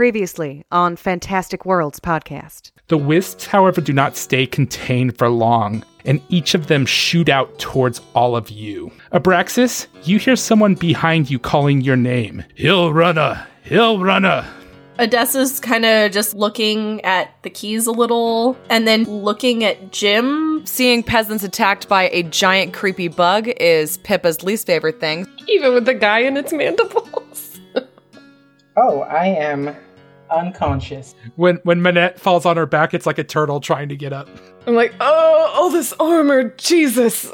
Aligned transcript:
Previously 0.00 0.64
on 0.72 0.96
Fantastic 0.96 1.66
Worlds 1.66 2.00
podcast. 2.00 2.70
The 2.88 2.96
wisps, 2.96 3.44
however, 3.44 3.82
do 3.82 3.92
not 3.92 4.16
stay 4.16 4.46
contained 4.46 5.18
for 5.18 5.28
long, 5.28 5.84
and 6.06 6.22
each 6.30 6.54
of 6.54 6.68
them 6.68 6.86
shoot 6.86 7.28
out 7.28 7.58
towards 7.58 8.00
all 8.14 8.34
of 8.34 8.48
you. 8.48 8.90
Abraxas, 9.12 9.88
you 10.04 10.18
hear 10.18 10.36
someone 10.36 10.74
behind 10.74 11.30
you 11.30 11.38
calling 11.38 11.82
your 11.82 11.96
name. 11.96 12.42
Hill 12.54 12.94
runner, 12.94 13.46
hill 13.60 13.98
runner. 13.98 14.46
Odessa's 14.98 15.60
kind 15.60 15.84
of 15.84 16.12
just 16.12 16.34
looking 16.34 17.04
at 17.04 17.34
the 17.42 17.50
keys 17.50 17.86
a 17.86 17.92
little 17.92 18.56
and 18.70 18.88
then 18.88 19.04
looking 19.04 19.64
at 19.64 19.92
Jim. 19.92 20.62
Seeing 20.64 21.02
peasants 21.02 21.44
attacked 21.44 21.90
by 21.90 22.04
a 22.04 22.22
giant 22.22 22.72
creepy 22.72 23.08
bug 23.08 23.48
is 23.60 23.98
Pippa's 23.98 24.42
least 24.42 24.66
favorite 24.66 24.98
thing. 24.98 25.26
Even 25.46 25.74
with 25.74 25.84
the 25.84 25.92
guy 25.92 26.20
in 26.20 26.38
its 26.38 26.54
mandibles. 26.54 27.60
Oh, 28.76 29.00
I 29.00 29.26
am 29.26 29.76
unconscious. 30.30 31.14
When 31.36 31.56
when 31.64 31.82
Manette 31.82 32.18
falls 32.18 32.46
on 32.46 32.56
her 32.56 32.66
back, 32.66 32.94
it's 32.94 33.06
like 33.06 33.18
a 33.18 33.24
turtle 33.24 33.60
trying 33.60 33.88
to 33.88 33.96
get 33.96 34.12
up. 34.12 34.28
I'm 34.66 34.74
like, 34.74 34.94
oh, 35.00 35.52
all 35.54 35.70
this 35.70 35.92
armor, 36.00 36.50
Jesus. 36.56 37.32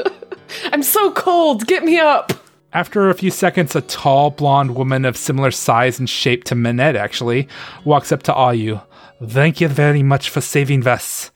I'm 0.72 0.82
so 0.82 1.12
cold, 1.12 1.66
get 1.66 1.84
me 1.84 1.98
up. 1.98 2.32
After 2.72 3.08
a 3.08 3.14
few 3.14 3.30
seconds, 3.30 3.74
a 3.74 3.80
tall 3.80 4.30
blonde 4.30 4.74
woman 4.76 5.04
of 5.04 5.16
similar 5.16 5.50
size 5.50 5.98
and 5.98 6.08
shape 6.08 6.44
to 6.44 6.54
Manette 6.54 6.96
actually 6.96 7.48
walks 7.84 8.12
up 8.12 8.22
to 8.24 8.34
all 8.34 8.52
you. 8.52 8.80
Thank 9.24 9.60
you 9.60 9.68
very 9.68 10.02
much 10.02 10.28
for 10.28 10.40
saving 10.40 10.86
us. 10.86 11.30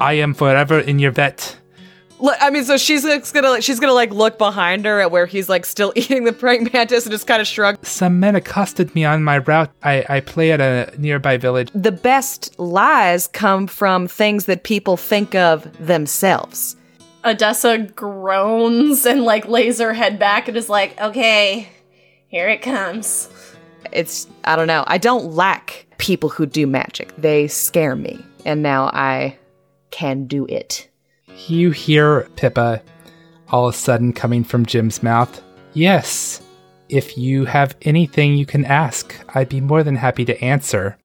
I 0.00 0.14
am 0.14 0.32
forever 0.32 0.78
in 0.78 0.98
your 0.98 1.10
vet. 1.10 1.58
Look, 2.18 2.36
I 2.40 2.50
mean, 2.50 2.64
so 2.64 2.76
she's 2.76 3.04
like, 3.04 3.30
gonna 3.32 3.50
like 3.50 3.62
she's 3.62 3.78
gonna 3.78 3.92
like 3.92 4.10
look 4.10 4.38
behind 4.38 4.84
her 4.86 5.00
at 5.00 5.10
where 5.10 5.26
he's 5.26 5.48
like 5.48 5.66
still 5.66 5.92
eating 5.96 6.24
the 6.24 6.32
praying 6.32 6.70
mantis 6.72 7.04
and 7.04 7.12
just 7.12 7.26
kind 7.26 7.40
of 7.40 7.46
shrug. 7.46 7.84
Some 7.84 8.20
men 8.20 8.36
accosted 8.36 8.94
me 8.94 9.04
on 9.04 9.22
my 9.22 9.38
route. 9.38 9.70
I, 9.82 10.04
I 10.08 10.20
play 10.20 10.52
at 10.52 10.60
a 10.60 10.92
nearby 10.98 11.36
village. 11.36 11.70
The 11.74 11.92
best 11.92 12.58
lies 12.58 13.26
come 13.26 13.66
from 13.66 14.08
things 14.08 14.46
that 14.46 14.62
people 14.62 14.96
think 14.96 15.34
of 15.34 15.70
themselves. 15.84 16.76
Odessa 17.24 17.78
groans 17.78 19.04
and 19.04 19.24
like 19.24 19.48
lays 19.48 19.80
her 19.80 19.92
head 19.92 20.18
back 20.18 20.48
and 20.48 20.56
is 20.56 20.68
like, 20.68 20.98
okay, 21.00 21.68
here 22.28 22.48
it 22.48 22.62
comes. 22.62 23.28
It's 23.92 24.26
I 24.44 24.56
don't 24.56 24.68
know. 24.68 24.84
I 24.86 24.98
don't 24.98 25.32
lack 25.32 25.86
people 25.98 26.28
who 26.28 26.46
do 26.46 26.66
magic. 26.66 27.14
They 27.16 27.48
scare 27.48 27.96
me, 27.96 28.24
and 28.44 28.62
now 28.62 28.86
I 28.92 29.36
can 29.90 30.26
do 30.26 30.46
it. 30.46 30.88
You 31.48 31.70
hear 31.70 32.28
Pippa 32.36 32.82
all 33.48 33.68
of 33.68 33.74
a 33.74 33.78
sudden 33.78 34.12
coming 34.12 34.42
from 34.42 34.66
Jim's 34.66 35.02
mouth. 35.02 35.42
Yes, 35.74 36.42
if 36.88 37.16
you 37.18 37.44
have 37.44 37.76
anything 37.82 38.34
you 38.34 38.46
can 38.46 38.64
ask, 38.64 39.14
I'd 39.34 39.48
be 39.48 39.60
more 39.60 39.82
than 39.82 39.96
happy 39.96 40.24
to 40.24 40.42
answer. 40.42 40.96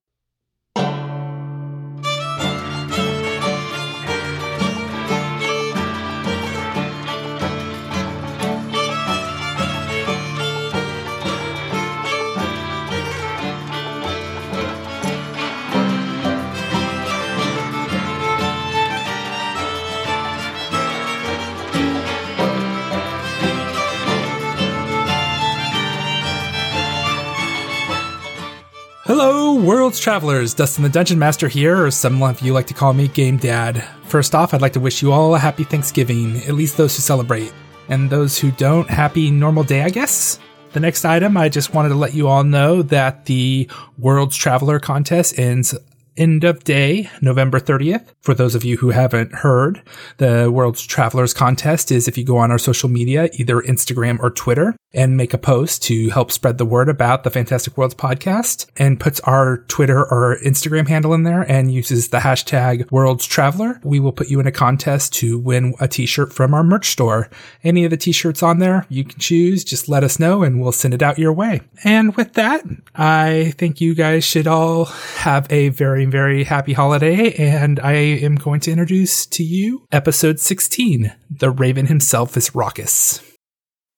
Worlds 29.61 29.99
Travelers! 29.99 30.55
Dustin 30.55 30.83
the 30.83 30.89
Dungeon 30.89 31.19
Master 31.19 31.47
here, 31.47 31.85
or 31.85 31.91
some 31.91 32.23
of 32.23 32.41
you 32.41 32.51
like 32.51 32.65
to 32.65 32.73
call 32.73 32.93
me 32.93 33.07
Game 33.09 33.37
Dad. 33.37 33.83
First 34.05 34.33
off, 34.33 34.55
I'd 34.55 34.61
like 34.61 34.73
to 34.73 34.79
wish 34.79 35.03
you 35.03 35.11
all 35.11 35.35
a 35.35 35.39
happy 35.39 35.63
Thanksgiving, 35.63 36.37
at 36.47 36.55
least 36.55 36.77
those 36.77 36.95
who 36.95 37.01
celebrate. 37.01 37.53
And 37.88 38.09
those 38.09 38.39
who 38.39 38.50
don't, 38.51 38.89
happy 38.89 39.29
normal 39.29 39.63
day, 39.63 39.83
I 39.83 39.91
guess? 39.91 40.39
The 40.71 40.79
next 40.79 41.05
item, 41.05 41.38
I 41.38 41.47
just 41.47 41.75
wanted 41.75 41.89
to 41.89 41.95
let 41.95 42.16
you 42.16 42.27
all 42.27 42.44
know 42.44 42.81
that 42.81 43.25
the 43.25 43.69
Worlds 44.00 44.35
Traveler 44.35 44.79
contest 44.79 45.38
ends 45.38 45.75
end 46.21 46.43
of 46.43 46.63
day, 46.63 47.09
November 47.19 47.59
30th. 47.59 48.05
For 48.21 48.35
those 48.35 48.53
of 48.53 48.63
you 48.63 48.77
who 48.77 48.91
haven't 48.91 49.33
heard, 49.33 49.81
the 50.17 50.51
World's 50.51 50.85
Travelers 50.85 51.33
contest 51.33 51.91
is 51.91 52.07
if 52.07 52.15
you 52.15 52.23
go 52.23 52.37
on 52.37 52.51
our 52.51 52.59
social 52.59 52.89
media, 52.89 53.27
either 53.33 53.59
Instagram 53.61 54.19
or 54.19 54.29
Twitter, 54.29 54.75
and 54.93 55.17
make 55.17 55.33
a 55.33 55.37
post 55.39 55.81
to 55.83 56.09
help 56.09 56.31
spread 56.31 56.59
the 56.59 56.65
word 56.65 56.89
about 56.89 57.23
the 57.23 57.31
Fantastic 57.31 57.75
Worlds 57.75 57.95
podcast 57.95 58.67
and 58.77 58.99
puts 58.99 59.19
our 59.21 59.59
Twitter 59.67 59.99
or 59.99 60.37
Instagram 60.45 60.87
handle 60.87 61.13
in 61.15 61.23
there 61.23 61.41
and 61.49 61.73
uses 61.73 62.09
the 62.09 62.19
hashtag 62.19 62.91
Worlds 62.91 63.25
Traveler, 63.25 63.79
we 63.83 63.99
will 63.99 64.11
put 64.11 64.29
you 64.29 64.39
in 64.39 64.45
a 64.45 64.51
contest 64.51 65.13
to 65.15 65.39
win 65.39 65.73
a 65.79 65.88
t-shirt 65.88 66.33
from 66.33 66.53
our 66.53 66.63
merch 66.63 66.89
store. 66.89 67.29
Any 67.63 67.83
of 67.85 67.89
the 67.89 67.97
t-shirts 67.97 68.43
on 68.43 68.59
there 68.59 68.85
you 68.89 69.05
can 69.05 69.17
choose, 69.17 69.63
just 69.63 69.89
let 69.89 70.03
us 70.03 70.19
know 70.19 70.43
and 70.43 70.61
we'll 70.61 70.71
send 70.71 70.93
it 70.93 71.01
out 71.01 71.17
your 71.17 71.33
way. 71.33 71.61
And 71.83 72.15
with 72.15 72.33
that, 72.33 72.63
I 72.93 73.53
think 73.57 73.81
you 73.81 73.95
guys 73.95 74.23
should 74.23 74.45
all 74.45 74.85
have 74.85 75.51
a 75.51 75.69
very, 75.69 76.10
very 76.11 76.44
happy 76.44 76.73
holiday 76.73 77.33
and 77.33 77.79
I 77.79 77.94
am 77.94 78.35
going 78.35 78.59
to 78.61 78.72
introduce 78.72 79.25
to 79.27 79.44
you 79.44 79.88
episode 79.91 80.39
16. 80.39 81.11
The 81.29 81.49
Raven 81.49 81.88
himself 81.88 82.38
is 82.38 82.53
raucous. 82.53 83.22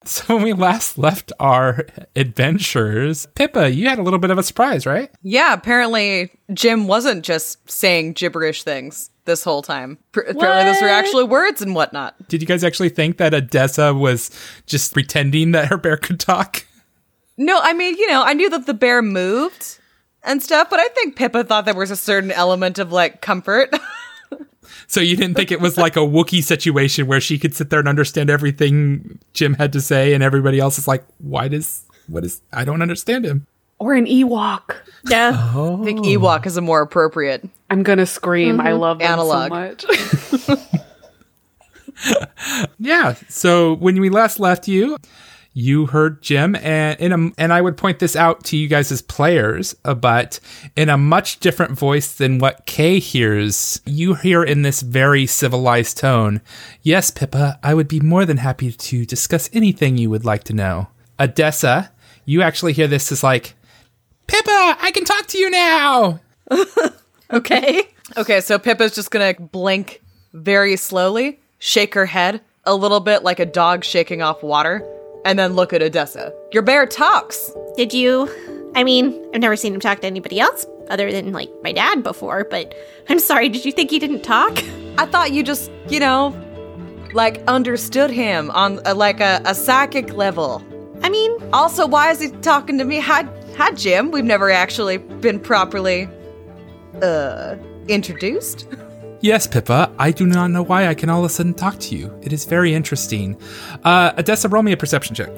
So 0.06 0.36
when 0.36 0.44
we 0.44 0.52
last 0.52 0.98
left 0.98 1.32
our 1.40 1.86
adventures, 2.14 3.26
Pippa, 3.36 3.72
you 3.72 3.88
had 3.88 4.00
a 4.00 4.02
little 4.02 4.20
bit 4.20 4.32
of 4.32 4.38
a 4.38 4.44
surprise, 4.44 4.86
right? 4.86 5.10
Yeah, 5.22 5.54
apparently 5.54 6.30
Jim 6.54 6.88
wasn't 6.88 7.24
just 7.24 7.72
saying 7.72 8.12
gibberish 8.12 8.64
things 8.64 9.12
this 9.24 9.46
whole 9.46 9.62
time. 9.62 9.98
Pr- 10.12 10.20
apparently, 10.20 10.66
those 10.66 10.82
were 10.82 10.90
actually 10.90 11.24
words 11.24 11.62
and 11.62 11.74
whatnot. 11.74 12.28
Did 12.28 12.42
you 12.42 12.48
guys 12.48 12.66
actually 12.66 12.90
think 12.90 13.16
that 13.18 13.34
Odessa 13.34 13.94
was 13.94 14.30
just 14.66 14.92
pretending 14.92 15.54
that 15.54 15.70
her 15.70 15.78
bear 15.78 15.96
could 15.96 16.20
talk? 16.20 16.66
No, 17.38 17.60
I 17.62 17.72
mean, 17.72 17.96
you 17.96 18.08
know, 18.08 18.24
I 18.24 18.34
knew 18.34 18.50
that 18.50 18.66
the 18.66 18.74
bear 18.74 19.02
moved 19.02 19.80
and 20.24 20.42
stuff, 20.42 20.70
but 20.70 20.80
I 20.80 20.88
think 20.90 21.16
Pippa 21.16 21.44
thought 21.44 21.66
there 21.66 21.74
was 21.74 21.92
a 21.92 21.96
certain 21.96 22.32
element 22.32 22.80
of 22.80 22.92
like 22.92 23.22
comfort. 23.22 23.74
So 24.88 25.00
you 25.00 25.16
didn't 25.16 25.36
think 25.36 25.52
it 25.52 25.60
was 25.60 25.78
like 25.78 25.96
a 25.96 26.02
Wookiee 26.02 26.44
situation 26.44 27.08
where 27.08 27.22
she 27.22 27.40
could 27.40 27.56
sit 27.56 27.70
there 27.70 27.80
and 27.80 27.88
understand 27.88 28.30
everything 28.30 29.20
Jim 29.34 29.56
had 29.56 29.74
to 29.74 29.82
say, 29.82 30.14
and 30.14 30.24
everybody 30.24 30.60
else 30.60 30.78
is 30.78 30.88
like, 30.88 31.04
"Why 31.20 31.48
does 31.48 31.84
what 32.08 32.24
is? 32.24 32.42
I 32.52 32.64
don't 32.64 32.82
understand 32.82 33.26
him." 33.26 33.48
Or 33.80 33.94
an 33.94 34.06
Ewok. 34.06 34.76
Yeah. 35.10 35.52
Oh. 35.56 35.82
I 35.82 35.86
think 35.86 36.06
Ewok 36.06 36.46
is 36.46 36.58
a 36.58 36.62
more 36.62 36.82
appropriate. 36.82 37.48
I'm 37.70 37.84
gonna 37.84 38.06
scream. 38.06 38.60
I 38.60 38.72
mhm. 38.72 38.80
love 38.80 39.00
them 39.00 39.12
Analog. 39.12 39.82
so 39.82 39.88
much. 40.48 40.60
Yeah. 42.80 43.16
So 43.30 43.76
when 43.76 44.00
we 44.00 44.10
last 44.10 44.40
left 44.40 44.68
you, 44.68 44.98
you 45.54 45.88
heard 45.88 46.22
Jim, 46.22 46.56
and 46.56 47.00
in 47.00 47.12
a, 47.12 47.32
and 47.38 47.54
I 47.54 47.62
would 47.62 47.78
point 47.78 48.00
this 48.00 48.16
out 48.16 48.44
to 48.46 48.58
you 48.58 48.68
guys 48.68 48.92
as 48.92 49.02
players, 49.02 49.76
uh, 49.86 49.94
but 49.94 50.40
in 50.76 50.90
a 50.90 50.98
much 50.98 51.40
different 51.40 51.78
voice 51.78 52.14
than 52.14 52.40
what 52.40 52.66
Kay 52.66 53.00
hears. 53.00 53.82
You 53.86 54.16
hear 54.16 54.44
in 54.44 54.64
this 54.64 54.82
very 54.82 55.26
civilized 55.26 55.98
tone. 55.98 56.42
Yes, 56.82 57.12
Pippa, 57.12 57.60
I 57.64 57.74
would 57.74 57.88
be 57.88 58.00
more 58.00 58.26
than 58.26 58.38
happy 58.38 58.72
to 58.72 59.06
discuss 59.06 59.50
anything 59.54 59.98
you 59.98 60.10
would 60.10 60.26
like 60.26 60.44
to 60.46 60.54
know. 60.54 60.88
Odessa, 61.20 61.92
you 62.26 62.42
actually 62.42 62.74
hear 62.74 62.88
this 62.88 63.12
as 63.12 63.24
like, 63.24 63.54
Pippa, 64.28 64.78
I 64.82 64.92
can 64.94 65.06
talk 65.06 65.28
to 65.28 65.38
you 65.38 65.50
now. 65.50 66.20
Okay. 67.34 67.88
Okay, 68.16 68.42
so 68.42 68.60
Pippa's 68.60 68.94
just 68.94 69.10
gonna 69.10 69.34
blink 69.34 70.02
very 70.34 70.76
slowly, 70.76 71.40
shake 71.58 71.96
her 71.96 72.06
head 72.06 72.42
a 72.64 72.76
little 72.76 73.00
bit 73.00 73.24
like 73.24 73.40
a 73.40 73.46
dog 73.46 73.84
shaking 73.84 74.22
off 74.22 74.44
water, 74.44 74.86
and 75.26 75.38
then 75.40 75.54
look 75.54 75.74
at 75.74 75.82
Odessa. 75.82 76.34
Your 76.52 76.64
bear 76.64 76.86
talks. 76.86 77.52
Did 77.78 77.94
you? 77.94 78.30
I 78.76 78.84
mean, 78.84 79.20
I've 79.34 79.42
never 79.42 79.56
seen 79.56 79.74
him 79.74 79.80
talk 79.80 80.02
to 80.02 80.08
anybody 80.08 80.40
else 80.40 80.66
other 80.90 81.12
than 81.12 81.32
like 81.32 81.50
my 81.64 81.72
dad 81.72 82.04
before, 82.04 82.44
but 82.44 82.74
I'm 83.10 83.20
sorry, 83.20 83.50
did 83.50 83.66
you 83.66 83.72
think 83.72 83.90
he 83.92 84.00
didn't 84.00 84.24
talk? 84.24 84.58
I 84.98 85.06
thought 85.06 85.32
you 85.32 85.44
just, 85.44 85.72
you 85.90 86.00
know, 86.00 86.36
like 87.14 87.44
understood 87.48 88.10
him 88.10 88.50
on 88.52 88.86
uh, 88.86 88.96
like 88.96 89.20
a, 89.20 89.42
a 89.46 89.54
psychic 89.56 90.14
level. 90.14 90.64
I 91.04 91.10
mean, 91.10 91.32
Also, 91.54 91.86
why 91.86 92.12
is 92.12 92.20
he 92.20 92.30
talking 92.42 92.78
to 92.80 92.86
me? 92.86 93.00
Hi, 93.00 93.28
hi, 93.58 93.72
Jim. 93.72 94.10
We've 94.12 94.24
never 94.26 94.50
actually 94.50 94.98
been 94.98 95.40
properly, 95.40 96.10
uh, 97.02 97.56
introduced. 97.88 98.68
Yes, 99.24 99.48
Pippa, 99.48 99.90
I 99.98 100.12
do 100.12 100.26
not 100.26 100.48
know 100.48 100.64
why 100.64 100.88
I 100.88 100.94
can 100.94 101.10
all 101.10 101.20
of 101.20 101.26
a 101.26 101.30
sudden 101.30 101.54
talk 101.54 101.80
to 101.80 101.96
you. 101.96 102.14
It 102.24 102.34
is 102.34 102.44
very 102.44 102.74
interesting. 102.74 103.38
Uh, 103.82 104.12
Odessa, 104.18 104.50
roll 104.50 104.64
me 104.64 104.74
a 104.74 104.78
perception 104.78 105.16
check. 105.16 105.30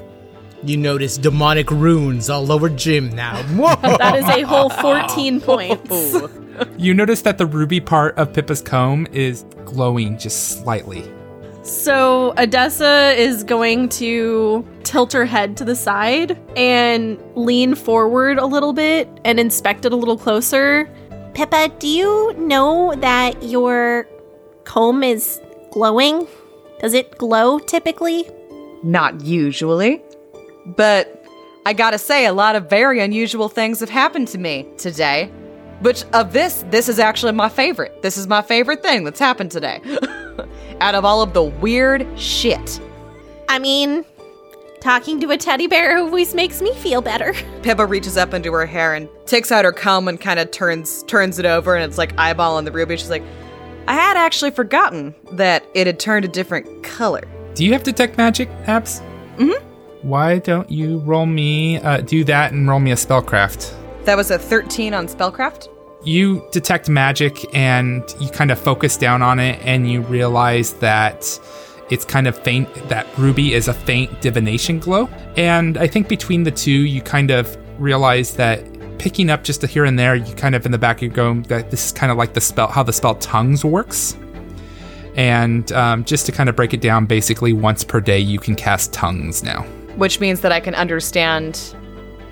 You 0.64 0.76
notice 0.76 1.16
demonic 1.16 1.70
runes 1.70 2.28
all 2.28 2.50
over 2.50 2.68
Jim 2.68 3.14
now. 3.14 3.40
That 3.82 4.16
is 4.16 4.24
a 4.24 4.42
whole 4.42 4.70
14 4.70 5.40
points. 5.40 6.16
You 6.78 6.94
notice 6.94 7.20
that 7.20 7.36
the 7.36 7.44
ruby 7.44 7.80
part 7.80 8.16
of 8.16 8.32
Pippa's 8.32 8.62
comb 8.62 9.06
is 9.12 9.44
glowing 9.66 10.16
just 10.16 10.62
slightly. 10.62 11.04
So 11.62 12.32
Odessa 12.38 13.12
is 13.14 13.44
going 13.44 13.90
to 13.90 14.66
tilt 14.82 15.12
her 15.12 15.26
head 15.26 15.58
to 15.58 15.66
the 15.66 15.76
side 15.76 16.40
and 16.56 17.22
lean 17.34 17.74
forward 17.74 18.38
a 18.38 18.46
little 18.46 18.72
bit 18.72 19.06
and 19.24 19.38
inspect 19.38 19.84
it 19.84 19.92
a 19.92 19.96
little 19.96 20.16
closer. 20.16 20.88
Pippa, 21.36 21.68
do 21.78 21.86
you 21.86 22.32
know 22.38 22.94
that 22.96 23.42
your 23.42 24.08
comb 24.64 25.02
is 25.02 25.38
glowing? 25.70 26.26
Does 26.80 26.94
it 26.94 27.18
glow 27.18 27.58
typically? 27.58 28.26
Not 28.82 29.20
usually. 29.20 30.02
But 30.64 31.22
I 31.66 31.74
gotta 31.74 31.98
say, 31.98 32.24
a 32.24 32.32
lot 32.32 32.56
of 32.56 32.70
very 32.70 33.00
unusual 33.00 33.50
things 33.50 33.80
have 33.80 33.90
happened 33.90 34.28
to 34.28 34.38
me 34.38 34.66
today. 34.78 35.30
Which, 35.80 36.04
of 36.14 36.32
this, 36.32 36.64
this 36.70 36.88
is 36.88 36.98
actually 36.98 37.32
my 37.32 37.50
favorite. 37.50 38.00
This 38.00 38.16
is 38.16 38.26
my 38.26 38.40
favorite 38.40 38.82
thing 38.82 39.04
that's 39.04 39.20
happened 39.20 39.50
today. 39.50 39.82
Out 40.80 40.94
of 40.94 41.04
all 41.04 41.20
of 41.20 41.34
the 41.34 41.42
weird 41.42 42.06
shit. 42.18 42.80
I 43.50 43.58
mean, 43.58 44.06
talking 44.86 45.18
to 45.18 45.32
a 45.32 45.36
teddy 45.36 45.66
bear 45.66 45.96
who 45.96 46.04
always 46.04 46.32
makes 46.32 46.62
me 46.62 46.72
feel 46.74 47.02
better. 47.02 47.34
Pippa 47.62 47.84
reaches 47.84 48.16
up 48.16 48.32
into 48.32 48.52
her 48.52 48.66
hair 48.66 48.94
and 48.94 49.08
takes 49.26 49.50
out 49.50 49.64
her 49.64 49.72
comb 49.72 50.06
and 50.06 50.20
kind 50.20 50.38
of 50.38 50.52
turns 50.52 51.02
turns 51.08 51.40
it 51.40 51.44
over, 51.44 51.74
and 51.74 51.84
it's 51.84 51.98
like 51.98 52.16
eyeball 52.16 52.56
eyeballing 52.56 52.66
the 52.66 52.70
ruby. 52.70 52.96
She's 52.96 53.10
like, 53.10 53.24
I 53.88 53.94
had 53.94 54.16
actually 54.16 54.52
forgotten 54.52 55.12
that 55.32 55.66
it 55.74 55.88
had 55.88 55.98
turned 55.98 56.24
a 56.24 56.28
different 56.28 56.84
color. 56.84 57.24
Do 57.54 57.64
you 57.64 57.72
have 57.72 57.82
detect 57.82 58.16
magic, 58.16 58.48
Abs? 58.68 59.00
Mm-hmm. 59.38 60.08
Why 60.08 60.38
don't 60.38 60.70
you 60.70 60.98
roll 60.98 61.26
me, 61.26 61.78
uh, 61.78 62.02
do 62.02 62.22
that 62.22 62.52
and 62.52 62.68
roll 62.68 62.78
me 62.78 62.92
a 62.92 62.96
spellcraft? 62.96 63.74
That 64.04 64.16
was 64.16 64.30
a 64.30 64.38
13 64.38 64.94
on 64.94 65.08
spellcraft. 65.08 65.68
You 66.04 66.46
detect 66.52 66.88
magic 66.88 67.44
and 67.52 68.04
you 68.20 68.28
kind 68.28 68.52
of 68.52 68.60
focus 68.60 68.96
down 68.96 69.20
on 69.20 69.40
it 69.40 69.58
and 69.64 69.90
you 69.90 70.02
realize 70.02 70.74
that 70.74 71.40
it's 71.90 72.04
kind 72.04 72.26
of 72.26 72.36
faint, 72.38 72.72
that 72.88 73.06
ruby 73.16 73.54
is 73.54 73.68
a 73.68 73.74
faint 73.74 74.20
divination 74.20 74.78
glow. 74.78 75.08
And 75.36 75.76
I 75.78 75.86
think 75.86 76.08
between 76.08 76.42
the 76.42 76.50
two, 76.50 76.70
you 76.70 77.00
kind 77.00 77.30
of 77.30 77.56
realize 77.80 78.34
that 78.36 78.64
picking 78.98 79.30
up 79.30 79.44
just 79.44 79.62
a 79.62 79.66
here 79.66 79.84
and 79.84 79.98
there, 79.98 80.16
you 80.16 80.34
kind 80.34 80.54
of 80.54 80.64
in 80.66 80.72
the 80.72 80.78
back, 80.78 81.02
you're 81.02 81.10
going 81.10 81.42
that 81.44 81.70
this 81.70 81.86
is 81.86 81.92
kind 81.92 82.10
of 82.10 82.18
like 82.18 82.34
the 82.34 82.40
spell, 82.40 82.68
how 82.68 82.82
the 82.82 82.92
spell 82.92 83.14
tongues 83.16 83.64
works. 83.64 84.16
And 85.14 85.70
um, 85.72 86.04
just 86.04 86.26
to 86.26 86.32
kind 86.32 86.48
of 86.48 86.56
break 86.56 86.74
it 86.74 86.80
down, 86.80 87.06
basically 87.06 87.52
once 87.52 87.84
per 87.84 88.00
day, 88.00 88.18
you 88.18 88.38
can 88.38 88.54
cast 88.54 88.92
tongues 88.92 89.42
now. 89.42 89.64
which 89.96 90.20
means 90.20 90.40
that 90.42 90.52
I 90.52 90.60
can 90.60 90.74
understand 90.74 91.74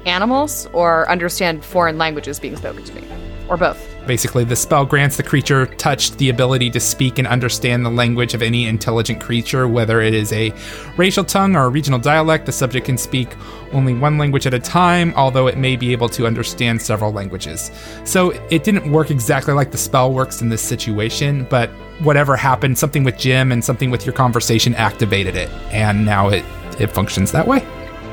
animals 0.06 0.68
or 0.72 1.08
understand 1.10 1.64
foreign 1.64 1.98
languages 1.98 2.38
being 2.38 2.56
spoken 2.56 2.84
to 2.84 2.94
me, 2.94 3.04
or 3.48 3.56
both. 3.56 3.93
Basically, 4.06 4.44
the 4.44 4.56
spell 4.56 4.84
grants 4.84 5.16
the 5.16 5.22
creature 5.22 5.66
touched 5.66 6.18
the 6.18 6.28
ability 6.28 6.70
to 6.70 6.80
speak 6.80 7.18
and 7.18 7.26
understand 7.26 7.86
the 7.86 7.90
language 7.90 8.34
of 8.34 8.42
any 8.42 8.66
intelligent 8.66 9.20
creature, 9.20 9.66
whether 9.66 10.02
it 10.02 10.12
is 10.12 10.32
a 10.32 10.52
racial 10.96 11.24
tongue 11.24 11.56
or 11.56 11.64
a 11.64 11.68
regional 11.70 11.98
dialect. 11.98 12.44
The 12.44 12.52
subject 12.52 12.86
can 12.86 12.98
speak 12.98 13.34
only 13.72 13.94
one 13.94 14.18
language 14.18 14.46
at 14.46 14.52
a 14.52 14.58
time, 14.58 15.14
although 15.16 15.46
it 15.46 15.56
may 15.56 15.76
be 15.76 15.92
able 15.92 16.08
to 16.10 16.26
understand 16.26 16.82
several 16.82 17.12
languages. 17.12 17.70
So 18.04 18.30
it 18.50 18.62
didn't 18.62 18.92
work 18.92 19.10
exactly 19.10 19.54
like 19.54 19.70
the 19.70 19.78
spell 19.78 20.12
works 20.12 20.42
in 20.42 20.50
this 20.50 20.62
situation, 20.62 21.46
but 21.48 21.70
whatever 22.00 22.36
happened, 22.36 22.76
something 22.76 23.04
with 23.04 23.16
Jim 23.18 23.52
and 23.52 23.64
something 23.64 23.90
with 23.90 24.04
your 24.04 24.12
conversation 24.12 24.74
activated 24.74 25.34
it, 25.34 25.48
and 25.72 26.04
now 26.04 26.28
it, 26.28 26.44
it 26.78 26.88
functions 26.88 27.32
that 27.32 27.46
way. 27.46 27.60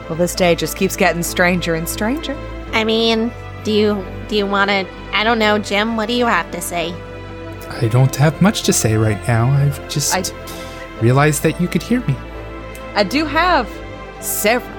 Well, 0.08 0.18
this 0.18 0.36
day 0.36 0.56
just 0.56 0.78
keeps 0.78 0.96
getting 0.96 1.24
stranger 1.24 1.76
and 1.76 1.88
stranger. 1.88 2.36
I 2.72 2.84
mean, 2.84 3.32
do 3.64 3.72
you 3.72 4.06
do 4.28 4.36
you 4.36 4.46
want 4.46 4.70
to 4.70 4.88
I 5.14 5.24
don't 5.24 5.40
know, 5.40 5.60
Jim, 5.60 5.98
what 5.98 6.08
do 6.08 6.14
you 6.14 6.26
have 6.26 6.50
to 6.52 6.62
say? 6.62 6.94
I 7.82 7.88
don't 7.88 8.16
have 8.16 8.42
much 8.42 8.64
to 8.64 8.74
say 8.74 8.96
right 8.96 9.26
now. 9.28 9.50
I've 9.50 9.88
just 9.90 10.14
I- 10.16 10.24
realized 11.02 11.44
that 11.44 11.60
you 11.60 11.68
could 11.68 11.84
hear 11.84 12.02
me. 12.06 12.16
I 12.96 13.04
do 13.04 13.26
have 13.26 13.70
several 14.20 14.70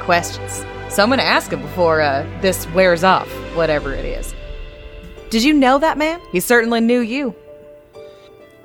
questions, 0.00 0.64
so 0.88 1.02
I'm 1.02 1.08
going 1.08 1.18
to 1.18 1.24
ask 1.24 1.50
them 1.50 1.62
before 1.62 2.00
uh, 2.00 2.26
this 2.40 2.68
wears 2.70 3.02
off, 3.04 3.28
whatever 3.56 3.92
it 3.92 4.04
is. 4.04 4.34
Did 5.30 5.42
you 5.42 5.52
know 5.52 5.78
that 5.78 5.98
man? 5.98 6.20
He 6.30 6.40
certainly 6.40 6.80
knew 6.80 7.00
you. 7.00 7.34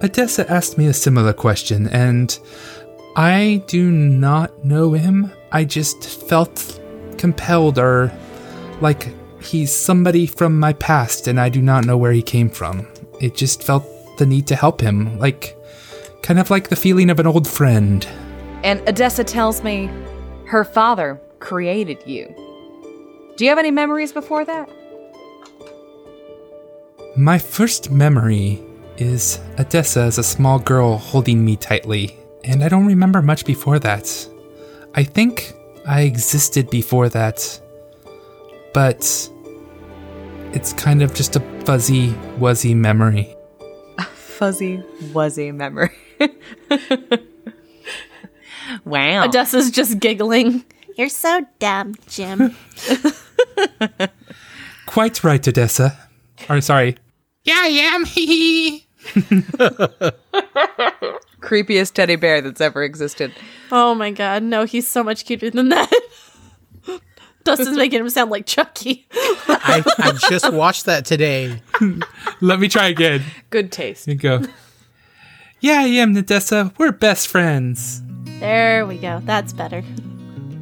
Odessa 0.03 0.49
asked 0.51 0.77
me 0.77 0.85
a 0.87 0.93
similar 0.93 1.33
question, 1.33 1.87
and 1.87 2.37
I 3.15 3.63
do 3.67 3.89
not 3.89 4.63
know 4.63 4.93
him. 4.93 5.31
I 5.51 5.65
just 5.65 6.03
felt 6.27 6.79
compelled 7.17 7.79
or 7.79 8.11
like 8.79 9.07
he's 9.41 9.75
somebody 9.75 10.25
from 10.25 10.59
my 10.59 10.73
past, 10.73 11.27
and 11.27 11.39
I 11.39 11.49
do 11.49 11.61
not 11.61 11.85
know 11.85 11.97
where 11.97 12.11
he 12.11 12.21
came 12.21 12.49
from. 12.49 12.87
It 13.19 13.35
just 13.35 13.63
felt 13.63 13.85
the 14.17 14.25
need 14.25 14.47
to 14.47 14.55
help 14.55 14.81
him, 14.81 15.17
like 15.19 15.55
kind 16.21 16.39
of 16.39 16.49
like 16.49 16.69
the 16.69 16.75
feeling 16.75 17.09
of 17.09 17.19
an 17.19 17.27
old 17.27 17.47
friend. 17.47 18.07
And 18.63 18.81
Odessa 18.87 19.23
tells 19.23 19.63
me 19.63 19.89
her 20.47 20.63
father 20.63 21.21
created 21.39 22.01
you. 22.05 22.33
Do 23.37 23.45
you 23.45 23.49
have 23.49 23.59
any 23.59 23.71
memories 23.71 24.11
before 24.11 24.43
that? 24.45 24.69
My 27.15 27.37
first 27.37 27.91
memory 27.91 28.63
is 28.97 29.39
Odessa 29.59 30.01
as 30.01 30.17
a 30.17 30.23
small 30.23 30.59
girl 30.59 30.97
holding 30.97 31.43
me 31.45 31.55
tightly, 31.55 32.17
and 32.43 32.63
I 32.63 32.69
don't 32.69 32.85
remember 32.85 33.21
much 33.21 33.45
before 33.45 33.79
that. 33.79 34.27
I 34.95 35.03
think 35.03 35.53
I 35.87 36.01
existed 36.01 36.69
before 36.69 37.09
that, 37.09 37.61
but 38.73 39.29
it's 40.53 40.73
kind 40.73 41.01
of 41.01 41.13
just 41.13 41.35
a 41.35 41.39
fuzzy, 41.65 42.09
wuzzy 42.39 42.75
memory. 42.75 43.35
A 43.97 44.03
fuzzy, 44.03 44.83
wuzzy 45.11 45.53
memory. 45.53 45.91
wow. 48.85 49.23
Odessa's 49.25 49.71
just 49.71 49.99
giggling. 49.99 50.63
You're 50.95 51.09
so 51.09 51.45
dumb, 51.59 51.95
Jim. 52.07 52.55
Quite 54.87 55.23
right, 55.23 55.47
Odessa. 55.47 55.97
Or 56.49 56.61
sorry. 56.61 56.97
Yeah, 57.43 57.59
I 57.61 57.67
am. 57.67 58.05
Hee 58.05 58.87
Creepiest 61.41 61.93
teddy 61.93 62.15
bear 62.15 62.41
that's 62.41 62.59
ever 62.59 62.83
existed. 62.83 63.31
Oh 63.71 63.95
my 63.95 64.11
god, 64.11 64.43
no, 64.43 64.65
he's 64.65 64.87
so 64.87 65.03
much 65.03 65.25
cuter 65.25 65.49
than 65.49 65.69
that. 65.69 65.91
Dustin's 67.47 67.77
making 67.77 67.99
him 68.01 68.09
sound 68.09 68.29
like 68.31 68.45
Chucky. 68.45 69.07
I, 69.11 69.83
I 69.97 70.11
just 70.29 70.51
watched 70.53 70.85
that 70.85 71.05
today. 71.05 71.61
Let 72.41 72.59
me 72.59 72.67
try 72.67 72.87
again. 72.87 73.23
Good 73.49 73.71
taste. 73.71 74.05
Here 74.05 74.13
you 74.15 74.19
go. 74.19 74.41
Yeah, 75.59 75.79
I 75.79 75.85
am, 75.85 76.13
Nadessa. 76.13 76.71
We're 76.77 76.91
best 76.91 77.27
friends. 77.27 78.01
there 78.39 78.85
we 78.85 78.97
go. 78.97 79.21
That's 79.23 79.53
better. 79.53 79.83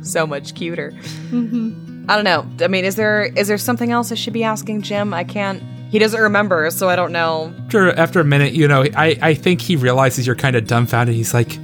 So 0.02 0.26
much 0.26 0.56
cuter. 0.56 0.94
I 1.34 2.16
don't 2.16 2.24
know. 2.24 2.46
I 2.64 2.68
mean, 2.68 2.86
is 2.86 2.96
there 2.96 3.24
is 3.24 3.48
there 3.48 3.58
something 3.58 3.92
else 3.92 4.12
I 4.12 4.16
should 4.16 4.34
be 4.34 4.44
asking 4.44 4.84
Jim? 4.84 5.14
I 5.14 5.24
can't. 5.24 5.62
He 5.90 6.00
doesn't 6.00 6.20
remember, 6.22 6.70
so 6.72 6.90
I 6.90 6.96
don't 6.96 7.12
know. 7.12 7.54
after 7.66 7.92
after 7.98 8.20
a 8.20 8.24
minute, 8.26 8.54
you 8.54 8.68
know, 8.68 8.84
I 8.96 9.18
I 9.22 9.34
think 9.34 9.62
he 9.62 9.76
realizes 9.76 10.28
you're 10.28 10.36
kind 10.36 10.56
of 10.56 10.68
dumbfounded. 10.68 11.16
He's 11.16 11.34
like, 11.34 11.58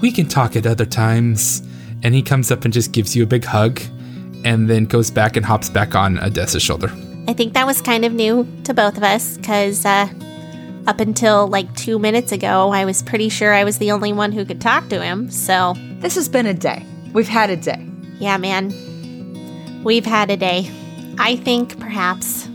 "We 0.00 0.10
can 0.10 0.26
talk 0.26 0.56
at 0.56 0.66
other 0.66 0.86
times," 0.86 1.62
and 2.02 2.14
he 2.14 2.22
comes 2.22 2.50
up 2.50 2.64
and 2.64 2.72
just 2.72 2.92
gives 2.92 3.14
you 3.14 3.22
a 3.22 3.26
big 3.26 3.44
hug, 3.44 3.80
and 4.44 4.68
then 4.68 4.84
goes 4.84 5.10
back 5.10 5.36
and 5.36 5.44
hops 5.44 5.68
back 5.70 5.94
on 5.94 6.18
Odessa's 6.18 6.62
shoulder. 6.62 6.90
I 7.26 7.32
think 7.32 7.54
that 7.54 7.66
was 7.66 7.80
kind 7.80 8.04
of 8.04 8.12
new 8.12 8.46
to 8.64 8.74
both 8.74 8.96
of 8.96 9.02
us 9.02 9.36
because 9.38 9.84
uh, 9.86 10.08
up 10.86 11.00
until 11.00 11.46
like 11.48 11.74
two 11.74 11.98
minutes 11.98 12.32
ago, 12.32 12.70
I 12.70 12.84
was 12.84 13.02
pretty 13.02 13.28
sure 13.30 13.52
I 13.54 13.64
was 13.64 13.78
the 13.78 13.92
only 13.92 14.12
one 14.12 14.32
who 14.32 14.44
could 14.44 14.60
talk 14.60 14.88
to 14.90 15.02
him. 15.02 15.30
So, 15.30 15.74
This 16.00 16.14
has 16.16 16.28
been 16.28 16.46
a 16.46 16.54
day. 16.54 16.84
We've 17.14 17.28
had 17.28 17.48
a 17.50 17.56
day. 17.56 17.86
yeah, 18.18 18.36
man, 18.36 19.82
we've 19.84 20.04
had 20.04 20.30
a 20.30 20.36
day. 20.36 20.70
I 21.18 21.36
think 21.36 21.78
perhaps 21.80 22.48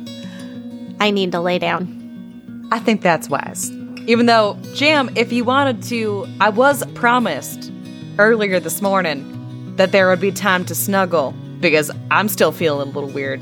I 1.00 1.12
need 1.12 1.32
to 1.32 1.40
lay 1.40 1.60
down. 1.60 2.68
I 2.72 2.80
think 2.80 3.02
that's 3.02 3.30
wise. 3.30 3.72
Even 4.06 4.26
though, 4.26 4.58
Jam, 4.74 5.10
if 5.16 5.32
you 5.32 5.44
wanted 5.44 5.82
to, 5.84 6.28
I 6.42 6.50
was 6.50 6.84
promised 6.94 7.72
earlier 8.18 8.60
this 8.60 8.82
morning 8.82 9.76
that 9.78 9.92
there 9.92 10.10
would 10.10 10.20
be 10.20 10.32
time 10.32 10.66
to 10.66 10.76
snuggle 10.76 11.34
because 11.60 11.92
I'm 12.12 12.30
still 12.30 12.52
feeling 12.52 12.90
a 12.90 12.92
little 12.92 13.10
weird. 13.10 13.42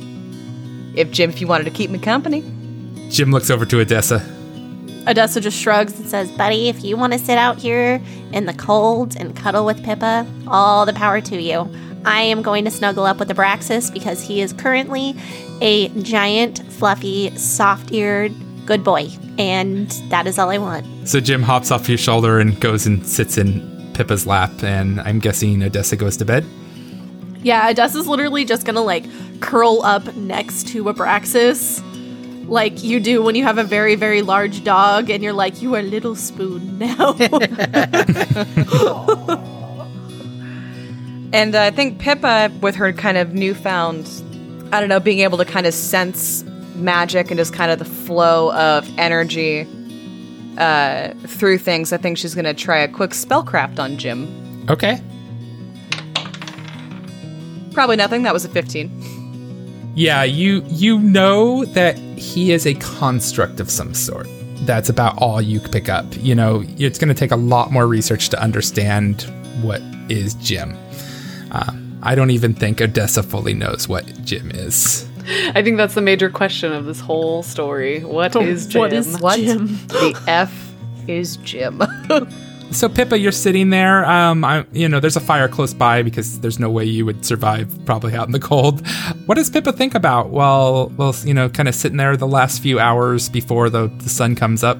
If 0.96 1.12
Jim, 1.12 1.30
if 1.30 1.42
you 1.42 1.48
wanted 1.48 1.66
to 1.66 1.72
keep 1.72 1.90
me 1.90 2.00
company, 2.00 2.42
Jim 3.10 3.32
looks 3.32 3.50
over 3.50 3.66
to 3.66 3.80
Odessa. 3.80 4.26
Odessa 5.08 5.40
just 5.40 5.58
shrugs. 5.58 5.98
and 6.00 6.08
says, 6.08 6.30
Buddy, 6.32 6.68
if 6.68 6.84
you 6.84 6.98
want 6.98 7.14
to 7.14 7.20
sit 7.20 7.38
out 7.38 7.58
here 7.58 8.02
in 8.34 8.46
the 8.46 8.54
cold 8.54 9.16
and 9.16 9.36
cuddle 9.36 9.66
with 9.66 9.84
Pippa, 9.84 10.28
all 10.48 10.86
the 10.86 10.94
power 10.94 11.22
to 11.22 11.42
you. 11.42 11.70
I 12.06 12.22
am 12.22 12.42
going 12.42 12.66
to 12.66 12.72
snuggle 12.72 13.06
up 13.06 13.18
with 13.18 13.30
Abraxas 13.30 13.92
because 13.92 14.22
he 14.22 14.42
is 14.42 14.54
currently 14.54 15.16
a 15.62 15.90
giant, 16.02 16.60
fluffy, 16.72 17.36
soft 17.38 17.92
eared 17.92 18.34
good 18.66 18.84
boy. 18.84 19.08
And 19.40 19.90
that 20.10 20.28
is 20.28 20.38
all 20.38 20.50
I 20.50 20.58
want. 20.58 20.86
So 21.08 21.20
Jim 21.20 21.42
hops 21.42 21.72
off 21.72 21.90
your 21.90 21.98
shoulder 21.98 22.40
and 22.40 22.60
goes 22.60 22.86
and 22.86 23.06
sits 23.06 23.38
in 23.38 23.92
Pippa's 23.94 24.28
lap, 24.28 24.52
and 24.62 25.00
I'm 25.02 25.20
guessing 25.20 25.64
Odessa 25.64 25.96
goes 25.96 26.18
to 26.18 26.26
bed. 26.26 26.46
Yeah, 27.48 27.70
Odessa's 27.70 28.08
literally 28.08 28.44
just 28.44 28.66
gonna 28.66 28.82
like 28.82 29.06
curl 29.40 29.82
up 29.84 30.16
next 30.16 30.68
to 30.70 30.84
Abraxas 30.84 31.82
like 32.48 32.84
you 32.84 33.00
do 33.00 33.24
when 33.24 33.36
you 33.36 33.44
have 33.44 33.58
a 33.58 33.64
very, 33.64 33.96
very 33.96 34.22
large 34.22 34.64
dog 34.64 35.10
and 35.10 35.24
you're 35.24 35.34
like, 35.34 35.62
you 35.62 35.76
are 35.76 35.82
little 35.82 36.16
spoon 36.16 36.78
now. 36.78 37.14
And 41.34 41.56
uh, 41.56 41.62
I 41.62 41.72
think 41.72 42.00
Pippa, 42.00 42.50
with 42.62 42.76
her 42.76 42.94
kind 42.94 43.18
of 43.18 43.34
newfound, 43.34 44.10
I 44.72 44.80
don't 44.80 44.88
know, 44.88 45.02
being 45.02 45.20
able 45.20 45.38
to 45.40 45.46
kind 45.46 45.68
of 45.68 45.74
sense 45.74 46.46
magic 46.76 47.30
and 47.30 47.38
just 47.38 47.54
kind 47.54 47.70
of 47.70 47.80
the 47.80 47.86
flow 47.86 48.54
of 48.54 48.90
energy 48.98 49.68
uh, 50.58 51.10
through 51.28 51.58
things, 51.58 51.92
I 51.92 51.98
think 51.98 52.18
she's 52.18 52.34
going 52.34 52.46
to 52.46 52.54
try 52.54 52.78
a 52.78 52.88
quick 52.88 53.12
spellcraft 53.12 53.78
on 53.78 53.98
Jim. 53.98 54.66
Okay. 54.70 55.02
Probably 57.78 57.96
nothing. 57.96 58.24
That 58.24 58.34
was 58.34 58.44
a 58.44 58.50
15. 58.50 59.92
Yeah, 59.94 60.24
you 60.24 60.64
you 60.66 60.98
know 60.98 61.64
that 61.64 61.96
he 62.18 62.52
is 62.52 62.66
a 62.66 62.74
construct 62.74 63.60
of 63.60 63.70
some 63.70 63.94
sort. 63.94 64.26
That's 64.62 64.90
about 64.90 65.22
all 65.22 65.40
you 65.40 65.60
pick 65.60 65.88
up. 65.88 66.06
You 66.18 66.34
know, 66.34 66.64
it's 66.80 66.98
going 66.98 67.10
to 67.10 67.14
take 67.14 67.30
a 67.30 67.36
lot 67.36 67.72
more 67.72 67.86
research 67.86 68.30
to 68.30 68.42
understand 68.42 69.32
what 69.62 69.80
is 70.10 70.34
Jim. 70.42 70.76
Uh, 71.52 71.72
I 72.02 72.16
don't 72.16 72.32
even 72.32 72.56
think 72.56 72.82
Odessa 72.82 73.22
fully 73.22 73.54
knows 73.54 73.88
what 73.88 74.06
Jim 74.26 74.50
is. 74.56 75.08
I 75.54 75.62
think 75.62 75.78
that's 75.78 75.94
the 75.94 76.02
major 76.02 76.32
question 76.32 76.74
of 76.74 76.86
this 76.86 77.00
whole 77.00 77.44
story. 77.44 78.00
What 78.00 78.36
is 78.38 78.66
Jim? 78.66 78.80
What 78.80 78.92
is 78.92 79.20
What 79.20 79.40
Jim? 79.40 79.68
the 79.90 80.20
F 80.26 80.74
is 81.08 81.38
Jim? 81.38 81.84
So 82.72 82.90
Pippa, 82.90 83.18
you're 83.18 83.32
sitting 83.32 83.70
there. 83.70 84.06
Um, 84.06 84.44
I, 84.44 84.66
you 84.72 84.90
know, 84.90 85.00
there's 85.00 85.16
a 85.16 85.22
fire 85.22 85.48
close 85.48 85.74
by 85.74 86.04
because 86.04 86.42
there's 86.42 86.60
no 86.60 86.70
way 86.70 86.84
you 86.84 87.06
would 87.06 87.26
survive 87.26 87.74
probably 87.86 88.14
out 88.14 88.28
in 88.28 88.34
the 88.34 88.40
cold. 88.40 88.86
What 89.26 89.36
does 89.36 89.50
Pippa 89.50 89.72
think 89.72 89.96
about 89.96 90.30
while, 90.30 90.92
well, 90.98 91.16
you 91.24 91.34
know, 91.34 91.50
kind 91.50 91.68
of 91.68 91.76
sitting 91.76 91.98
there 91.98 92.16
the 92.18 92.28
last 92.28 92.62
few 92.62 92.78
hours 92.78 93.30
before 93.30 93.70
the, 93.70 93.88
the 93.88 94.10
sun 94.10 94.36
comes 94.36 94.64
up? 94.64 94.78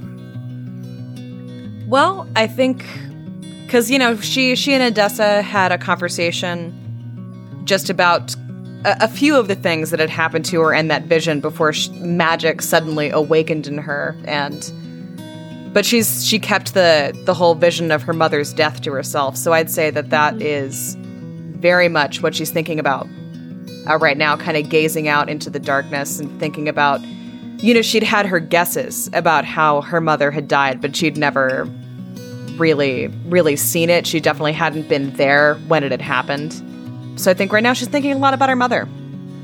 Well, 1.88 2.28
I 2.36 2.48
think 2.48 2.86
because 3.66 3.90
you 3.90 3.98
know 4.00 4.18
she 4.18 4.56
she 4.56 4.74
and 4.74 4.84
Odessa 4.84 5.42
had 5.42 5.72
a 5.72 5.78
conversation 5.78 6.74
just 7.64 7.90
about 7.90 8.36
a, 8.86 9.06
a 9.06 9.08
few 9.08 9.38
of 9.38 9.48
the 9.48 9.56
things 9.56 9.92
that 9.92 10.00
had 10.00 10.10
happened 10.10 10.46
to 10.46 10.62
her 10.62 10.74
in 10.74 10.90
that 10.90 11.04
vision 11.04 11.40
before 11.40 11.74
sh- 11.74 11.90
magic 11.90 12.62
suddenly 12.62 13.10
awakened 13.10 13.68
in 13.68 13.78
her, 13.78 14.18
and 14.26 14.72
but 15.78 15.86
she's 15.86 16.26
she 16.26 16.40
kept 16.40 16.74
the 16.74 17.16
the 17.26 17.36
whole 17.36 17.54
vision 17.54 17.92
of 17.92 18.02
her 18.02 18.12
mother's 18.12 18.52
death 18.52 18.82
to 18.82 18.92
herself. 18.92 19.38
So 19.38 19.54
I'd 19.54 19.70
say 19.70 19.92
that 19.92 20.10
that 20.10 20.42
is 20.42 20.96
very 21.60 21.88
much 21.88 22.24
what 22.24 22.34
she's 22.34 22.50
thinking 22.50 22.80
about 22.80 23.08
uh, 23.88 24.00
right 24.00 24.18
now, 24.18 24.36
kind 24.36 24.58
of 24.58 24.70
gazing 24.70 25.08
out 25.08 25.30
into 25.30 25.52
the 25.52 25.60
darkness 25.60 26.20
and 26.20 26.40
thinking 26.40 26.68
about. 26.68 27.00
You 27.60 27.76
know, 27.76 27.84
she'd 27.84 28.02
had 28.02 28.26
her 28.26 28.40
guesses 28.40 29.08
about 29.14 29.46
how 29.46 29.82
her 29.82 30.02
mother 30.02 30.32
had 30.32 30.48
died, 30.48 30.82
but 30.82 30.96
she'd 30.96 31.16
never 31.16 31.70
really, 32.58 33.10
really 33.28 33.56
seen 33.56 33.92
it. 33.92 34.08
She 34.08 34.20
definitely 34.20 34.54
hadn't 34.54 34.90
been 34.90 35.14
there 35.14 35.58
when 35.68 35.84
it 35.84 35.92
had 35.92 36.02
happened. 36.02 36.54
So 37.18 37.30
I 37.30 37.36
think 37.36 37.54
right 37.54 37.62
now 37.62 37.74
she's 37.74 37.88
thinking 37.88 38.14
a 38.14 38.18
lot 38.18 38.34
about 38.34 38.50
her 38.50 38.56
mother 38.56 38.90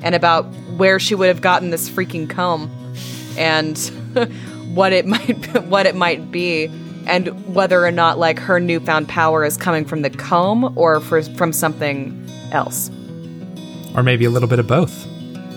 and 0.02 0.16
about 0.16 0.46
where 0.78 1.00
she 1.00 1.14
would 1.14 1.28
have 1.28 1.42
gotten 1.42 1.70
this 1.70 1.88
freaking 1.88 2.28
comb 2.28 2.72
and 3.38 3.78
what 4.74 4.94
it 4.94 5.06
might 5.14 5.64
what 5.64 5.86
it 5.86 5.96
might 5.96 6.32
be 6.32 6.70
and 7.06 7.54
whether 7.54 7.86
or 7.86 7.92
not 7.92 8.18
like 8.18 8.40
her 8.40 8.60
newfound 8.60 9.08
power 9.08 9.44
is 9.44 9.58
coming 9.58 9.86
from 9.86 10.02
the 10.02 10.10
comb 10.10 10.78
or 10.78 11.00
for, 11.02 11.22
from 11.22 11.52
something 11.52 12.30
else. 12.52 12.90
Or 13.96 14.04
maybe 14.04 14.26
a 14.26 14.30
little 14.30 14.48
bit 14.48 14.60
of 14.60 14.68
both. 14.68 15.08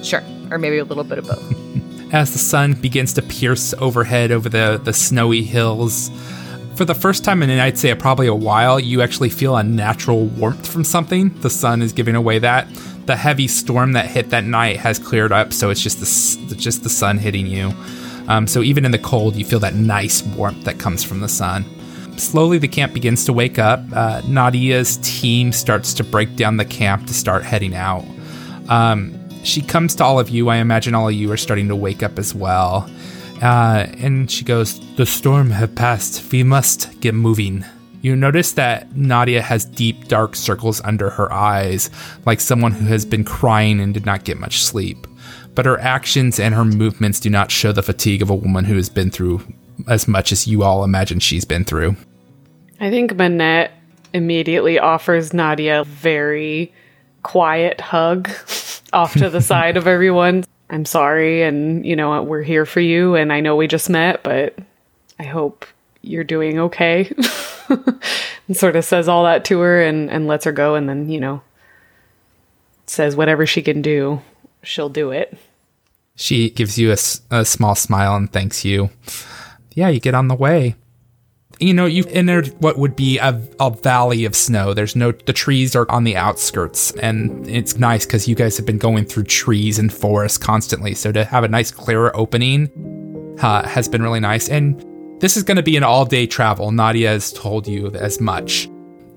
Sure. 0.05 0.23
Or 0.51 0.59
maybe 0.59 0.79
a 0.79 0.85
little 0.85 1.05
bit 1.05 1.19
of 1.19 1.27
both. 1.27 2.13
As 2.13 2.33
the 2.33 2.39
sun 2.39 2.75
begins 2.75 3.13
to 3.15 3.23
pierce 3.23 3.75
overhead 3.75 4.31
over 4.31 4.49
the, 4.49 4.81
the 4.83 4.93
snowy 4.93 5.43
hills, 5.43 6.11
for 6.77 6.85
the 6.85 6.95
first 6.95 7.25
time 7.25 7.43
in, 7.43 7.51
I'd 7.51 7.79
say, 7.79 7.95
probably 7.95 8.27
a 8.27 8.35
while, 8.35 8.79
you 8.79 9.01
actually 9.01 9.31
feel 9.31 9.57
a 9.57 9.65
natural 9.65 10.27
warmth 10.27 10.69
from 10.69 10.85
something. 10.85 11.31
The 11.41 11.49
sun 11.49 11.81
is 11.81 11.93
giving 11.93 12.15
away 12.15 12.39
that. 12.41 12.69
The 13.07 13.17
heavy 13.17 13.49
storm 13.49 13.93
that 13.93 14.07
hit 14.07 14.31
that 14.31 14.45
night 14.45 14.77
has 14.77 14.99
cleared 14.99 15.33
up, 15.33 15.53
so 15.53 15.71
it's 15.71 15.81
just 15.81 16.01
the 16.01 16.55
just 16.55 16.83
the 16.83 16.91
sun 16.91 17.19
hitting 17.19 17.47
you. 17.47 17.73
Um, 18.29 18.47
so 18.47 18.63
even 18.63 18.85
in 18.85 18.91
the 18.91 18.99
cold, 18.99 19.37
you 19.37 19.45
feel 19.45 19.61
that 19.61 19.75
nice 19.75 20.23
warmth 20.23 20.65
that 20.65 20.79
comes 20.79 21.05
from 21.05 21.21
the 21.21 21.29
sun. 21.29 21.65
Slowly, 22.19 22.59
the 22.59 22.69
camp 22.69 22.95
begins 22.95 23.25
to 23.27 23.33
wake 23.33 23.59
up. 23.59 23.81
Uh, 23.93 24.23
Nadia's 24.27 24.99
team 25.03 25.53
starts 25.53 25.93
to 25.95 26.05
break 26.05 26.37
down 26.37 26.57
the 26.57 26.65
camp 26.65 27.07
to 27.07 27.15
start 27.15 27.45
heading 27.45 27.75
out. 27.75 28.05
Um, 28.69 29.19
she 29.45 29.61
comes 29.61 29.95
to 29.97 30.05
all 30.05 30.19
of 30.19 30.29
you. 30.29 30.49
I 30.49 30.57
imagine 30.57 30.95
all 30.95 31.09
of 31.09 31.15
you 31.15 31.31
are 31.31 31.37
starting 31.37 31.69
to 31.69 31.77
wake 31.77 32.03
up 32.03 32.19
as 32.19 32.35
well. 32.35 32.91
Uh, 33.43 33.87
and 33.99 34.31
she 34.31 34.45
goes, 34.45 34.81
The 34.97 35.07
storm 35.07 35.51
have 35.51 35.75
passed. 35.75 36.33
We 36.33 36.43
must 36.43 37.01
get 37.01 37.15
moving. 37.15 37.65
You 38.01 38.17
notice 38.17 38.53
that 38.53 38.97
Nadia 38.97 39.43
has 39.43 39.65
deep, 39.65 40.09
dark 40.09 40.37
circles 40.37 40.81
under 40.85 41.11
her 41.11 41.33
eyes, 41.33 41.91
like 42.25 42.41
someone 42.41 42.73
who 42.73 42.87
has 42.87 43.05
been 43.05 43.25
crying 43.25 43.81
and 43.81 43.93
did 43.93 44.07
not 44.07 44.25
get 44.25 44.39
much 44.39 44.63
sleep. 44.63 45.07
But 45.57 45.67
her 45.67 45.81
actions 45.81 46.39
and 46.39 46.55
her 46.55 46.65
movements 46.65 47.19
do 47.19 47.29
not 47.31 47.51
show 47.51 47.73
the 47.73 47.83
fatigue 47.83 48.23
of 48.23 48.31
a 48.31 48.35
woman 48.35 48.67
who 48.67 48.77
has 48.77 48.89
been 48.89 49.11
through 49.11 49.43
as 49.89 50.07
much 50.07 50.31
as 50.31 50.47
you 50.47 50.63
all 50.63 50.85
imagine 50.85 51.19
she's 51.19 51.45
been 51.45 51.65
through. 51.65 51.97
I 52.79 52.91
think 52.91 53.17
Manette 53.17 53.73
immediately 54.13 54.79
offers 54.79 55.35
Nadia 55.35 55.81
a 55.81 55.85
very 55.85 56.73
quiet 57.23 57.81
hug 57.81 58.29
off 58.93 59.15
to 59.15 59.31
the 59.31 59.41
side 59.41 59.77
of 59.77 59.87
everyone. 59.87 60.45
I'm 60.69 60.85
sorry, 60.85 61.43
and 61.43 61.85
you 61.87 61.97
know, 61.97 62.23
we're 62.23 62.43
here 62.43 62.67
for 62.67 62.81
you, 62.81 63.15
and 63.15 63.33
I 63.33 63.41
know 63.41 63.57
we 63.57 63.67
just 63.67 63.89
met, 63.89 64.23
but 64.23 64.59
I 65.19 65.25
hope 65.25 65.65
you're 66.03 66.25
doing 66.25 66.59
okay. 66.59 67.13
and 67.69 68.57
sort 68.57 68.77
of 68.77 68.85
says 68.85 69.09
all 69.09 69.25
that 69.25 69.45
to 69.47 69.61
her 69.61 69.83
and, 69.83 70.11
and 70.11 70.27
lets 70.27 70.45
her 70.45 70.53
go, 70.53 70.75
and 70.75 70.89
then, 70.89 71.09
you 71.09 71.21
know, 71.21 71.41
says 72.87 73.17
whatever 73.17 73.47
she 73.47 73.63
can 73.63 73.81
do, 73.81 74.21
she'll 74.63 74.89
do 74.89 75.11
it. 75.11 75.37
She 76.17 76.51
gives 76.51 76.79
you 76.79 76.91
a, 76.91 76.97
a 77.31 77.45
small 77.45 77.75
smile 77.75 78.17
and 78.17 78.33
thanks 78.33 78.65
you. 78.65 78.91
Yeah, 79.75 79.89
you 79.89 80.01
get 80.01 80.15
on 80.15 80.29
the 80.29 80.35
way. 80.35 80.75
You 81.59 81.73
know, 81.73 81.87
you've 81.87 82.09
entered 82.09 82.49
what 82.59 82.79
would 82.79 82.97
be 82.97 83.19
a, 83.19 83.41
a 83.61 83.71
valley 83.71 84.25
of 84.25 84.35
snow. 84.35 84.75
There's 84.75 84.97
no, 84.97 85.13
the 85.13 85.33
trees 85.33 85.75
are 85.75 85.91
on 85.91 86.05
the 86.05 86.17
outskirts, 86.17 86.91
and 86.93 87.49
it's 87.49 87.79
nice 87.79 88.05
because 88.05 88.29
you 88.29 88.35
guys 88.35 88.59
have 88.59 88.67
been 88.67 88.77
going 88.77 89.07
through 89.07 89.25
trees 89.25 89.79
and 89.79 89.93
forests 89.93 90.37
constantly. 90.37 90.95
So 90.95 91.13
to 91.13 91.25
have 91.25 91.45
a 91.45 91.49
nice, 91.49 91.71
clearer 91.71 92.15
opening 92.15 93.37
uh, 93.41 93.67
has 93.67 93.89
been 93.89 94.03
really 94.03 94.21
nice. 94.21 94.49
And 94.51 94.85
this 95.21 95.37
is 95.37 95.43
going 95.43 95.57
to 95.57 95.63
be 95.63 95.77
an 95.79 95.83
all 95.83 96.05
day 96.05 96.27
travel. 96.27 96.73
Nadia 96.73 97.09
has 97.09 97.33
told 97.33 97.67
you 97.67 97.89
as 97.93 98.21
much. 98.21 98.69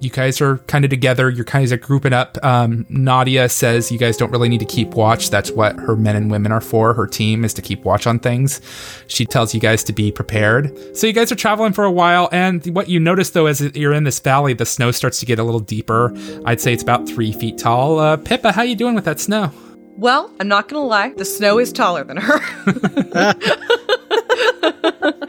You 0.01 0.09
guys 0.09 0.39
are 0.39 0.59
kind 0.59 0.85
of 0.85 0.89
together. 0.89 1.29
You're 1.29 1.43
kind 1.43 1.69
of 1.69 1.81
grouping 1.81 2.13
up. 2.13 2.37
Um, 2.43 2.85
Nadia 2.87 3.49
says 3.49 3.91
you 3.91 3.97
guys 3.97 4.15
don't 4.15 4.31
really 4.31 4.47
need 4.47 4.59
to 4.59 4.65
keep 4.65 4.89
watch. 4.93 5.29
That's 5.29 5.51
what 5.51 5.75
her 5.75 5.97
men 5.97 6.15
and 6.15 6.31
women 6.31 6.53
are 6.53 6.61
for. 6.61 6.93
Her 6.93 7.05
team 7.05 7.43
is 7.43 7.53
to 7.55 7.61
keep 7.61 7.83
watch 7.83 8.07
on 8.07 8.17
things. 8.19 8.61
She 9.07 9.25
tells 9.25 9.53
you 9.53 9.59
guys 9.59 9.83
to 9.85 9.93
be 9.93 10.09
prepared. 10.11 10.71
So 10.95 11.05
you 11.05 11.11
guys 11.11 11.33
are 11.33 11.35
traveling 11.35 11.73
for 11.73 11.83
a 11.83 11.91
while, 11.91 12.29
and 12.31 12.65
what 12.73 12.87
you 12.87 12.99
notice 12.99 13.31
though, 13.31 13.47
as 13.47 13.59
you're 13.75 13.93
in 13.93 14.05
this 14.05 14.19
valley, 14.19 14.53
the 14.53 14.65
snow 14.65 14.91
starts 14.91 15.19
to 15.19 15.25
get 15.25 15.37
a 15.37 15.43
little 15.43 15.59
deeper. 15.59 16.13
I'd 16.45 16.61
say 16.61 16.71
it's 16.71 16.83
about 16.83 17.07
three 17.07 17.33
feet 17.33 17.57
tall. 17.57 17.99
Uh, 17.99 18.15
Pippa, 18.15 18.53
how 18.53 18.61
you 18.61 18.75
doing 18.75 18.95
with 18.95 19.05
that 19.05 19.19
snow? 19.19 19.51
Well, 19.97 20.33
I'm 20.39 20.47
not 20.47 20.69
gonna 20.69 20.85
lie, 20.85 21.09
the 21.09 21.25
snow 21.25 21.59
is 21.59 21.73
taller 21.73 22.05
than 22.05 22.15
her. 22.15 22.39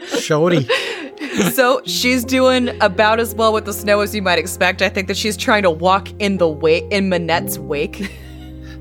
Shorty. 0.17 0.67
so 1.53 1.81
she's 1.85 2.23
doing 2.25 2.69
about 2.81 3.19
as 3.19 3.33
well 3.35 3.53
with 3.53 3.65
the 3.65 3.73
snow 3.73 4.01
as 4.01 4.13
you 4.13 4.21
might 4.21 4.39
expect. 4.39 4.81
I 4.81 4.89
think 4.89 5.07
that 5.07 5.17
she's 5.17 5.37
trying 5.37 5.63
to 5.63 5.71
walk 5.71 6.09
in 6.19 6.37
the 6.37 6.47
wake 6.47 6.85
in 6.91 7.09
Manette's 7.09 7.57
wake. 7.57 8.11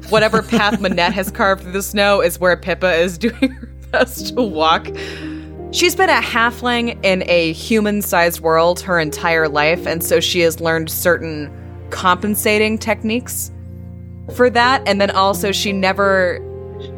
Whatever 0.09 0.43
path 0.43 0.81
Manette 0.81 1.13
has 1.13 1.31
carved 1.31 1.63
through 1.63 1.73
the 1.73 1.83
snow 1.83 2.21
is 2.21 2.41
where 2.41 2.57
Pippa 2.57 2.95
is 2.95 3.19
doing 3.19 3.51
her 3.51 3.67
best 3.93 4.35
to 4.35 4.43
walk. 4.43 4.89
She's 5.73 5.95
been 5.95 6.11
a 6.11 6.21
halfling 6.21 6.99
in 7.05 7.23
a 7.27 7.53
human-sized 7.53 8.41
world 8.41 8.81
her 8.81 8.99
entire 8.99 9.49
life, 9.49 9.87
and 9.87 10.03
so 10.03 10.19
she 10.19 10.41
has 10.41 10.61
learned 10.61 10.91
certain 10.91 11.53
compensating 11.91 12.77
techniques 12.77 13.53
for 14.35 14.51
that. 14.51 14.83
And 14.89 15.01
then 15.01 15.11
also 15.13 15.53
she 15.53 15.73
never 15.73 16.41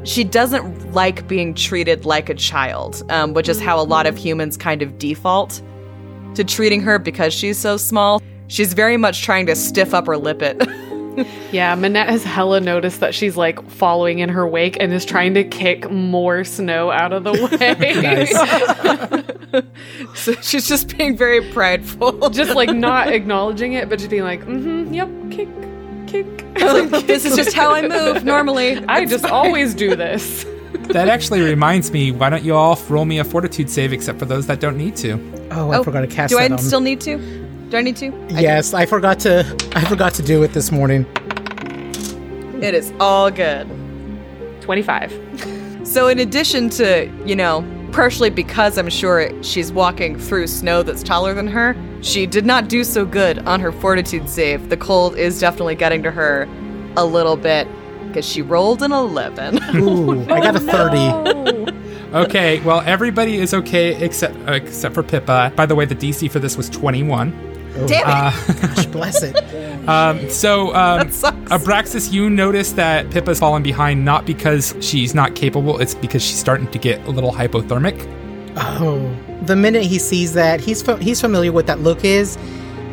she 0.05 0.25
doesn't 0.25 0.93
like 0.93 1.27
being 1.29 1.55
treated 1.55 2.05
like 2.05 2.29
a 2.29 2.35
child, 2.35 3.03
um, 3.11 3.35
which 3.35 3.49
is 3.49 3.61
how 3.61 3.81
a 3.81 3.85
lot 3.85 4.07
of 4.07 4.17
humans 4.17 4.57
kind 4.57 4.83
of 4.83 4.99
default 4.99 5.61
to 6.35 6.45
treating 6.45 6.81
her 6.81 6.99
because 6.99 7.33
she's 7.35 7.59
so 7.59 7.77
small. 7.77 8.23
She's 8.49 8.75
very 8.75 8.97
much 8.97 9.23
trying 9.23 9.47
to 9.47 9.57
stiff 9.57 9.95
up 9.95 10.07
her 10.07 10.17
lip 10.17 10.43
it. 10.43 10.63
Yeah, 11.51 11.75
Manette 11.75 12.09
has 12.09 12.25
hella 12.25 12.61
noticed 12.61 13.01
that 13.01 13.15
she's 13.15 13.37
like 13.37 13.63
following 13.71 14.21
in 14.21 14.31
her 14.31 14.49
wake 14.49 14.79
and 14.81 14.93
is 14.95 15.05
trying 15.05 15.35
to 15.35 15.45
kick 15.45 15.91
more 15.91 16.43
snow 16.45 16.91
out 16.91 17.13
of 17.13 17.25
the 17.25 17.33
way. 19.53 19.63
so 20.15 20.33
she's 20.41 20.67
just 20.67 20.97
being 20.97 21.15
very 21.17 21.43
prideful. 21.53 22.31
just 22.31 22.55
like 22.55 22.75
not 22.75 23.09
acknowledging 23.09 23.75
it, 23.75 23.91
but 23.91 23.99
just 23.99 24.11
being 24.11 24.23
like, 24.23 24.41
mm-hmm, 24.41 24.95
yep, 24.95 25.11
kick, 25.31 25.49
kick. 26.13 26.55
this 27.07 27.25
is 27.25 27.35
just 27.35 27.57
how 27.57 27.73
I 27.73 27.89
move 27.89 28.25
normally. 28.25 28.85
I 28.87 29.07
just 29.07 29.25
always 29.25 29.75
do 29.75 29.97
this. 29.97 30.47
That 30.83 31.09
actually 31.09 31.41
reminds 31.43 31.93
me. 31.93 32.11
Why 32.11 32.29
don't 32.29 32.43
you 32.43 32.55
all 32.55 32.77
roll 32.89 33.05
me 33.05 33.19
a 33.19 33.25
fortitude 33.25 33.71
save, 33.71 33.93
except 33.93 34.19
for 34.19 34.25
those 34.25 34.47
that 34.49 34.59
don't 34.59 34.77
need 34.77 34.97
to? 34.97 35.13
Oh, 35.53 35.71
I 35.71 35.79
oh, 35.79 35.85
forgot 35.85 36.01
to 36.01 36.07
cast 36.07 36.33
it. 36.33 36.37
Do 36.37 36.41
I 36.41 36.49
on. 36.49 36.59
still 36.59 36.81
need 36.81 37.01
to? 37.03 37.19
Do 37.71 37.77
I 37.77 37.83
need 37.83 37.97
to? 37.99 38.09
I 38.35 38.41
yes, 38.41 38.75
I 38.75 38.85
forgot 38.85 39.21
to. 39.21 39.41
I 39.75 39.85
forgot 39.85 40.13
to 40.15 40.23
do 40.23 40.43
it 40.43 40.55
this 40.55 40.73
morning. 40.73 41.07
It 42.61 42.75
is 42.75 42.93
all 42.99 43.31
good. 43.31 43.69
25. 44.63 45.13
So, 45.85 46.09
in 46.09 46.19
addition 46.19 46.69
to, 46.71 47.09
you 47.25 47.37
know, 47.37 47.61
partially 47.93 48.31
because 48.31 48.79
I'm 48.79 48.89
sure 48.89 49.31
she's 49.43 49.71
walking 49.71 50.19
through 50.19 50.47
snow 50.47 50.83
that's 50.83 51.03
taller 51.03 51.35
than 51.35 51.47
her, 51.49 51.77
she 52.01 52.27
did 52.27 52.45
not 52.45 52.69
do 52.69 52.83
so 52.85 53.05
good 53.05 53.39
on 53.41 53.61
her 53.61 53.71
fortitude 53.71 54.29
save. 54.29 54.69
The 54.71 54.77
cold 54.77 55.17
is 55.17 55.39
definitely 55.39 55.75
getting 55.77 56.03
to 56.03 56.11
her 56.11 56.49
a 56.97 57.05
little 57.05 57.37
bit 57.37 57.69
because 58.09 58.27
she 58.27 58.43
rolled 58.43 58.83
an 58.83 58.93
11. 58.93 59.77
Ooh, 59.77 60.23
I 60.25 60.41
got 60.41 60.57
a 60.57 60.61
thirty. 60.61 61.73
Okay, 62.13 62.61
well 62.61 62.83
everybody 62.85 63.39
is 63.39 63.55
okay 63.55 63.95
except 64.05 64.37
uh, 64.47 64.53
except 64.53 64.95
for 64.95 65.03
Pippa. 65.03 65.51
By 65.57 65.65
the 65.65 65.75
way, 65.75 65.87
the 65.87 65.95
DC 65.95 66.31
for 66.31 66.41
this 66.41 66.59
was 66.59 66.69
21. 66.69 67.31
Damn 67.87 68.33
it! 68.35 68.61
Gosh, 68.61 68.85
bless 68.87 69.23
it. 69.23 69.35
Um, 69.89 70.31
so 70.31 70.75
um, 70.75 71.09
Abraxas, 71.49 72.13
you 72.13 72.31
notice 72.31 72.73
that 72.73 73.11
Pippa's 73.11 73.41
fallen 73.41 73.63
behind 73.63 74.05
not 74.05 74.25
because 74.25 74.77
she's 74.81 75.15
not 75.15 75.35
capable, 75.35 75.81
it's 75.81 75.95
because 75.95 76.23
she's 76.23 76.39
starting 76.39 76.71
to 76.71 76.79
get 76.79 77.05
a 77.07 77.11
little 77.11 77.33
hypothermic. 77.33 78.09
Oh, 78.57 79.17
the 79.43 79.57
minute 79.57 79.83
he 79.83 79.99
sees 79.99 80.35
that, 80.35 80.61
he's 80.61 80.83
fa- 80.83 81.03
he's 81.03 81.21
familiar 81.21 81.51
with 81.51 81.67
that 81.67 81.81
look 81.81 82.05
is, 82.05 82.37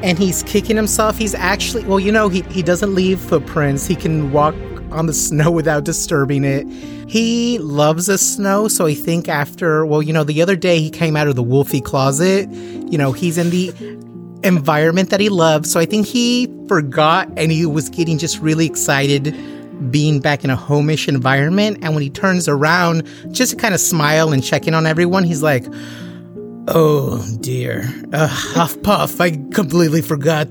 and 0.01 0.17
he's 0.17 0.41
kicking 0.43 0.75
himself. 0.75 1.17
He's 1.17 1.35
actually 1.35 1.83
well, 1.83 1.99
you 1.99 2.11
know, 2.11 2.27
he 2.27 2.41
he 2.43 2.63
doesn't 2.63 2.95
leave 2.95 3.19
footprints. 3.19 3.85
He 3.85 3.95
can 3.95 4.31
walk 4.31 4.55
on 4.91 5.05
the 5.05 5.13
snow 5.27 5.51
without 5.51 5.83
disturbing 5.83 6.43
it. 6.43 6.67
He 7.07 7.59
loves 7.59 8.05
the 8.07 8.17
snow, 8.17 8.67
so 8.67 8.87
I 8.87 8.93
think 8.95 9.27
after 9.27 9.85
well, 9.85 10.01
you 10.01 10.13
know, 10.13 10.23
the 10.23 10.41
other 10.41 10.55
day 10.55 10.79
he 10.79 10.89
came 10.89 11.15
out 11.15 11.27
of 11.27 11.35
the 11.35 11.43
wolfy 11.43 11.83
closet. 11.83 12.49
You 12.49 12.97
know, 12.97 13.11
he's 13.11 13.37
in 13.37 13.51
the 13.51 13.73
environment 14.43 15.09
that 15.09 15.19
he 15.19 15.29
loves, 15.29 15.71
so 15.71 15.79
I 15.79 15.85
think 15.85 16.05
he 16.05 16.47
forgot 16.67 17.29
and 17.37 17.51
he 17.51 17.65
was 17.65 17.89
getting 17.89 18.17
just 18.17 18.39
really 18.39 18.65
excited 18.65 19.35
being 19.91 20.19
back 20.19 20.43
in 20.43 20.49
a 20.49 20.57
homish 20.57 21.07
environment. 21.07 21.79
And 21.81 21.93
when 21.93 22.03
he 22.03 22.09
turns 22.09 22.47
around, 22.47 23.07
just 23.31 23.51
to 23.51 23.57
kind 23.57 23.73
of 23.73 23.79
smile 23.79 24.33
and 24.33 24.43
check 24.43 24.67
in 24.67 24.73
on 24.73 24.85
everyone, 24.85 25.23
he's 25.23 25.43
like, 25.43 25.65
Oh 26.67 27.25
dear. 27.39 27.89
Uh, 28.13 28.27
Huff 28.27 28.79
Puff, 28.83 29.19
I 29.19 29.31
completely 29.53 30.01
forgot 30.01 30.47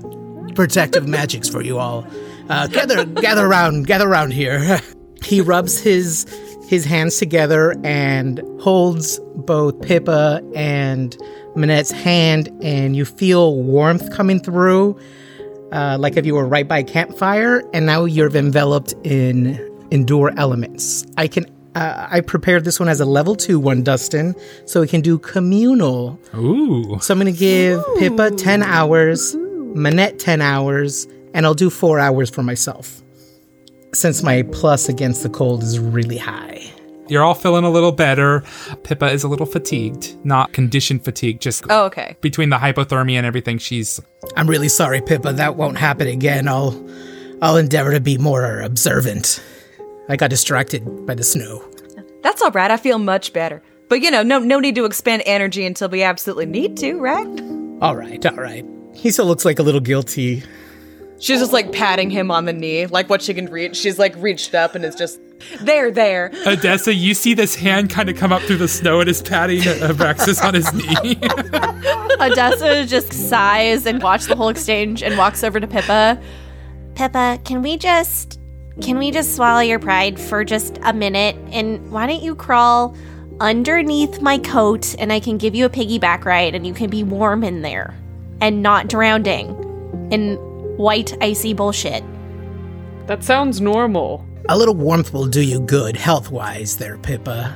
protective 0.55 1.07
magics 1.07 1.47
for 1.47 1.61
you 1.61 1.77
all. 1.77 2.05
Uh, 2.49 2.67
gather, 2.67 3.05
gather 3.05 3.45
around, 3.45 3.87
gather 3.87 4.09
around 4.09 4.33
here. 4.33 4.79
he 5.23 5.41
rubs 5.41 5.79
his 5.79 6.25
his 6.67 6.85
hands 6.85 7.17
together 7.17 7.75
and 7.83 8.43
holds 8.61 9.19
both 9.35 9.81
Pippa 9.81 10.41
and 10.55 11.17
Manette's 11.59 11.91
hand, 11.91 12.49
and 12.61 12.95
you 12.95 13.05
feel 13.05 13.55
warmth 13.55 14.11
coming 14.11 14.39
through, 14.39 14.97
uh, 15.71 15.97
like 15.99 16.17
if 16.17 16.25
you 16.25 16.33
were 16.33 16.47
right 16.47 16.67
by 16.67 16.79
a 16.79 16.83
campfire, 16.83 17.61
and 17.73 17.85
now 17.85 18.05
you're 18.05 18.35
enveloped 18.35 18.93
in 19.03 19.59
endure 19.91 20.31
elements. 20.37 21.05
I 21.17 21.27
can. 21.27 21.45
Uh, 21.75 22.07
I 22.09 22.21
prepared 22.21 22.65
this 22.65 22.79
one 22.79 22.89
as 22.89 22.99
a 22.99 23.05
level 23.05 23.35
two 23.35 23.59
one, 23.59 23.83
Dustin, 23.83 24.33
so 24.65 24.81
we 24.81 24.87
can 24.87 25.01
do 25.01 25.19
communal 25.19 26.19
Ooh. 26.35 26.97
so 26.99 27.13
I'm 27.13 27.19
gonna 27.19 27.31
give 27.31 27.83
Pippa 27.99 28.31
10 28.31 28.63
hours, 28.63 29.35
Manette 29.35 30.17
10 30.17 30.41
hours, 30.41 31.05
and 31.35 31.45
I'll 31.45 31.53
do 31.53 31.69
4 31.69 31.99
hours 31.99 32.31
for 32.31 32.41
myself. 32.41 33.03
Since 33.93 34.23
my 34.23 34.41
plus 34.51 34.89
against 34.89 35.21
the 35.21 35.29
cold 35.29 35.61
is 35.61 35.77
really 35.77 36.17
high. 36.17 36.73
You're 37.09 37.23
all 37.23 37.33
feeling 37.33 37.63
a 37.65 37.69
little 37.69 37.91
better. 37.91 38.43
Pippa 38.83 39.07
is 39.07 39.23
a 39.23 39.27
little 39.27 39.45
fatigued, 39.45 40.15
not 40.25 40.53
condition 40.53 40.99
fatigue, 40.99 41.39
just 41.41 41.63
Oh, 41.69 41.85
okay. 41.85 42.15
between 42.21 42.49
the 42.49 42.57
hypothermia 42.57 43.15
and 43.17 43.25
everything. 43.25 43.57
She's 43.57 43.99
I'm 44.35 44.47
really 44.47 44.69
sorry, 44.69 45.01
Pippa, 45.01 45.33
that 45.33 45.55
won't 45.55 45.77
happen 45.77 46.07
again. 46.07 46.47
I'll 46.47 46.73
I'll 47.41 47.57
endeavor 47.57 47.91
to 47.93 47.99
be 47.99 48.17
more 48.17 48.59
observant. 48.59 49.41
I 50.09 50.15
got 50.15 50.29
distracted 50.29 51.05
by 51.05 51.15
the 51.15 51.23
snow. 51.23 51.63
That's 52.21 52.41
all 52.41 52.51
right. 52.51 52.69
I 52.71 52.77
feel 52.77 52.99
much 52.99 53.31
better. 53.33 53.61
But 53.87 54.01
you 54.01 54.11
know, 54.11 54.21
no 54.23 54.39
no 54.39 54.59
need 54.59 54.75
to 54.75 54.85
expend 54.85 55.23
energy 55.25 55.65
until 55.65 55.89
we 55.89 56.03
absolutely 56.03 56.45
need 56.45 56.77
to, 56.77 56.93
right? 56.99 57.27
All 57.81 57.95
right, 57.95 58.23
all 58.25 58.35
right. 58.35 58.65
He 58.93 59.09
still 59.11 59.25
looks 59.25 59.45
like 59.45 59.57
a 59.59 59.63
little 59.63 59.79
guilty. 59.81 60.43
She's 61.19 61.39
just 61.39 61.53
like 61.53 61.71
patting 61.71 62.09
him 62.09 62.29
on 62.31 62.45
the 62.45 62.53
knee, 62.53 62.85
like 62.85 63.09
what 63.09 63.21
she 63.21 63.33
can 63.33 63.45
reach. 63.47 63.75
She's 63.77 63.97
like 63.99 64.13
reached 64.17 64.53
up 64.55 64.75
and 64.75 64.83
is 64.85 64.95
just 64.95 65.19
there, 65.61 65.91
there. 65.91 66.31
Odessa. 66.45 66.93
You 66.93 67.13
see 67.13 67.33
this 67.33 67.55
hand 67.55 67.89
kind 67.89 68.09
of 68.09 68.17
come 68.17 68.31
up 68.31 68.41
through 68.43 68.57
the 68.57 68.67
snow 68.67 68.99
and 68.99 69.09
is 69.09 69.21
patting 69.21 69.61
Abraxas 69.61 70.43
on 70.43 70.53
his 70.53 70.71
knee. 70.73 71.17
Odessa 72.21 72.85
just 72.85 73.13
sighs 73.13 73.85
and 73.85 74.01
watches 74.01 74.27
the 74.27 74.35
whole 74.35 74.49
exchange 74.49 75.01
and 75.03 75.17
walks 75.17 75.43
over 75.43 75.59
to 75.59 75.67
Pippa. 75.67 76.21
Pippa, 76.95 77.39
can 77.45 77.61
we 77.61 77.77
just 77.77 78.39
can 78.81 78.97
we 78.97 79.11
just 79.11 79.35
swallow 79.35 79.59
your 79.59 79.79
pride 79.79 80.19
for 80.19 80.43
just 80.43 80.79
a 80.83 80.93
minute? 80.93 81.35
And 81.51 81.91
why 81.91 82.07
don't 82.07 82.21
you 82.21 82.35
crawl 82.35 82.95
underneath 83.39 84.21
my 84.21 84.37
coat 84.37 84.95
and 84.99 85.11
I 85.11 85.19
can 85.19 85.37
give 85.37 85.55
you 85.55 85.65
a 85.65 85.69
piggyback 85.69 86.25
ride 86.25 86.55
and 86.55 86.65
you 86.65 86.73
can 86.73 86.89
be 86.89 87.03
warm 87.03 87.43
in 87.43 87.61
there 87.61 87.93
and 88.41 88.61
not 88.61 88.87
drowning 88.87 89.49
in 90.11 90.35
white 90.77 91.15
icy 91.21 91.53
bullshit. 91.53 92.03
That 93.07 93.23
sounds 93.23 93.59
normal. 93.59 94.25
A 94.51 94.57
little 94.57 94.73
warmth 94.73 95.13
will 95.13 95.27
do 95.27 95.41
you 95.41 95.59
good 95.59 95.95
health 95.95 96.31
wise 96.31 96.77
there, 96.77 96.97
Pippa. 96.97 97.55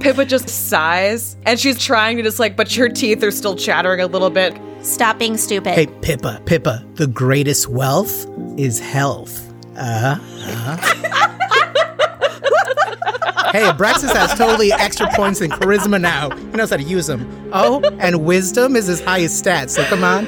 Pippa 0.00 0.24
just 0.24 0.48
sighs 0.48 1.36
and 1.46 1.60
she's 1.60 1.78
trying 1.78 2.16
to 2.16 2.24
just 2.24 2.40
like, 2.40 2.56
but 2.56 2.72
her 2.74 2.88
teeth 2.88 3.22
are 3.22 3.30
still 3.30 3.54
chattering 3.54 4.00
a 4.00 4.06
little 4.08 4.28
bit. 4.28 4.58
Stop 4.82 5.20
being 5.20 5.36
stupid. 5.36 5.74
Hey, 5.74 5.86
Pippa, 5.86 6.42
Pippa, 6.44 6.84
the 6.94 7.06
greatest 7.06 7.68
wealth 7.68 8.26
is 8.58 8.80
health. 8.80 9.44
Uh 9.76 10.16
huh. 10.16 10.76
hey, 13.52 13.62
Abraxas 13.62 14.12
has 14.12 14.34
totally 14.36 14.72
extra 14.72 15.06
points 15.14 15.40
in 15.40 15.52
charisma 15.52 16.00
now. 16.00 16.30
He 16.36 16.56
knows 16.56 16.70
how 16.70 16.78
to 16.78 16.82
use 16.82 17.06
them. 17.06 17.48
Oh, 17.52 17.80
and 18.00 18.24
wisdom 18.24 18.74
is 18.74 18.88
his 18.88 19.00
highest 19.00 19.38
stat. 19.38 19.70
So 19.70 19.84
come 19.84 20.02
on, 20.02 20.26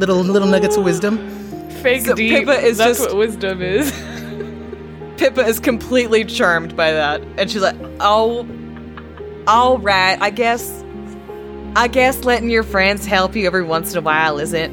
little 0.00 0.16
little 0.18 0.48
nuggets 0.48 0.76
of 0.76 0.82
wisdom. 0.84 1.70
Fake 1.80 2.06
So 2.06 2.16
deep. 2.16 2.38
Pippa 2.46 2.58
is 2.58 2.78
That's 2.78 2.98
just- 2.98 3.10
what 3.10 3.18
wisdom 3.18 3.62
is. 3.62 3.92
Pippa 5.18 5.44
is 5.46 5.58
completely 5.60 6.24
charmed 6.24 6.76
by 6.76 6.92
that. 6.92 7.20
And 7.36 7.50
she's 7.50 7.62
like, 7.62 7.76
oh, 8.00 8.46
all 9.46 9.78
right, 9.78 10.16
I 10.20 10.30
guess, 10.30 10.84
I 11.74 11.88
guess 11.88 12.24
letting 12.24 12.50
your 12.50 12.62
friends 12.62 13.04
help 13.04 13.34
you 13.34 13.46
every 13.46 13.64
once 13.64 13.92
in 13.92 13.98
a 13.98 14.00
while 14.00 14.38
isn't, 14.38 14.72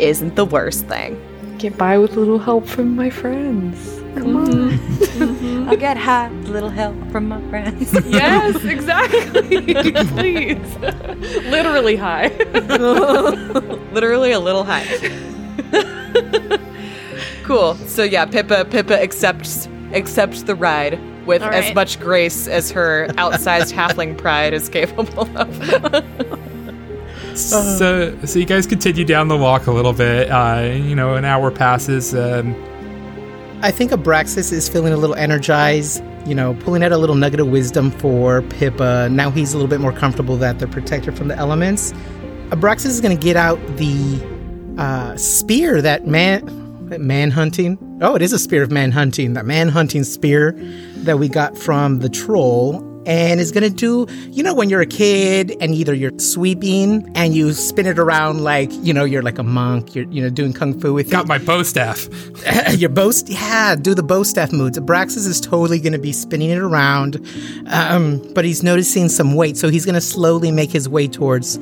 isn't 0.00 0.34
the 0.34 0.44
worst 0.44 0.86
thing. 0.86 1.20
Get 1.58 1.76
by 1.78 1.98
with 1.98 2.16
a 2.16 2.18
little 2.20 2.38
help 2.38 2.66
from 2.66 2.94
my 2.96 3.10
friends. 3.10 3.94
Come 4.16 4.36
on. 4.36 4.46
Mm-hmm. 4.46 5.22
Mm-hmm. 5.22 5.68
I'll 5.68 5.76
get 5.76 5.96
high 5.96 6.28
with 6.30 6.48
a 6.48 6.52
little 6.52 6.70
help 6.70 6.96
from 7.12 7.28
my 7.28 7.40
friends. 7.48 7.92
Yes, 8.06 8.64
exactly. 8.64 9.74
Please. 10.14 10.76
Literally 11.46 11.96
high. 11.96 12.28
Literally 13.92 14.32
a 14.32 14.40
little 14.40 14.64
high. 14.64 14.84
Cool. 17.48 17.74
So 17.86 18.02
yeah, 18.02 18.26
Pippa 18.26 18.66
Pippa 18.66 19.02
accepts 19.02 19.66
accepts 19.92 20.42
the 20.42 20.54
ride 20.54 21.00
with 21.26 21.42
All 21.42 21.48
as 21.48 21.74
much 21.74 21.98
grace 21.98 22.46
as 22.46 22.70
her 22.70 23.08
outsized 23.12 23.72
halfling 23.72 24.16
pride 24.16 24.52
is 24.52 24.68
capable 24.68 25.26
of. 25.36 25.54
so, 27.38 28.18
so 28.24 28.38
you 28.38 28.44
guys 28.44 28.66
continue 28.66 29.04
down 29.04 29.28
the 29.28 29.36
walk 29.36 29.66
a 29.66 29.72
little 29.72 29.94
bit. 29.94 30.30
Uh, 30.30 30.70
you 30.74 30.94
know, 30.94 31.14
an 31.14 31.24
hour 31.24 31.50
passes. 31.50 32.14
Um, 32.14 32.54
I 33.62 33.70
think 33.70 33.90
Abraxas 33.90 34.52
is 34.52 34.68
feeling 34.68 34.92
a 34.92 34.96
little 34.96 35.16
energized, 35.16 36.02
you 36.26 36.34
know, 36.34 36.54
pulling 36.60 36.84
out 36.84 36.92
a 36.92 36.98
little 36.98 37.16
nugget 37.16 37.40
of 37.40 37.48
wisdom 37.48 37.90
for 37.90 38.42
Pippa. 38.42 39.08
Now 39.10 39.30
he's 39.30 39.54
a 39.54 39.56
little 39.56 39.70
bit 39.70 39.80
more 39.80 39.92
comfortable 39.92 40.36
that 40.36 40.58
they're 40.58 40.68
protected 40.68 41.16
from 41.16 41.28
the 41.28 41.36
elements. 41.36 41.92
Abraxas 42.50 42.86
is 42.86 43.00
going 43.00 43.16
to 43.16 43.22
get 43.22 43.36
out 43.36 43.58
the 43.76 44.74
uh, 44.78 45.16
spear 45.16 45.82
that 45.82 46.06
man 46.06 46.46
that 46.46 46.67
man 46.96 47.30
hunting. 47.30 47.78
Oh, 48.00 48.14
it 48.14 48.22
is 48.22 48.32
a 48.32 48.38
spear 48.38 48.62
of 48.62 48.70
man 48.70 48.92
hunting. 48.92 49.34
That 49.34 49.46
man 49.46 49.68
hunting 49.68 50.04
spear 50.04 50.52
that 50.98 51.18
we 51.18 51.28
got 51.28 51.56
from 51.56 51.98
the 51.98 52.08
troll. 52.08 52.84
And 53.06 53.40
is 53.40 53.52
gonna 53.52 53.70
do, 53.70 54.06
you 54.30 54.42
know, 54.42 54.52
when 54.52 54.68
you're 54.68 54.82
a 54.82 54.86
kid 54.86 55.56
and 55.62 55.74
either 55.74 55.94
you're 55.94 56.18
sweeping 56.18 57.10
and 57.14 57.34
you 57.34 57.54
spin 57.54 57.86
it 57.86 57.98
around 57.98 58.44
like, 58.44 58.70
you 58.82 58.92
know, 58.92 59.04
you're 59.04 59.22
like 59.22 59.38
a 59.38 59.42
monk, 59.42 59.94
you're, 59.94 60.04
you 60.10 60.22
know, 60.22 60.28
doing 60.28 60.52
kung 60.52 60.78
fu 60.78 60.92
with 60.92 61.10
got 61.10 61.26
my 61.26 61.38
bow 61.38 61.62
staff. 61.62 62.06
your 62.76 62.90
bow, 62.90 63.10
st- 63.10 63.30
yeah, 63.30 63.76
do 63.76 63.94
the 63.94 64.02
bow 64.02 64.24
staff 64.24 64.52
moves. 64.52 64.78
Abraxas 64.78 65.26
is 65.26 65.40
totally 65.40 65.78
going 65.78 65.94
to 65.94 65.98
be 65.98 66.12
spinning 66.12 66.50
it 66.50 66.58
around, 66.58 67.26
um, 67.68 68.20
but 68.34 68.44
he's 68.44 68.62
noticing 68.62 69.08
some 69.08 69.34
weight, 69.34 69.56
so 69.56 69.70
he's 69.70 69.86
going 69.86 69.94
to 69.94 70.02
slowly 70.02 70.50
make 70.50 70.70
his 70.70 70.86
way 70.86 71.08
towards 71.08 71.58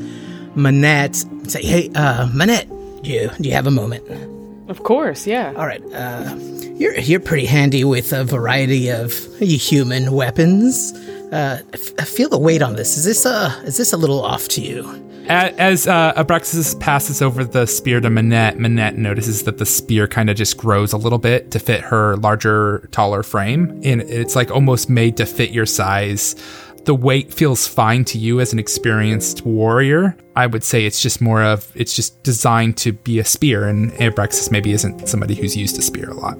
Manette. 0.56 1.14
Say, 1.48 1.62
hey, 1.62 1.90
uh, 1.94 2.28
Manette, 2.34 2.66
you, 3.04 3.30
do 3.40 3.48
you 3.48 3.54
have 3.54 3.68
a 3.68 3.70
moment? 3.70 4.35
Of 4.68 4.82
course, 4.82 5.26
yeah. 5.26 5.52
All 5.56 5.66
right. 5.66 5.82
Uh, 5.92 6.34
you're 6.76 6.98
you're 6.98 7.20
pretty 7.20 7.46
handy 7.46 7.84
with 7.84 8.12
a 8.12 8.24
variety 8.24 8.90
of 8.90 9.12
human 9.38 10.12
weapons. 10.12 10.92
Uh, 11.32 11.60
I 11.72 11.76
f- 11.76 11.92
I 11.98 12.04
feel 12.04 12.28
the 12.28 12.38
weight 12.38 12.62
on 12.62 12.76
this. 12.76 12.96
Is 12.96 13.04
this 13.04 13.24
uh 13.26 13.50
is 13.64 13.76
this 13.76 13.92
a 13.92 13.96
little 13.96 14.24
off 14.24 14.48
to 14.48 14.60
you? 14.60 15.02
As 15.28 15.88
uh, 15.88 16.12
Abraxas 16.16 16.78
passes 16.78 17.20
over 17.20 17.44
the 17.44 17.66
spear 17.66 18.00
to 18.00 18.08
Manette, 18.08 18.60
Manette 18.60 18.96
notices 18.96 19.42
that 19.42 19.58
the 19.58 19.66
spear 19.66 20.06
kind 20.06 20.30
of 20.30 20.36
just 20.36 20.56
grows 20.56 20.92
a 20.92 20.96
little 20.96 21.18
bit 21.18 21.50
to 21.50 21.58
fit 21.58 21.80
her 21.80 22.16
larger, 22.18 22.88
taller 22.92 23.24
frame. 23.24 23.80
And 23.82 24.02
it's 24.02 24.36
like 24.36 24.52
almost 24.52 24.88
made 24.88 25.16
to 25.16 25.26
fit 25.26 25.50
your 25.50 25.66
size. 25.66 26.36
The 26.86 26.94
weight 26.94 27.34
feels 27.34 27.66
fine 27.66 28.04
to 28.06 28.18
you 28.18 28.38
as 28.38 28.52
an 28.52 28.60
experienced 28.60 29.44
warrior. 29.44 30.16
I 30.36 30.46
would 30.46 30.62
say 30.62 30.86
it's 30.86 31.02
just 31.02 31.20
more 31.20 31.42
of, 31.42 31.68
it's 31.74 31.96
just 31.96 32.22
designed 32.22 32.76
to 32.78 32.92
be 32.92 33.18
a 33.18 33.24
spear. 33.24 33.66
And 33.66 33.90
Abraxas 33.94 34.52
maybe 34.52 34.70
isn't 34.70 35.08
somebody 35.08 35.34
who's 35.34 35.56
used 35.56 35.76
a 35.78 35.82
spear 35.82 36.08
a 36.10 36.14
lot. 36.14 36.38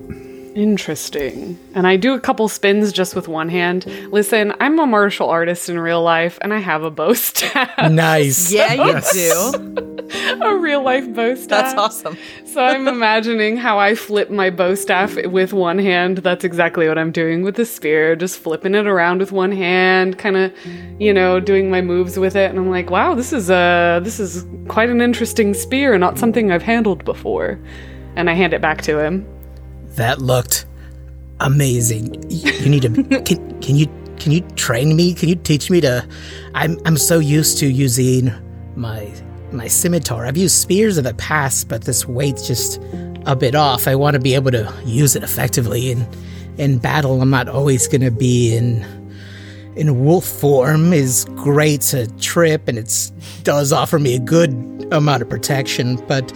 Interesting. 0.57 1.59
And 1.75 1.87
I 1.87 1.97
do 1.97 2.15
a 2.15 2.19
couple 2.21 2.49
spins 2.49 2.91
just 2.91 3.15
with 3.15 3.29
one 3.29 3.51
hand. 3.51 3.85
Listen, 4.11 4.55
I'm 4.59 4.79
a 4.79 4.87
martial 4.87 5.29
artist 5.29 5.69
in 5.69 5.79
real 5.79 6.03
life 6.03 6.39
and 6.41 6.55
I 6.55 6.61
have 6.61 6.83
a 6.83 6.91
bow 6.91 7.13
staff. 7.13 7.91
Nice. 7.93 8.51
Yeah, 8.57 8.73
you 8.73 8.87
Yes. 8.87 9.13
do. 9.13 10.39
a 10.43 10.57
real 10.57 10.83
life 10.83 11.13
bow 11.15 11.35
staff. 11.35 11.49
That's 11.49 11.75
awesome. 11.75 12.17
So 12.47 12.63
I'm 12.65 12.89
imagining 12.97 13.59
how 13.59 13.79
I 13.79 13.95
flip 13.95 14.31
my 14.31 14.49
bow 14.49 14.75
staff 14.75 15.15
with 15.27 15.53
one 15.53 15.79
hand. 15.79 16.19
That's 16.19 16.43
exactly 16.43 16.89
what 16.89 16.97
I'm 16.97 17.13
doing 17.13 17.43
with 17.43 17.57
the 17.57 17.67
spear, 17.67 18.17
just 18.17 18.39
flipping 18.39 18.75
it 18.75 18.87
around 18.87 19.19
with 19.19 19.33
one 19.33 19.53
hand, 19.53 20.17
kind 20.17 20.39
of, 20.39 20.53
you 20.99 21.13
know, 21.13 21.39
doing 21.39 21.71
my 21.71 21.83
moves 21.83 22.19
with 22.19 22.35
it. 22.35 22.49
And 22.49 22.59
I'm 22.59 22.71
like, 22.71 22.89
wow, 22.89 23.15
this 23.15 23.31
is 23.35 23.51
a 23.51 24.01
this 24.03 24.19
is 24.19 24.47
quite 24.69 24.89
an 24.89 25.03
interesting 25.03 25.53
spear, 25.53 25.99
not 25.99 26.19
something 26.19 26.51
I've 26.51 26.63
handled 26.63 27.05
before. 27.05 27.59
And 28.17 28.31
I 28.31 28.33
hand 28.33 28.55
it 28.55 28.63
back 28.63 28.81
to 28.83 28.99
him. 28.99 29.27
That 29.97 30.21
looked 30.21 30.67
amazing. 31.41 32.31
You 32.31 32.69
need 32.69 32.83
to 32.83 33.21
can, 33.23 33.61
can 33.61 33.77
you 33.77 33.87
can 34.19 34.33
you 34.33 34.41
train 34.57 34.97
me? 34.97 35.15
Can 35.15 35.29
you 35.29 35.37
teach 35.37 35.71
me 35.71 35.81
to 35.83 36.07
I'm 36.55 36.79
I'm 36.87 36.97
so 36.97 37.19
used 37.19 37.59
to 37.59 37.67
using 37.67 38.33
my 38.75 39.13
my 39.53 39.69
scimitar. 39.69 40.27
I've 40.27 40.37
used 40.37 40.57
spears 40.57 40.99
in 40.99 41.05
the 41.05 41.15
past, 41.15 41.69
but 41.69 41.85
this 41.85 42.07
weight's 42.07 42.47
just 42.47 42.81
a 43.27 43.37
bit 43.37 43.55
off. 43.55 43.89
I 43.89 43.95
want 43.95 44.15
to 44.15 44.21
be 44.21 44.35
able 44.35 44.51
to 44.53 44.73
use 44.85 45.17
it 45.17 45.23
effectively 45.23 45.91
in 45.91 46.07
in 46.59 46.79
battle. 46.79 47.21
I'm 47.21 47.31
not 47.31 47.49
always 47.49 47.89
going 47.89 48.03
to 48.03 48.11
be 48.11 48.57
in 48.57 48.85
in 49.77 50.05
wolf 50.05 50.25
form 50.25 50.93
is 50.95 51.27
great 51.37 51.83
to 51.83 52.07
trip 52.19 52.67
and 52.67 52.79
it 52.79 53.13
does 53.43 53.73
offer 53.73 53.99
me 53.99 54.17
a 54.17 54.19
good 54.19 54.53
amount 54.91 55.21
of 55.21 55.29
protection, 55.29 55.97
but 56.09 56.33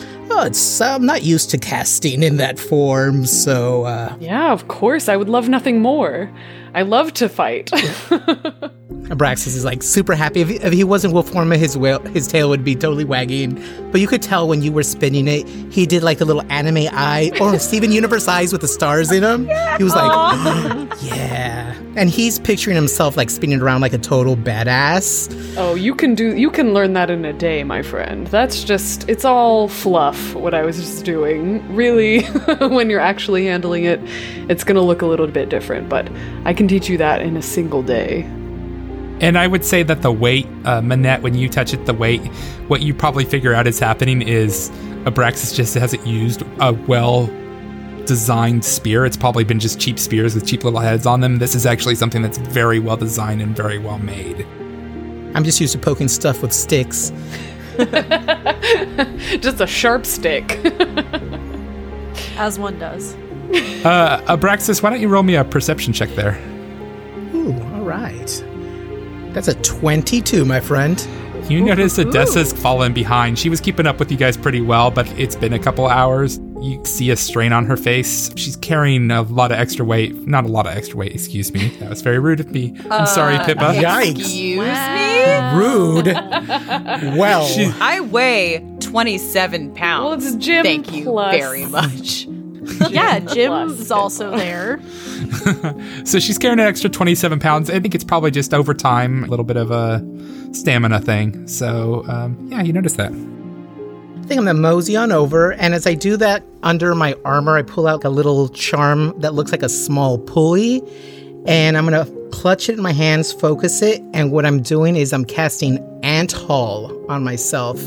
it's 0.46 0.80
I'm 0.80 1.06
not 1.06 1.22
used 1.22 1.50
to 1.50 1.58
casting 1.58 2.22
in 2.22 2.36
that 2.38 2.58
form, 2.58 3.26
so 3.26 3.84
uh 3.84 4.16
Yeah, 4.20 4.52
of 4.52 4.68
course. 4.68 5.08
I 5.08 5.16
would 5.16 5.28
love 5.28 5.48
nothing 5.48 5.80
more. 5.80 6.30
I 6.74 6.82
love 6.82 7.12
to 7.14 7.28
fight. 7.28 7.70
Abraxas 9.10 9.48
is 9.56 9.64
like 9.64 9.82
super 9.82 10.14
happy. 10.14 10.40
If 10.40 10.48
he, 10.48 10.56
if 10.56 10.72
he 10.72 10.84
wasn't 10.84 11.14
wolf 11.14 11.30
form, 11.30 11.50
his 11.50 11.76
whale, 11.76 12.00
his 12.00 12.28
tail 12.28 12.48
would 12.48 12.62
be 12.62 12.76
totally 12.76 13.04
wagging. 13.04 13.60
But 13.90 14.00
you 14.00 14.06
could 14.06 14.22
tell 14.22 14.46
when 14.46 14.62
you 14.62 14.70
were 14.70 14.84
spinning 14.84 15.26
it, 15.26 15.48
he 15.72 15.84
did 15.84 16.04
like 16.04 16.18
the 16.18 16.24
little 16.24 16.44
anime 16.50 16.88
eye 16.92 17.32
or 17.40 17.58
Steven 17.58 17.90
Universe 17.90 18.28
eyes 18.28 18.52
with 18.52 18.60
the 18.60 18.68
stars 18.68 19.10
in 19.10 19.22
them. 19.22 19.48
He 19.78 19.84
was 19.84 19.94
like, 19.96 20.10
yeah. 21.02 21.74
And 21.96 22.08
he's 22.08 22.38
picturing 22.38 22.76
himself 22.76 23.16
like 23.16 23.30
spinning 23.30 23.60
around 23.60 23.80
like 23.80 23.92
a 23.92 23.98
total 23.98 24.36
badass. 24.36 25.56
oh, 25.56 25.74
you 25.74 25.92
can 25.92 26.14
do 26.14 26.36
you 26.36 26.48
can 26.48 26.72
learn 26.72 26.92
that 26.92 27.10
in 27.10 27.24
a 27.24 27.32
day, 27.32 27.64
my 27.64 27.82
friend. 27.82 28.28
That's 28.28 28.62
just 28.62 29.08
it's 29.08 29.24
all 29.24 29.66
fluff 29.66 30.34
what 30.34 30.54
I 30.54 30.62
was 30.62 30.76
just 30.76 31.04
doing. 31.04 31.74
Really, 31.74 32.22
when 32.60 32.90
you're 32.90 33.00
actually 33.00 33.46
handling 33.46 33.84
it, 33.84 34.00
it's 34.48 34.62
going 34.62 34.76
to 34.76 34.82
look 34.82 35.02
a 35.02 35.06
little 35.06 35.26
bit 35.26 35.48
different, 35.48 35.88
but 35.88 36.08
I 36.44 36.54
can 36.60 36.68
teach 36.68 36.90
you 36.90 36.98
that 36.98 37.22
in 37.22 37.38
a 37.38 37.42
single 37.42 37.82
day. 37.82 38.20
And 39.22 39.38
I 39.38 39.46
would 39.46 39.64
say 39.64 39.82
that 39.82 40.02
the 40.02 40.12
weight, 40.12 40.46
uh, 40.66 40.82
Manette, 40.82 41.22
when 41.22 41.34
you 41.34 41.48
touch 41.48 41.72
it, 41.72 41.86
the 41.86 41.94
weight, 41.94 42.20
what 42.68 42.82
you 42.82 42.92
probably 42.92 43.24
figure 43.24 43.54
out 43.54 43.66
is 43.66 43.78
happening 43.78 44.20
is 44.20 44.68
Abraxas 45.04 45.54
just 45.54 45.72
hasn't 45.72 46.06
used 46.06 46.42
a 46.60 46.74
well 46.86 47.30
designed 48.04 48.62
spear. 48.62 49.06
It's 49.06 49.16
probably 49.16 49.42
been 49.42 49.58
just 49.58 49.80
cheap 49.80 49.98
spears 49.98 50.34
with 50.34 50.46
cheap 50.46 50.62
little 50.62 50.80
heads 50.80 51.06
on 51.06 51.20
them. 51.20 51.38
This 51.38 51.54
is 51.54 51.64
actually 51.64 51.94
something 51.94 52.20
that's 52.20 52.36
very 52.36 52.78
well 52.78 52.98
designed 52.98 53.40
and 53.40 53.56
very 53.56 53.78
well 53.78 53.98
made. 53.98 54.46
I'm 55.34 55.44
just 55.44 55.62
used 55.62 55.72
to 55.72 55.78
poking 55.78 56.08
stuff 56.08 56.42
with 56.42 56.52
sticks. 56.52 57.10
Just 59.40 59.60
a 59.62 59.66
sharp 59.66 60.04
stick. 60.04 60.60
As 62.36 62.58
one 62.58 62.78
does. 62.78 63.16
Uh, 63.84 64.20
Abraxas, 64.36 64.82
why 64.82 64.90
don't 64.90 65.00
you 65.00 65.08
roll 65.08 65.22
me 65.22 65.34
a 65.36 65.44
perception 65.44 65.92
check 65.92 66.10
there? 66.10 66.38
Ooh, 67.34 67.52
all 67.74 67.82
right. 67.82 68.44
That's 69.32 69.48
a 69.48 69.54
22, 69.62 70.44
my 70.44 70.60
friend. 70.60 71.04
You 71.48 71.60
notice 71.62 71.98
Odessa's 71.98 72.52
fallen 72.52 72.92
behind. 72.92 73.38
She 73.38 73.48
was 73.48 73.60
keeping 73.60 73.86
up 73.86 73.98
with 73.98 74.12
you 74.12 74.16
guys 74.16 74.36
pretty 74.36 74.60
well, 74.60 74.90
but 74.90 75.08
it's 75.18 75.34
been 75.34 75.52
a 75.52 75.58
couple 75.58 75.86
hours. 75.88 76.38
You 76.60 76.84
see 76.84 77.10
a 77.10 77.16
strain 77.16 77.52
on 77.52 77.64
her 77.66 77.76
face. 77.76 78.30
She's 78.36 78.54
carrying 78.56 79.10
a 79.10 79.22
lot 79.22 79.50
of 79.50 79.58
extra 79.58 79.84
weight. 79.84 80.14
Not 80.28 80.44
a 80.44 80.48
lot 80.48 80.66
of 80.66 80.76
extra 80.76 80.96
weight, 80.98 81.12
excuse 81.12 81.52
me. 81.52 81.68
That 81.80 81.88
was 81.90 82.02
very 82.02 82.18
rude 82.20 82.38
of 82.38 82.50
me. 82.52 82.76
I'm 82.90 83.06
sorry, 83.06 83.38
Pippa. 83.38 83.72
Yikes. 83.74 84.10
Excuse 84.20 84.58
me? 84.58 85.56
Rude. 85.58 86.06
well, 87.18 87.48
I 87.80 88.00
weigh 88.00 88.64
27 88.80 89.74
pounds. 89.74 90.24
Well, 90.24 90.34
it's 90.34 90.44
Jim 90.44 90.64
Thank 90.64 90.92
you 90.92 91.04
plus- 91.04 91.34
very 91.36 91.66
much. 91.66 92.28
Yeah, 92.90 93.20
Jim's 93.20 93.90
also 93.90 94.36
there. 94.36 94.80
So 96.04 96.18
she's 96.18 96.38
carrying 96.38 96.58
an 96.60 96.66
extra 96.66 96.90
27 96.90 97.38
pounds. 97.38 97.70
I 97.70 97.78
think 97.78 97.94
it's 97.94 98.04
probably 98.04 98.30
just 98.30 98.52
over 98.54 98.74
time, 98.74 99.22
a 99.24 99.26
little 99.26 99.44
bit 99.44 99.56
of 99.56 99.70
a 99.70 100.04
stamina 100.52 101.00
thing. 101.00 101.46
So, 101.46 102.04
um, 102.08 102.48
yeah, 102.50 102.62
you 102.62 102.72
notice 102.72 102.94
that. 102.94 103.12
I 103.12 104.26
think 104.26 104.38
I'm 104.38 104.46
gonna 104.46 104.54
mosey 104.54 104.96
on 104.96 105.12
over, 105.12 105.52
and 105.52 105.74
as 105.74 105.86
I 105.86 105.94
do 105.94 106.16
that, 106.16 106.42
under 106.62 106.94
my 106.94 107.14
armor, 107.24 107.56
I 107.56 107.62
pull 107.62 107.86
out 107.86 108.04
a 108.04 108.10
little 108.10 108.48
charm 108.48 109.14
that 109.20 109.34
looks 109.34 109.52
like 109.52 109.62
a 109.62 109.68
small 109.68 110.18
pulley, 110.18 110.82
and 111.46 111.76
I'm 111.76 111.84
gonna 111.84 112.06
clutch 112.30 112.68
it 112.68 112.74
in 112.76 112.82
my 112.82 112.92
hands, 112.92 113.32
focus 113.32 113.82
it, 113.82 114.02
and 114.14 114.32
what 114.32 114.46
I'm 114.46 114.62
doing 114.62 114.96
is 114.96 115.12
I'm 115.12 115.24
casting 115.24 115.78
Ant 116.02 116.32
Haul 116.32 116.92
on 117.10 117.24
myself. 117.24 117.80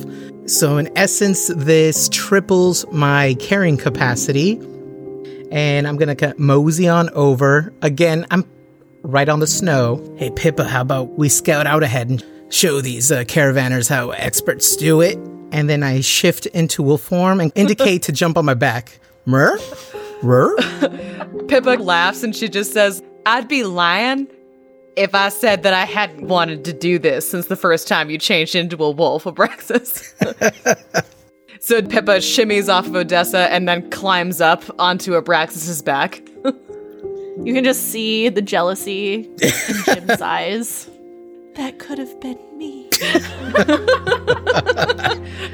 So 0.46 0.78
in 0.78 0.89
essence, 0.98 1.48
this 1.56 2.10
triples 2.10 2.86
my 2.91 3.36
carrying 3.39 3.78
capacity, 3.78 4.60
and 5.54 5.88
I'm 5.88 5.98
gonna 5.98 6.16
ca- 6.16 6.34
mosey 6.38 6.89
on 6.89 7.10
over. 7.12 7.72
Again, 7.84 8.26
I'm 8.32 8.44
right 9.04 9.30
on 9.30 9.39
the 9.39 9.48
snow. 9.48 10.04
Hey 10.18 10.32
Pippa, 10.32 10.66
how 10.66 10.82
about 10.82 11.18
we 11.18 11.30
scout 11.30 11.68
out 11.68 11.84
ahead 11.84 12.10
and 12.10 12.26
show 12.50 12.82
these 12.82 13.12
uh, 13.12 13.20
caravanners 13.20 13.88
how 13.88 14.10
experts 14.10 14.76
do 14.76 15.00
it? 15.00 15.18
And 15.52 15.70
then 15.70 15.84
I 15.84 16.02
shift 16.02 16.48
into 16.48 16.82
wolf 16.82 17.02
form 17.02 17.39
and 17.39 17.52
indicate 17.56 18.02
to 18.04 18.12
jump 18.12 18.38
on 18.38 18.46
my 18.46 18.56
back. 18.56 19.00
Mer? 19.26 19.60
Mer? 20.24 20.56
Pippa 21.48 21.78
laughs 21.80 22.24
and 22.24 22.36
she 22.36 22.50
just 22.50 22.74
says, 22.74 23.04
I'd 23.28 23.48
be 23.48 23.63
lying 23.63 24.28
if 24.96 25.13
I 25.13 25.30
said 25.30 25.63
that 25.63 25.74
I 25.76 25.86
hadn't 25.86 26.28
wanted 26.28 26.66
to 26.66 26.74
do 26.74 26.98
this 26.98 27.30
since 27.30 27.46
the 27.46 27.56
first 27.56 27.88
time 27.88 28.10
you 28.10 28.18
changed 28.18 28.56
into 28.56 28.84
a 28.84 28.89
wolf, 28.89 29.26
Abraxas. 29.26 30.13
so 31.63 31.82
Pippa 31.82 32.17
shimmies 32.17 32.67
off 32.67 32.88
of 32.88 32.95
Odessa 32.95 33.49
and 33.49 33.69
then 33.69 33.89
climbs 33.89 34.41
up 34.41 34.65
onto 34.80 35.13
Abraxas's 35.13 35.82
back. 35.82 36.21
You 37.41 37.54
can 37.54 37.63
just 37.63 37.88
see 37.88 38.28
the 38.28 38.41
jealousy 38.41 39.32
in 39.41 39.52
Jim's 39.86 40.21
eyes. 40.21 40.89
That 41.56 41.80
could 41.80 41.99
have 41.99 42.19
been 42.19 42.38
me. 42.58 42.89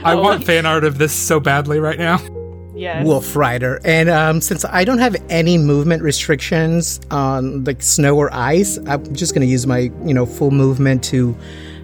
I 0.03 0.15
want 0.15 0.45
fan 0.45 0.65
art 0.65 0.83
of 0.83 0.97
this 0.97 1.13
so 1.13 1.39
badly 1.39 1.79
right 1.79 1.99
now. 1.99 2.17
Yes. 2.73 3.05
Wolf 3.05 3.35
Rider. 3.35 3.79
And 3.85 4.09
um, 4.09 4.41
since 4.41 4.65
I 4.65 4.85
don't 4.85 4.97
have 4.97 5.15
any 5.29 5.59
movement 5.59 6.01
restrictions 6.01 6.99
on 7.11 7.65
like 7.65 7.83
snow 7.83 8.17
or 8.17 8.33
ice, 8.33 8.79
I'm 8.87 9.13
just 9.13 9.35
going 9.35 9.45
to 9.45 9.51
use 9.51 9.67
my, 9.67 9.91
you 10.03 10.15
know, 10.15 10.25
full 10.25 10.49
movement 10.49 11.03
to 11.05 11.37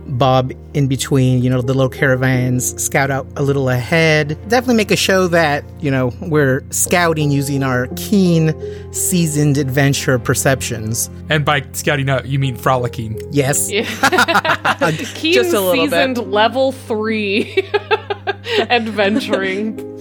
bob 0.08 0.52
in 0.74 0.88
between, 0.88 1.42
you 1.42 1.50
know, 1.50 1.62
the 1.62 1.74
little 1.74 1.90
caravans, 1.90 2.82
scout 2.82 3.10
out 3.10 3.26
a 3.36 3.44
little 3.44 3.70
ahead. 3.70 4.38
Definitely 4.50 4.76
make 4.76 4.92
a 4.92 4.96
show 4.96 5.28
that, 5.28 5.64
you 5.80 5.90
know, 5.90 6.12
we're 6.22 6.64
scouting 6.70 7.32
using 7.32 7.64
our 7.64 7.88
keen, 7.96 8.54
seasoned 8.94 9.58
adventure 9.58 10.20
perceptions. 10.20 11.10
And 11.30 11.44
by 11.44 11.64
scouting 11.74 12.10
out, 12.10 12.28
you 12.28 12.40
mean 12.40 12.56
frolicking. 12.56 13.20
Yes. 13.32 13.70
Keen 15.16 15.34
Just 15.34 15.54
a 15.54 15.60
little 15.60 15.86
bit. 15.86 15.92
seasoned 15.92 16.18
level 16.32 16.72
three 16.72 17.68
adventuring. 18.70 19.95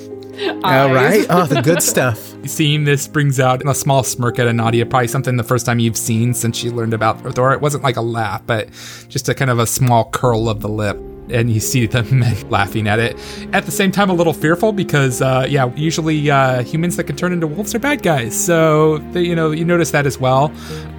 All 0.65 0.93
right. 0.93 1.27
Oh, 1.31 1.47
the 1.47 1.63
good 1.63 1.83
stuff. 1.83 2.19
Seeing 2.47 2.85
this 2.85 3.09
brings 3.09 3.41
out 3.41 3.67
a 3.67 3.75
small 3.75 4.03
smirk 4.03 4.39
at 4.39 4.53
Nadia, 4.55 4.85
probably 4.87 5.09
something 5.09 5.37
the 5.37 5.43
first 5.45 5.65
time 5.67 5.79
you've 5.79 5.97
seen 5.97 6.35
since 6.35 6.57
she 6.57 6.71
learned 6.71 6.93
about 6.95 7.21
Thor. 7.35 7.53
It 7.53 7.61
wasn't 7.61 7.83
like 7.83 7.97
a 7.97 8.01
laugh, 8.03 8.43
but 8.47 8.69
just 9.09 9.29
a 9.29 9.35
kind 9.35 9.51
of 9.51 9.59
a 9.59 9.67
small 9.67 10.11
curl 10.11 10.49
of 10.49 10.61
the 10.61 10.69
lip. 10.69 10.97
and 11.31 11.51
you 11.51 11.59
see 11.61 11.87
the 11.87 12.03
men 12.13 12.37
laughing 12.51 12.87
at 12.87 12.99
it. 12.99 13.17
At 13.55 13.65
the 13.65 13.73
same 13.73 13.91
time, 13.91 14.11
a 14.11 14.15
little 14.15 14.35
fearful 14.35 14.73
because, 14.73 15.23
uh, 15.23 15.47
yeah, 15.49 15.73
usually 15.75 16.31
uh, 16.31 16.63
humans 16.63 16.97
that 16.97 17.05
can 17.05 17.17
turn 17.17 17.33
into 17.33 17.47
wolves 17.47 17.75
are 17.75 17.79
bad 17.79 18.03
guys. 18.03 18.39
So, 18.39 18.99
they, 19.13 19.23
you 19.23 19.35
know, 19.35 19.51
you 19.51 19.65
notice 19.65 19.91
that 19.93 20.05
as 20.07 20.19
well. 20.19 20.53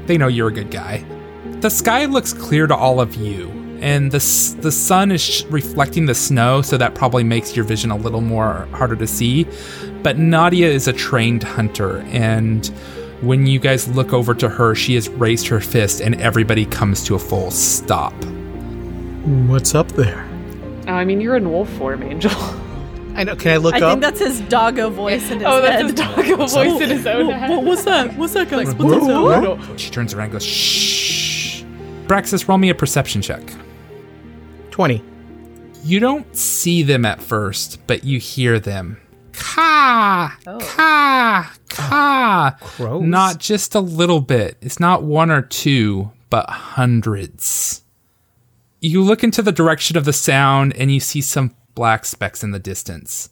They 0.07 0.17
know 0.17 0.27
you're 0.27 0.47
a 0.47 0.53
good 0.53 0.71
guy. 0.71 1.05
The 1.61 1.69
sky 1.69 2.05
looks 2.05 2.33
clear 2.33 2.65
to 2.67 2.75
all 2.75 2.99
of 2.99 3.15
you, 3.15 3.47
and 3.81 4.11
the 4.11 4.19
the 4.61 4.71
sun 4.71 5.11
is 5.11 5.21
sh- 5.21 5.43
reflecting 5.45 6.05
the 6.05 6.15
snow, 6.15 6.61
so 6.61 6.77
that 6.77 6.95
probably 6.95 7.23
makes 7.23 7.55
your 7.55 7.65
vision 7.65 7.91
a 7.91 7.95
little 7.97 8.21
more 8.21 8.67
harder 8.71 8.95
to 8.95 9.07
see. 9.07 9.45
But 10.03 10.17
Nadia 10.17 10.67
is 10.69 10.87
a 10.87 10.93
trained 10.93 11.43
hunter, 11.43 11.99
and 12.09 12.65
when 13.21 13.47
you 13.47 13.59
guys 13.59 13.87
look 13.87 14.13
over 14.13 14.33
to 14.35 14.49
her, 14.49 14.75
she 14.75 14.95
has 14.95 15.09
raised 15.09 15.47
her 15.47 15.59
fist, 15.59 16.01
and 16.01 16.19
everybody 16.21 16.65
comes 16.65 17.03
to 17.05 17.15
a 17.15 17.19
full 17.19 17.49
stop. 17.51 18.13
What's 19.47 19.73
up 19.73 19.87
there? 19.93 20.27
Oh, 20.87 20.91
I 20.93 21.05
mean, 21.05 21.19
you're 21.21 21.35
in 21.35 21.49
wolf 21.51 21.69
form, 21.77 22.03
Angel. 22.03 22.31
I 23.15 23.23
know. 23.23 23.35
Can 23.35 23.53
I 23.53 23.57
look 23.57 23.73
I 23.73 23.79
up? 23.79 23.89
think 23.91 24.01
that's 24.01 24.19
his 24.19 24.41
doggo 24.41 24.89
voice 24.89 25.31
in 25.31 25.39
his 25.39 25.47
Oh, 25.47 25.61
head. 25.61 25.63
that's 25.63 25.83
his 25.83 25.93
doggo 25.93 26.35
voice 26.45 26.81
in 26.81 26.89
his 26.89 27.07
own 27.07 27.31
head. 27.31 27.65
what's 27.65 27.83
that? 27.85 28.15
What's 28.17 28.33
that, 28.33 28.49
guys? 28.49 28.75
What's 28.75 29.07
up? 29.07 29.79
She 29.79 29.89
turns 29.89 30.13
around 30.13 30.25
and 30.25 30.33
goes, 30.33 30.45
shh. 30.45 31.63
Braxis, 32.07 32.47
roll 32.47 32.57
me 32.59 32.69
a 32.69 32.75
perception 32.75 33.21
check. 33.21 33.41
Twenty. 34.75 35.01
You 35.85 36.01
don't 36.01 36.35
see 36.35 36.83
them 36.83 37.05
at 37.05 37.21
first, 37.21 37.79
but 37.87 38.03
you 38.03 38.19
hear 38.19 38.59
them. 38.59 38.99
Ka, 39.31 40.37
oh. 40.45 40.59
ka, 40.59 41.55
ka. 41.69 42.57
crows? 42.59 43.01
Not 43.01 43.39
just 43.39 43.73
a 43.73 43.79
little 43.79 44.19
bit. 44.19 44.57
It's 44.59 44.77
not 44.77 45.01
one 45.01 45.31
or 45.31 45.41
two, 45.41 46.11
but 46.29 46.49
hundreds. 46.49 47.85
You 48.81 49.01
look 49.01 49.23
into 49.23 49.41
the 49.41 49.53
direction 49.53 49.95
of 49.95 50.03
the 50.03 50.11
sound 50.11 50.75
and 50.75 50.91
you 50.91 50.99
see 50.99 51.21
some 51.21 51.55
black 51.73 52.03
specks 52.03 52.43
in 52.43 52.51
the 52.51 52.59
distance. 52.59 53.29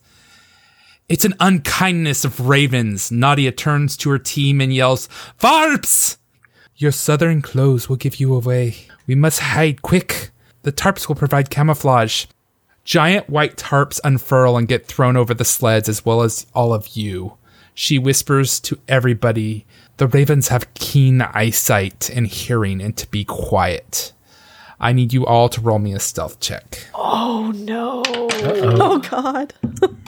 It's 1.10 1.26
an 1.26 1.34
unkindness 1.40 2.24
of 2.24 2.48
ravens. 2.48 3.12
Nadia 3.12 3.52
turns 3.52 3.98
to 3.98 4.08
her 4.08 4.18
team 4.18 4.62
and 4.62 4.72
yells, 4.72 5.10
Varps! 5.40 6.16
Your 6.76 6.90
southern 6.90 7.42
clothes 7.42 7.86
will 7.86 7.96
give 7.96 8.18
you 8.18 8.34
away. 8.34 8.76
We 9.06 9.14
must 9.14 9.40
hide 9.40 9.82
quick. 9.82 10.30
The 10.64 10.72
tarps 10.72 11.08
will 11.08 11.14
provide 11.14 11.50
camouflage. 11.50 12.24
Giant 12.84 13.30
white 13.30 13.56
tarps 13.56 14.00
unfurl 14.02 14.56
and 14.56 14.66
get 14.66 14.86
thrown 14.86 15.16
over 15.16 15.32
the 15.32 15.44
sleds 15.44 15.88
as 15.88 16.04
well 16.04 16.22
as 16.22 16.46
all 16.54 16.74
of 16.74 16.88
you. 16.96 17.34
She 17.74 17.98
whispers 17.98 18.60
to 18.60 18.78
everybody, 18.88 19.66
The 19.98 20.06
ravens 20.06 20.48
have 20.48 20.72
keen 20.74 21.22
eyesight 21.22 22.10
and 22.10 22.26
hearing 22.26 22.80
and 22.80 22.96
to 22.96 23.06
be 23.10 23.24
quiet. 23.24 24.12
I 24.80 24.92
need 24.92 25.12
you 25.12 25.24
all 25.26 25.48
to 25.50 25.60
roll 25.60 25.78
me 25.78 25.92
a 25.92 26.00
stealth 26.00 26.40
check. 26.40 26.86
Oh 26.94 27.52
no. 27.54 28.02
Oh 28.06 28.98
God. 28.98 29.54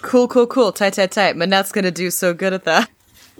Cool, 0.00 0.28
cool, 0.28 0.46
cool. 0.46 0.70
Tight, 0.70 0.92
tight, 0.94 1.10
tight. 1.10 1.34
Manette's 1.34 1.72
gonna 1.72 1.90
do 1.90 2.12
so 2.12 2.32
good 2.32 2.52
at 2.52 2.62
that. 2.64 2.88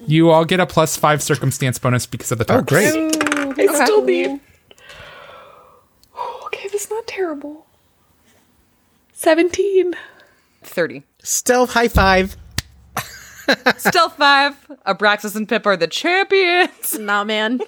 You 0.08 0.30
all 0.30 0.44
get 0.44 0.58
a 0.58 0.66
plus 0.66 0.96
five 0.96 1.22
circumstance 1.22 1.78
bonus 1.78 2.04
because 2.04 2.32
of 2.32 2.38
the 2.38 2.52
oh, 2.52 2.62
tarps. 2.62 2.92
Oh, 2.94 3.54
great. 3.54 3.70
I 3.70 3.84
still 3.84 4.04
need. 4.04 4.40
Okay, 6.78 6.84
that's 6.84 6.90
not 6.90 7.06
terrible. 7.06 7.66
17. 9.12 9.94
30. 10.62 11.02
Stealth 11.22 11.72
high 11.72 11.88
five. 11.88 12.36
Stealth 13.78 14.16
5. 14.18 14.54
Abraxas 14.86 15.34
and 15.34 15.48
Pip 15.48 15.66
are 15.66 15.76
the 15.76 15.86
champions. 15.86 16.92
Nah, 16.98 17.24
man. 17.24 17.60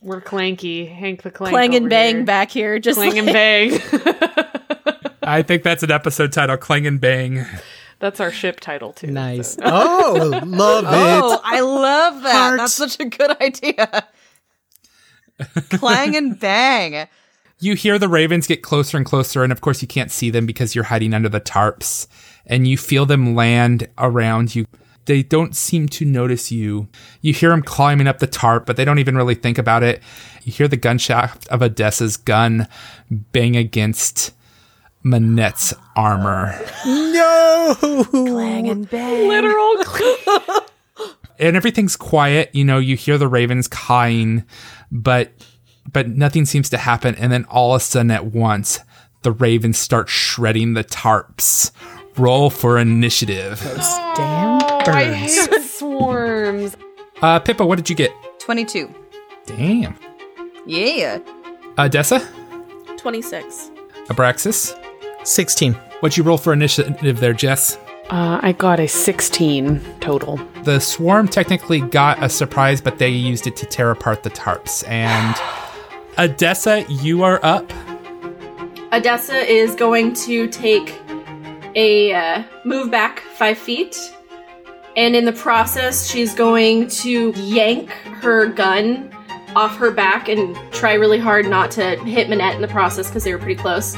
We're 0.00 0.20
clanky. 0.22 0.90
Hank 0.90 1.22
the 1.22 1.30
clank. 1.30 1.52
Clang 1.52 1.74
and 1.74 1.90
bang 1.90 2.16
here. 2.16 2.24
back 2.24 2.50
here. 2.50 2.78
Just 2.78 2.96
Clang 2.98 3.18
and 3.18 3.26
bang. 3.26 3.72
I 5.22 5.42
think 5.42 5.62
that's 5.62 5.82
an 5.82 5.90
episode 5.90 6.32
title, 6.32 6.56
Clang 6.56 6.86
and 6.86 7.00
Bang. 7.00 7.44
That's 7.98 8.20
our 8.20 8.30
ship 8.30 8.60
title, 8.60 8.92
too. 8.92 9.08
Nice. 9.08 9.54
so- 9.54 9.62
Oh, 9.64 10.40
love 10.44 10.84
it. 10.84 10.88
Oh. 10.92 11.40
I 11.44 11.60
love 11.60 12.22
that. 12.22 12.32
Hearts. 12.32 12.58
That's 12.58 12.72
such 12.74 13.00
a 13.00 13.08
good 13.08 13.40
idea. 13.42 14.06
Clang 15.70 16.16
and 16.16 16.38
bang. 16.38 17.08
You 17.58 17.74
hear 17.74 17.98
the 17.98 18.08
ravens 18.08 18.46
get 18.46 18.62
closer 18.62 18.98
and 18.98 19.06
closer, 19.06 19.42
and 19.42 19.50
of 19.50 19.62
course, 19.62 19.80
you 19.80 19.88
can't 19.88 20.10
see 20.10 20.28
them 20.28 20.44
because 20.44 20.74
you're 20.74 20.84
hiding 20.84 21.14
under 21.14 21.30
the 21.30 21.40
tarps, 21.40 22.06
and 22.46 22.68
you 22.68 22.76
feel 22.76 23.06
them 23.06 23.34
land 23.34 23.88
around 23.96 24.54
you. 24.54 24.66
They 25.06 25.22
don't 25.22 25.56
seem 25.56 25.88
to 25.90 26.04
notice 26.04 26.52
you. 26.52 26.88
You 27.22 27.32
hear 27.32 27.50
them 27.50 27.62
climbing 27.62 28.08
up 28.08 28.18
the 28.18 28.26
tarp, 28.26 28.66
but 28.66 28.76
they 28.76 28.84
don't 28.84 28.98
even 28.98 29.16
really 29.16 29.36
think 29.36 29.56
about 29.56 29.82
it. 29.82 30.02
You 30.42 30.52
hear 30.52 30.68
the 30.68 30.76
gunshot 30.76 31.46
of 31.48 31.62
Odessa's 31.62 32.16
gun 32.16 32.68
bang 33.10 33.56
against 33.56 34.34
Manette's 35.02 35.72
armor. 35.94 36.60
No. 36.84 38.04
Clang 38.10 38.68
and 38.68 38.90
bang. 38.90 39.28
Literal. 39.28 39.76
clang. 39.84 40.60
and 41.38 41.56
everything's 41.56 41.96
quiet. 41.96 42.50
You 42.52 42.64
know, 42.64 42.78
you 42.78 42.96
hear 42.96 43.16
the 43.16 43.28
ravens 43.28 43.68
cawing, 43.68 44.44
but 44.90 45.32
but 45.92 46.08
nothing 46.08 46.44
seems 46.44 46.68
to 46.70 46.78
happen. 46.78 47.14
And 47.16 47.32
then 47.32 47.44
all 47.46 47.74
of 47.74 47.80
a 47.80 47.84
sudden, 47.84 48.10
at 48.10 48.26
once, 48.26 48.80
the 49.22 49.32
ravens 49.32 49.78
start 49.78 50.08
shredding 50.08 50.74
the 50.74 50.84
tarps. 50.84 51.72
Roll 52.16 52.48
for 52.48 52.78
initiative. 52.78 53.62
Those 53.62 53.88
Damn 54.16 54.62
I 54.88 55.12
hate 55.12 55.62
swarms. 55.62 56.76
Uh, 57.20 57.38
Pippa, 57.40 57.66
what 57.66 57.76
did 57.76 57.90
you 57.90 57.96
get? 57.96 58.12
22. 58.38 58.92
Damn. 59.46 59.98
Yeah. 60.64 61.18
Odessa, 61.78 62.26
26. 62.96 63.70
Abraxas, 64.06 64.78
Sixteen. 65.26 65.74
what'd 66.00 66.16
you 66.16 66.22
roll 66.22 66.38
for 66.38 66.52
initiative 66.52 67.20
there, 67.20 67.32
Jess? 67.32 67.76
Uh, 68.08 68.38
I 68.40 68.52
got 68.52 68.78
a 68.78 68.86
16 68.86 69.80
total. 70.00 70.36
The 70.62 70.78
swarm 70.78 71.26
technically 71.26 71.80
got 71.80 72.22
a 72.22 72.28
surprise, 72.28 72.80
but 72.80 72.98
they 72.98 73.08
used 73.08 73.46
it 73.48 73.56
to 73.56 73.66
tear 73.66 73.90
apart 73.90 74.22
the 74.22 74.30
tarps. 74.30 74.86
And 74.88 75.36
Odessa, 76.18 76.82
you 76.88 77.22
are 77.22 77.38
up. 77.42 77.70
Odessa 78.90 79.36
is 79.36 79.74
going 79.74 80.14
to 80.14 80.48
take 80.48 80.98
a 81.74 82.14
uh, 82.14 82.42
move 82.64 82.90
back 82.90 83.20
five 83.36 83.58
feet, 83.58 83.98
and 84.96 85.14
in 85.14 85.26
the 85.26 85.32
process, 85.32 86.08
she's 86.08 86.32
going 86.32 86.88
to 86.88 87.32
yank 87.32 87.90
her 87.90 88.46
gun 88.46 89.12
off 89.54 89.76
her 89.76 89.90
back 89.90 90.30
and 90.30 90.56
try 90.72 90.94
really 90.94 91.18
hard 91.18 91.46
not 91.46 91.70
to 91.72 91.96
hit 92.04 92.30
Manette 92.30 92.54
in 92.54 92.62
the 92.62 92.68
process 92.68 93.08
because 93.08 93.24
they 93.24 93.32
were 93.32 93.38
pretty 93.38 93.60
close. 93.60 93.94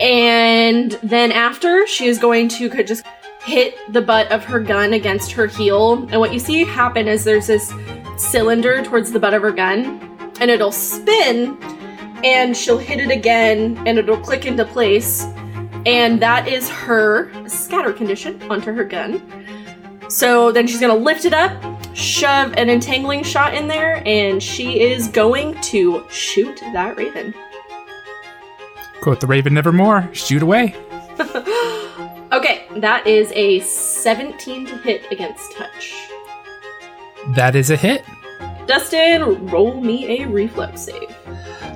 And 0.00 0.92
then 1.02 1.32
after, 1.32 1.84
she 1.88 2.06
is 2.06 2.18
going 2.18 2.46
to 2.50 2.70
could 2.70 2.86
just 2.86 3.04
hit 3.40 3.74
the 3.92 4.00
butt 4.00 4.30
of 4.30 4.44
her 4.44 4.60
gun 4.60 4.92
against 4.92 5.32
her 5.32 5.48
heel. 5.48 5.94
And 6.10 6.20
what 6.20 6.32
you 6.32 6.38
see 6.38 6.64
happen 6.64 7.08
is 7.08 7.24
there's 7.24 7.48
this 7.48 7.72
cylinder 8.18 8.84
towards 8.84 9.10
the 9.10 9.18
butt 9.18 9.34
of 9.34 9.42
her 9.42 9.50
gun, 9.50 10.13
and 10.40 10.50
it'll 10.50 10.72
spin 10.72 11.58
and 12.24 12.56
she'll 12.56 12.78
hit 12.78 13.00
it 13.00 13.10
again 13.10 13.80
and 13.86 13.98
it'll 13.98 14.18
click 14.18 14.46
into 14.46 14.64
place. 14.64 15.24
And 15.86 16.20
that 16.22 16.48
is 16.48 16.68
her 16.70 17.30
scatter 17.48 17.92
condition 17.92 18.40
onto 18.50 18.72
her 18.72 18.84
gun. 18.84 19.22
So 20.08 20.52
then 20.52 20.66
she's 20.66 20.80
gonna 20.80 20.94
lift 20.94 21.24
it 21.24 21.34
up, 21.34 21.52
shove 21.94 22.54
an 22.54 22.70
entangling 22.70 23.22
shot 23.22 23.54
in 23.54 23.68
there, 23.68 24.02
and 24.06 24.42
she 24.42 24.80
is 24.80 25.08
going 25.08 25.60
to 25.62 26.04
shoot 26.08 26.58
that 26.72 26.96
raven. 26.96 27.34
Quote 29.00 29.20
the 29.20 29.26
raven 29.26 29.54
nevermore. 29.54 30.08
Shoot 30.12 30.42
away. 30.42 30.74
Okay, 32.34 32.66
that 32.78 33.06
is 33.06 33.30
a 33.36 33.60
17 33.60 34.66
to 34.66 34.76
hit 34.78 35.06
against 35.12 35.52
touch. 35.52 35.94
That 37.36 37.54
is 37.54 37.70
a 37.70 37.76
hit. 37.76 38.04
Dustin, 38.66 39.46
roll 39.48 39.80
me 39.80 40.22
a 40.22 40.28
reflex 40.28 40.82
save. 40.82 41.14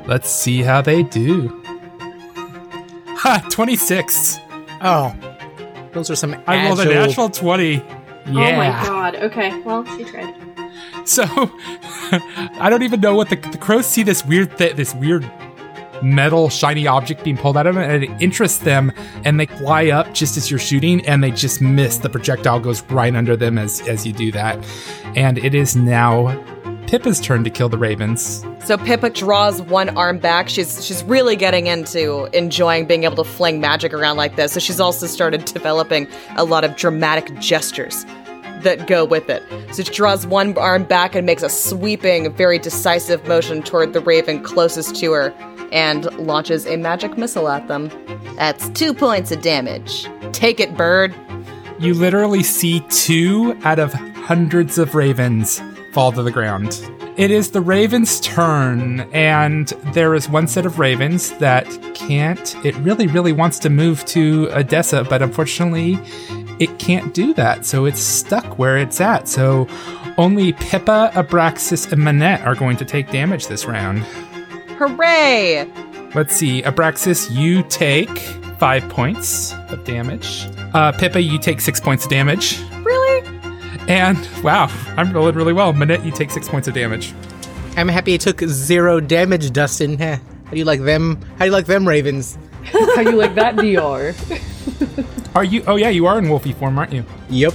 Let's 0.07 0.31
see 0.31 0.62
how 0.62 0.81
they 0.81 1.03
do. 1.03 1.48
Ha! 3.18 3.46
26. 3.51 4.38
Oh, 4.81 5.14
those 5.92 6.11
are 6.11 6.16
some. 6.16 6.35
I 6.46 6.66
rolled 6.66 6.79
a 6.81 6.83
agile- 6.83 6.94
natural 7.07 7.31
20. 7.31 7.72
Yeah. 7.74 7.83
Oh 8.27 8.33
my 8.33 8.87
god. 8.87 9.16
Okay, 9.16 9.59
well, 9.61 9.85
she 9.96 10.05
tried. 10.05 10.35
So 11.05 11.24
I 11.31 12.68
don't 12.70 12.83
even 12.83 13.01
know 13.01 13.14
what 13.14 13.31
the, 13.31 13.37
the 13.37 13.59
crows 13.59 13.87
see 13.87 14.03
this 14.03 14.24
weird 14.24 14.57
th- 14.59 14.77
this 14.77 14.94
weird 14.94 15.31
metal 16.03 16.48
shiny 16.48 16.87
object 16.87 17.24
being 17.24 17.37
pulled 17.37 17.57
out 17.57 17.66
of 17.66 17.77
it 17.77 17.90
and 17.90 18.05
it 18.05 18.22
interests 18.22 18.59
them 18.59 18.92
and 19.24 19.40
they 19.40 19.46
fly 19.46 19.88
up 19.88 20.14
just 20.14 20.37
as 20.37 20.48
you're 20.48 20.61
shooting 20.61 21.05
and 21.09 21.24
they 21.24 21.31
just 21.33 21.61
miss 21.61 21.96
the 21.96 22.09
projectile 22.09 22.61
goes 22.61 22.83
right 22.85 23.16
under 23.16 23.35
them 23.37 23.59
as 23.59 23.81
as 23.88 24.07
you 24.07 24.12
do 24.12 24.31
that 24.31 24.57
and 25.16 25.38
it 25.38 25.55
is 25.57 25.74
now 25.74 26.29
Pippa's 26.88 27.20
turn 27.20 27.44
to 27.44 27.51
kill 27.51 27.68
the 27.68 27.77
ravens. 27.77 28.42
So 28.64 28.79
Pippa 28.79 29.11
draws 29.11 29.61
one 29.61 29.90
arm 29.90 30.16
back. 30.16 30.48
She's 30.48 30.83
she's 30.83 31.05
really 31.05 31.37
getting 31.37 31.66
into 31.66 32.31
enjoying 32.35 32.87
being 32.87 33.05
able 33.05 33.16
to 33.16 33.24
fling 33.24 33.61
magic 33.61 33.92
around 33.92 34.16
like 34.16 34.37
this. 34.37 34.53
So 34.53 34.61
she's 34.61 34.81
also 34.81 35.07
started 35.07 35.44
developing 35.44 36.09
a 36.37 36.44
lot 36.44 36.64
of 36.64 36.77
dramatic 36.77 37.38
gestures 37.40 38.07
that 38.62 38.87
go 38.87 39.05
with 39.05 39.29
it. 39.29 39.42
So 39.74 39.83
she 39.83 39.92
draws 39.92 40.27
one 40.27 40.57
arm 40.57 40.85
back 40.85 41.14
and 41.14 41.27
makes 41.27 41.42
a 41.42 41.51
sweeping, 41.51 42.33
very 42.33 42.59
decisive 42.59 43.22
motion 43.29 43.62
toward 43.62 43.92
the 43.92 44.01
raven 44.01 44.42
closest 44.42 44.96
to 44.96 45.12
her. 45.12 45.35
and 45.70 46.07
launches 46.18 46.66
a 46.66 46.79
magic 46.79 47.18
missile 47.18 47.48
at 47.48 47.68
them. 47.68 47.90
That's 48.37 48.70
two 48.70 48.94
points 48.94 49.31
of 49.31 49.42
damage. 49.42 50.09
Take 50.33 50.59
it, 50.59 50.74
bird. 50.74 51.14
You 51.79 51.92
literally 51.92 52.42
see 52.42 52.81
two 52.88 53.55
out 53.62 53.79
of 53.79 53.92
hundreds 53.92 54.79
of 54.79 54.94
ravens 54.94 55.61
fall 55.92 56.12
to 56.12 56.22
the 56.22 56.31
ground. 56.31 56.81
It 57.16 57.33
is 57.33 57.51
the 57.51 57.61
raven's 57.61 58.20
turn, 58.20 59.01
and 59.12 59.68
there 59.92 60.14
is 60.14 60.29
one 60.29 60.46
set 60.46 60.64
of 60.64 60.79
ravens 60.79 61.33
that 61.38 61.66
can't. 61.94 62.55
It 62.64 62.77
really, 62.77 63.09
really 63.09 63.33
wants 63.33 63.59
to 63.61 63.70
move 63.70 64.05
to 64.07 64.48
Odessa, 64.53 65.03
but 65.03 65.20
unfortunately, 65.20 65.98
it 66.61 66.79
can't 66.79 67.12
do 67.14 67.35
that. 67.35 67.66
So 67.66 67.87
it's 67.87 68.01
stuck 68.01 68.59
where 68.59 68.79
it's 68.79 69.01
at. 69.01 69.27
So 69.27 69.66
only 70.16 70.53
Pippa, 70.53 71.11
Abraxas, 71.14 71.90
and 71.90 72.03
Manette 72.03 72.42
are 72.42 72.55
going 72.55 72.77
to 72.77 72.85
take 72.85 73.11
damage 73.11 73.48
this 73.48 73.64
round. 73.64 74.05
Hooray! 74.79 75.68
Let's 76.14 76.35
see. 76.35 76.62
Abraxas, 76.62 77.31
you 77.35 77.62
take 77.64 78.16
five 78.59 78.88
points 78.88 79.53
of 79.70 79.85
damage. 79.85 80.46
Uh, 80.72 80.92
Pippa, 80.92 81.20
you 81.20 81.38
take 81.38 81.61
six 81.61 81.81
points 81.81 82.05
of 82.05 82.11
damage. 82.11 82.61
Really? 83.88 84.01
And 84.01 84.44
wow, 84.44 84.66
I'm 84.96 85.12
rolling 85.12 85.35
really 85.35 85.53
well. 85.53 85.72
Manette, 85.72 86.05
you 86.05 86.12
take 86.12 86.31
six 86.31 86.48
points 86.48 86.68
of 86.68 86.74
damage. 86.74 87.14
I'm 87.77 87.88
happy 87.88 88.14
it 88.14 88.20
took 88.20 88.40
zero 88.40 89.01
damage, 89.01 89.51
Dustin. 89.53 89.98
How 89.98 90.20
do 90.51 90.59
you 90.59 90.64
like 90.64 90.83
them? 90.83 91.20
How 91.33 91.38
do 91.40 91.44
you 91.46 91.53
like 91.53 91.66
them 91.66 91.87
ravens? 91.87 92.37
How 92.64 93.01
you 93.01 93.16
like 93.16 93.35
that, 93.37 93.57
DR? 93.57 94.14
Are 95.35 95.44
you? 95.44 95.62
Oh 95.66 95.77
yeah, 95.77 95.88
you 95.88 96.07
are 96.07 96.18
in 96.18 96.24
wolfy 96.24 96.55
form, 96.55 96.79
aren't 96.79 96.92
you? 96.92 97.05
Yep. 97.31 97.55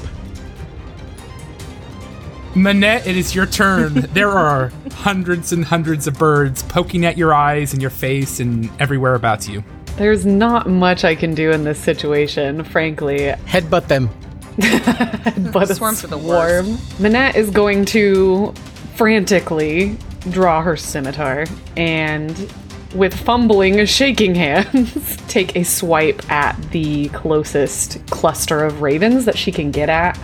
Manette, 2.56 3.08
it 3.08 3.18
is 3.18 3.34
your 3.34 3.46
turn. 3.46 3.94
there 4.14 4.30
are 4.30 4.72
hundreds 4.92 5.52
and 5.52 5.66
hundreds 5.66 6.08
of 6.08 6.18
birds 6.18 6.64
poking 6.64 7.06
at 7.06 7.18
your 7.18 7.34
eyes 7.34 7.74
and 7.74 7.82
your 7.82 7.92
face 7.92 8.40
and 8.40 8.70
everywhere 8.80 9.16
about 9.16 9.48
you. 9.48 9.64
There's 9.98 10.26
not 10.26 10.70
much 10.70 11.04
I 11.04 11.16
can 11.16 11.36
do 11.36 11.52
in 11.52 11.64
this 11.64 11.80
situation, 11.80 12.64
frankly. 12.64 13.20
Headbutt 13.46 13.88
them. 13.88 14.10
But 14.58 15.70
a 15.70 15.76
Swarms 15.76 16.04
are 16.04 16.08
the 16.08 16.20
swarm. 16.20 16.78
Manette 17.00 17.36
is 17.36 17.50
going 17.50 17.86
to 17.86 18.54
frantically 18.96 19.98
draw 20.30 20.62
her 20.62 20.78
scimitar 20.78 21.46
and, 21.76 22.52
with 22.96 23.14
fumbling, 23.14 23.86
shaking 23.86 24.36
hands, 24.36 25.18
take 25.28 25.56
a 25.56 25.64
swipe 25.64 26.30
at 26.32 26.60
the 26.72 27.10
closest 27.10 28.06
cluster 28.08 28.64
of 28.64 28.82
ravens 28.82 29.26
that 29.26 29.38
she 29.38 29.52
can 29.52 29.72
get 29.72 29.90
at. 29.90 30.20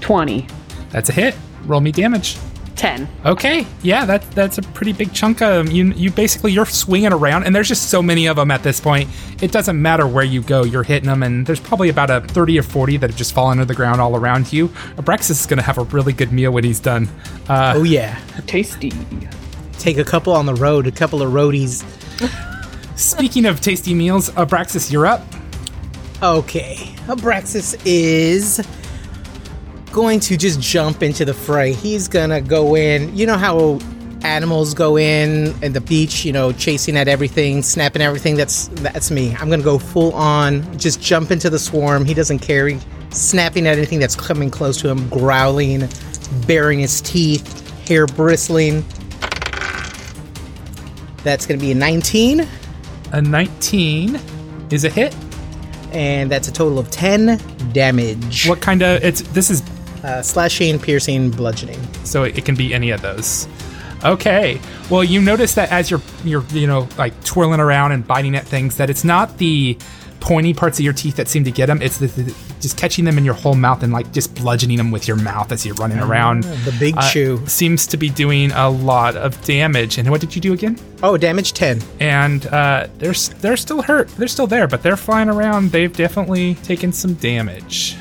20. 0.00 0.46
That's 0.90 1.08
a 1.08 1.12
hit. 1.12 1.34
Roll 1.64 1.80
me 1.80 1.92
damage. 1.92 2.36
10. 2.76 3.08
Okay, 3.24 3.66
yeah, 3.82 4.04
that 4.04 4.28
that's 4.32 4.58
a 4.58 4.62
pretty 4.62 4.92
big 4.92 5.12
chunk 5.12 5.40
of 5.40 5.66
'em. 5.66 5.72
You 5.72 5.92
you 5.92 6.10
basically 6.10 6.52
you're 6.52 6.66
swinging 6.66 7.12
around, 7.12 7.44
and 7.44 7.54
there's 7.54 7.68
just 7.68 7.88
so 7.88 8.02
many 8.02 8.26
of 8.26 8.36
them 8.36 8.50
at 8.50 8.62
this 8.64 8.80
point. 8.80 9.08
It 9.40 9.52
doesn't 9.52 9.80
matter 9.80 10.06
where 10.06 10.24
you 10.24 10.42
go, 10.42 10.64
you're 10.64 10.82
hitting 10.82 11.08
them, 11.08 11.22
and 11.22 11.46
there's 11.46 11.60
probably 11.60 11.88
about 11.88 12.10
a 12.10 12.20
30 12.22 12.58
or 12.58 12.62
40 12.62 12.96
that 12.98 13.10
have 13.10 13.16
just 13.16 13.32
fallen 13.32 13.58
to 13.58 13.64
the 13.64 13.74
ground 13.74 14.00
all 14.00 14.16
around 14.16 14.52
you. 14.52 14.68
Abraxas 14.96 15.30
is 15.30 15.46
going 15.46 15.58
to 15.58 15.62
have 15.64 15.78
a 15.78 15.84
really 15.84 16.12
good 16.12 16.32
meal 16.32 16.50
when 16.50 16.64
he's 16.64 16.80
done. 16.80 17.08
Uh, 17.48 17.74
Oh 17.76 17.82
yeah. 17.84 18.18
Tasty. 18.46 18.92
Take 19.78 19.98
a 19.98 20.04
couple 20.04 20.32
on 20.32 20.46
the 20.46 20.54
road. 20.54 20.86
A 20.86 20.92
couple 20.92 21.22
of 21.22 21.32
roadies. 21.32 21.84
speaking 22.96 23.46
of 23.46 23.60
tasty 23.60 23.94
meals, 23.94 24.30
Abraxas, 24.30 24.90
you're 24.90 25.06
up. 25.06 25.22
Okay. 26.22 26.76
Abraxas 27.06 27.80
is 27.84 28.66
going 29.94 30.18
to 30.20 30.36
just 30.36 30.60
jump 30.60 31.02
into 31.02 31.24
the 31.24 31.32
fray. 31.32 31.72
He's 31.72 32.08
gonna 32.08 32.40
go 32.40 32.74
in. 32.76 33.16
You 33.16 33.26
know 33.26 33.38
how 33.38 33.78
animals 34.22 34.74
go 34.74 34.96
in 34.98 35.54
at 35.62 35.72
the 35.72 35.80
beach, 35.80 36.24
you 36.24 36.32
know, 36.32 36.50
chasing 36.52 36.96
at 36.96 37.06
everything, 37.08 37.62
snapping 37.62 38.02
everything. 38.02 38.34
That's 38.34 38.66
that's 38.82 39.10
me. 39.10 39.34
I'm 39.36 39.48
gonna 39.48 39.62
go 39.62 39.78
full 39.78 40.12
on, 40.14 40.78
just 40.78 41.00
jump 41.00 41.30
into 41.30 41.48
the 41.48 41.58
swarm. 41.58 42.04
He 42.04 42.12
doesn't 42.12 42.40
care. 42.40 42.70
Snapping 43.10 43.66
at 43.68 43.76
anything 43.78 44.00
that's 44.00 44.16
coming 44.16 44.50
close 44.50 44.80
to 44.80 44.88
him, 44.88 45.08
growling, 45.08 45.88
baring 46.46 46.80
his 46.80 47.00
teeth, 47.00 47.88
hair 47.88 48.06
bristling. 48.06 48.84
That's 51.22 51.46
gonna 51.46 51.60
be 51.60 51.70
a 51.70 51.74
19, 51.74 52.46
A 53.12 53.22
19 53.22 54.20
is 54.70 54.84
a 54.84 54.90
hit. 54.90 55.14
and 55.92 56.28
that's 56.30 56.48
a 56.48 56.52
total 56.52 56.78
of 56.80 56.90
10 56.90 57.40
damage. 57.72 58.48
What 58.48 58.60
kind 58.60 58.82
of 58.82 59.02
it's 59.04 59.22
this 59.32 59.48
is 59.50 59.62
Uh, 60.04 60.20
slashing, 60.22 60.78
piercing, 60.78 61.30
bludgeoning. 61.30 61.80
so 62.04 62.22
it 62.24 62.44
can 62.44 62.54
be 62.54 62.74
any 62.74 62.90
of 62.90 63.00
those. 63.00 63.48
Okay. 64.04 64.60
Well, 64.90 65.02
you 65.02 65.20
notice 65.22 65.54
that 65.54 65.70
as 65.72 65.90
you're 65.90 66.02
you're 66.24 66.44
you 66.52 66.66
know 66.66 66.86
like 66.98 67.14
twirling 67.24 67.60
around 67.60 67.92
and 67.92 68.06
biting 68.06 68.36
at 68.36 68.44
things, 68.46 68.76
that 68.76 68.90
it's 68.90 69.02
not 69.04 69.38
the 69.38 69.78
pointy 70.20 70.54
parts 70.54 70.78
of 70.78 70.84
your 70.84 70.92
teeth 70.94 71.16
that 71.16 71.28
seem 71.28 71.44
to 71.44 71.50
get 71.50 71.66
them. 71.66 71.80
It's 71.82 71.98
the, 71.98 72.06
the- 72.08 72.34
just 72.60 72.78
catching 72.78 73.04
them 73.04 73.18
in 73.18 73.26
your 73.26 73.34
whole 73.34 73.54
mouth 73.54 73.82
and 73.82 73.92
like 73.92 74.10
just 74.10 74.34
bludgeoning 74.34 74.78
them 74.78 74.90
with 74.90 75.06
your 75.06 75.18
mouth 75.18 75.52
as 75.52 75.66
you're 75.66 75.74
running 75.74 75.98
around. 75.98 76.44
The 76.44 76.74
big 76.78 76.96
Uh, 76.96 77.10
chew. 77.10 77.42
seems 77.46 77.86
to 77.88 77.98
be 77.98 78.08
doing 78.08 78.50
a 78.52 78.70
lot 78.70 79.16
of 79.16 79.38
damage. 79.44 79.98
And 79.98 80.10
what 80.10 80.22
did 80.22 80.34
you 80.34 80.40
do 80.40 80.54
again? 80.54 80.78
Oh, 81.02 81.18
damage 81.18 81.52
10. 81.52 81.82
And 82.00 82.46
uh, 82.46 82.86
they're 82.98 83.12
they're 83.40 83.58
still 83.58 83.82
hurt. 83.82 84.08
They're 84.16 84.28
still 84.28 84.46
there, 84.46 84.66
but 84.66 84.82
they're 84.82 84.96
flying 84.96 85.28
around. 85.28 85.72
They've 85.72 85.92
definitely 85.94 86.54
taken 86.56 86.90
some 86.92 87.14
damage. 87.14 87.96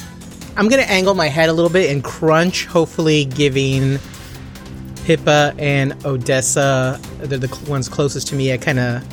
I'm 0.56 0.70
gonna 0.70 0.84
angle 0.84 1.16
my 1.16 1.28
head 1.28 1.50
a 1.50 1.54
little 1.54 1.72
bit 1.72 1.92
and 1.92 2.04
crunch, 2.04 2.66
hopefully 2.66 3.26
giving 3.26 3.98
Pippa 5.06 5.54
and 5.58 5.94
Odessa, 6.06 7.00
they're 7.20 7.38
the 7.38 7.70
ones 7.70 7.90
closest 7.90 8.28
to 8.28 8.36
me, 8.36 8.54
I 8.54 8.58
kind 8.58 8.80
of 8.80 9.04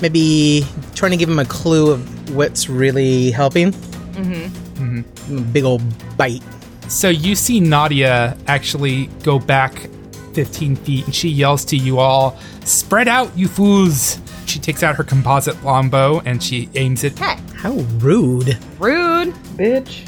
maybe 0.00 0.64
trying 0.94 1.10
to 1.10 1.16
give 1.16 1.28
them 1.28 1.38
a 1.38 1.44
clue 1.44 1.90
of 1.90 2.34
what's 2.34 2.68
really 2.68 3.30
helping. 3.30 3.72
Mm-hmm. 3.72 5.36
A 5.36 5.40
big 5.40 5.64
old 5.64 5.82
bite. 6.16 6.42
So 6.88 7.08
you 7.08 7.34
see 7.34 7.60
Nadia 7.60 8.36
actually 8.46 9.06
go 9.22 9.38
back 9.38 9.88
15 10.32 10.76
feet 10.76 11.04
and 11.04 11.14
she 11.14 11.28
yells 11.28 11.64
to 11.66 11.76
you 11.76 11.98
all, 11.98 12.38
Spread 12.64 13.08
out, 13.08 13.36
you 13.36 13.48
fools! 13.48 14.18
She 14.46 14.58
takes 14.58 14.82
out 14.82 14.96
her 14.96 15.04
composite 15.04 15.62
longbow 15.62 16.20
and 16.24 16.42
she 16.42 16.68
aims 16.74 17.04
it. 17.04 17.18
Hey, 17.18 17.38
How 17.60 17.72
rude. 17.98 18.56
rude. 18.78 19.34
Bitch. 19.58 20.06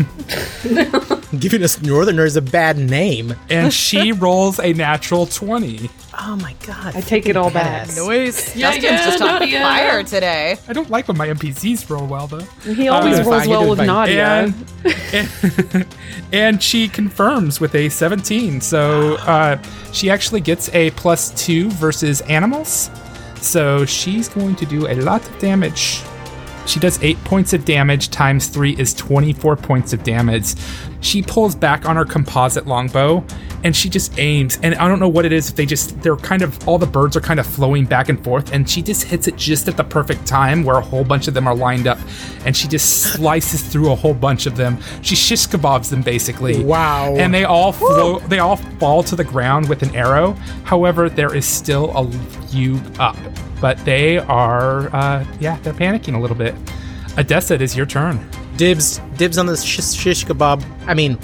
Giving 1.41 1.62
us 1.62 1.83
Northerners 1.83 2.35
a 2.37 2.41
bad 2.41 2.79
name. 2.79 3.35
And 3.51 3.71
she 3.73 4.12
rolls 4.27 4.59
a 4.59 4.73
natural 4.73 5.27
20. 5.27 5.91
Oh 6.19 6.37
my 6.37 6.55
god. 6.67 6.97
I 6.97 7.03
take 7.03 7.27
it 7.27 7.37
all 7.37 7.51
back. 7.51 7.87
pass. 7.88 7.97
Noise. 7.99 8.57
Yeah, 8.57 8.71
Justin's 8.73 8.85
yeah, 8.85 9.05
just 9.05 9.21
on 9.23 9.41
Nadia. 9.41 9.61
fire 9.61 10.03
today. 10.03 10.57
I 10.67 10.73
don't 10.73 10.88
like 10.88 11.09
when 11.09 11.19
my 11.19 11.29
NPCs 11.29 11.91
roll 11.91 12.07
well, 12.07 12.27
though. 12.27 12.41
He 12.73 12.88
always 12.88 13.19
Uh, 13.19 13.25
rolls 13.31 13.47
well 13.47 13.69
with 13.69 13.79
doing 13.81 13.88
fine. 13.88 14.09
Nadia. 14.09 14.55
And, 15.12 15.87
and 16.33 16.62
she 16.62 16.88
confirms 16.88 17.61
with 17.61 17.75
a 17.75 17.91
17. 17.91 18.62
So 18.62 19.17
uh, 19.17 19.62
she 19.93 20.09
actually 20.09 20.41
gets 20.41 20.71
a 20.75 20.91
plus 20.93 21.31
two 21.45 21.69
versus 21.73 22.23
animals. 22.23 22.91
So 23.43 23.85
she's 23.85 24.29
going 24.31 24.57
to 24.57 24.65
do 24.65 24.87
a 24.88 24.95
lot 25.03 25.21
of 25.29 25.38
damage. 25.38 26.01
She 26.66 26.81
does 26.81 27.03
eight 27.03 27.22
points 27.25 27.53
of 27.53 27.64
damage 27.64 28.11
times 28.11 28.46
three 28.46 28.77
is 28.79 28.94
24 28.94 29.57
points 29.57 29.92
of 29.92 30.03
damage. 30.05 30.55
She 31.03 31.21
pulls 31.21 31.55
back 31.55 31.85
on 31.85 31.97
her 31.97 32.05
composite 32.05 32.67
longbow 32.67 33.25
and 33.65 33.77
she 33.77 33.88
just 33.88 34.19
aims. 34.19 34.59
And 34.62 34.75
I 34.77 34.88
don't 34.88 34.99
know 34.99 35.09
what 35.09 35.25
it 35.25 35.33
is. 35.33 35.51
If 35.51 35.57
they 35.57 35.67
just, 35.67 36.01
they're 36.01 36.17
kind 36.17 36.43
of, 36.43 36.67
all 36.67 36.79
the 36.79 36.87
birds 36.87 37.17
are 37.17 37.21
kind 37.21 37.38
of 37.38 37.47
flowing 37.47 37.85
back 37.85 38.09
and 38.09 38.23
forth. 38.23 38.53
And 38.53 38.69
she 38.69 38.83
just 38.83 39.05
hits 39.05 39.29
it 39.29 39.37
just 39.37 39.69
at 39.69 39.77
the 39.77 39.85
perfect 39.85 40.27
time 40.27 40.65
where 40.65 40.77
a 40.77 40.81
whole 40.81 41.05
bunch 41.05 41.29
of 41.29 41.35
them 41.35 41.47
are 41.47 41.55
lined 41.55 41.87
up. 41.87 41.99
And 42.45 42.57
she 42.57 42.69
just 42.69 43.03
slices 43.15 43.62
through 43.62 43.93
a 43.93 43.95
whole 43.95 44.15
bunch 44.15 44.47
of 44.47 44.57
them. 44.57 44.79
She 45.03 45.15
shish 45.17 45.47
kebabs 45.47 45.91
them 45.91 46.03
basically. 46.03 46.65
Wow. 46.65 47.15
And 47.17 47.35
they 47.35 47.45
all 47.45 47.73
flow, 47.73 48.21
they 48.21 48.38
all 48.38 48.57
fall 48.57 49.03
to 49.05 49.17
the 49.17 49.25
ground 49.25 49.69
with 49.69 49.83
an 49.83 49.95
arrow. 49.95 50.33
However, 50.65 51.09
there 51.09 51.35
is 51.35 51.47
still 51.47 51.91
a 51.97 52.11
few 52.49 52.81
up. 52.99 53.17
But 53.61 53.79
they 53.85 54.19
are, 54.19 54.95
uh, 54.95 55.25
yeah, 55.41 55.59
they're 55.61 55.73
panicking 55.73 56.15
a 56.15 56.19
little 56.19 56.37
bit. 56.37 56.55
Odessa, 57.17 57.55
it 57.55 57.62
is 57.62 57.77
your 57.77 57.87
turn. 57.87 58.29
Dibs. 58.57 59.01
Dibs 59.17 59.38
on 59.38 59.47
the 59.47 59.57
shish, 59.57 59.93
shish 59.93 60.25
kebab. 60.25 60.65
I 60.87 60.95
mean, 60.95 61.19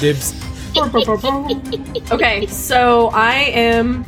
dibs. 0.00 0.34
Okay, 0.76 2.46
so 2.46 3.08
I 3.12 3.34
am 3.34 4.04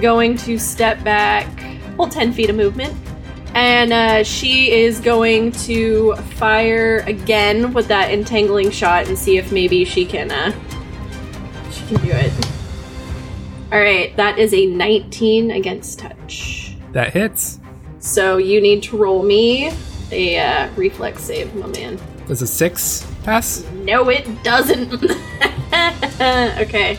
going 0.00 0.36
to 0.38 0.58
step 0.58 1.02
back, 1.02 1.48
well, 1.96 2.08
10 2.08 2.32
feet 2.32 2.50
of 2.50 2.56
movement. 2.56 2.94
And 3.54 3.92
uh, 3.92 4.22
she 4.22 4.70
is 4.72 5.00
going 5.00 5.50
to 5.52 6.14
fire 6.36 6.98
again 7.06 7.72
with 7.72 7.88
that 7.88 8.12
entangling 8.12 8.70
shot 8.70 9.08
and 9.08 9.18
see 9.18 9.38
if 9.38 9.50
maybe 9.50 9.84
she 9.84 10.04
can 10.04 10.30
uh, 10.30 10.52
she 11.70 11.84
can 11.86 11.96
do 12.04 12.10
it. 12.12 12.32
All 13.72 13.80
right, 13.80 14.16
that 14.16 14.38
is 14.38 14.54
a 14.54 14.66
19 14.66 15.50
against 15.50 15.98
touch. 15.98 16.76
That 16.92 17.12
hits. 17.12 17.58
So 17.98 18.36
you 18.36 18.60
need 18.60 18.84
to 18.84 18.96
roll 18.96 19.22
me 19.24 19.72
a 20.14 20.38
uh, 20.38 20.70
reflex 20.76 21.24
save, 21.24 21.54
my 21.54 21.66
man. 21.66 21.98
Does 22.26 22.40
a 22.40 22.46
six 22.46 23.06
pass? 23.22 23.64
No, 23.72 24.08
it 24.08 24.42
doesn't. 24.42 24.94
okay. 26.60 26.98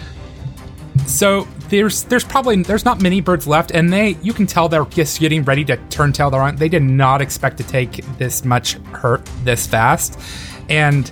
So 1.08 1.48
there's 1.70 2.04
there's 2.04 2.24
probably 2.24 2.62
there's 2.64 2.86
not 2.86 3.02
many 3.02 3.22
birds 3.22 3.48
left, 3.48 3.72
and 3.72 3.92
they 3.92 4.18
you 4.22 4.34
can 4.34 4.46
tell 4.46 4.70
they're 4.70 4.86
just 4.86 5.20
getting 5.20 5.44
ready 5.44 5.66
to 5.66 5.78
turn 5.90 6.14
tail 6.14 6.36
around. 6.36 6.58
They 6.58 6.70
did 6.70 6.84
not 6.84 7.22
expect 7.22 7.58
to 7.58 7.64
take 7.64 8.06
this 8.18 8.46
much 8.46 8.74
hurt 8.74 9.26
this 9.44 9.66
fast, 9.66 10.20
and 10.70 11.12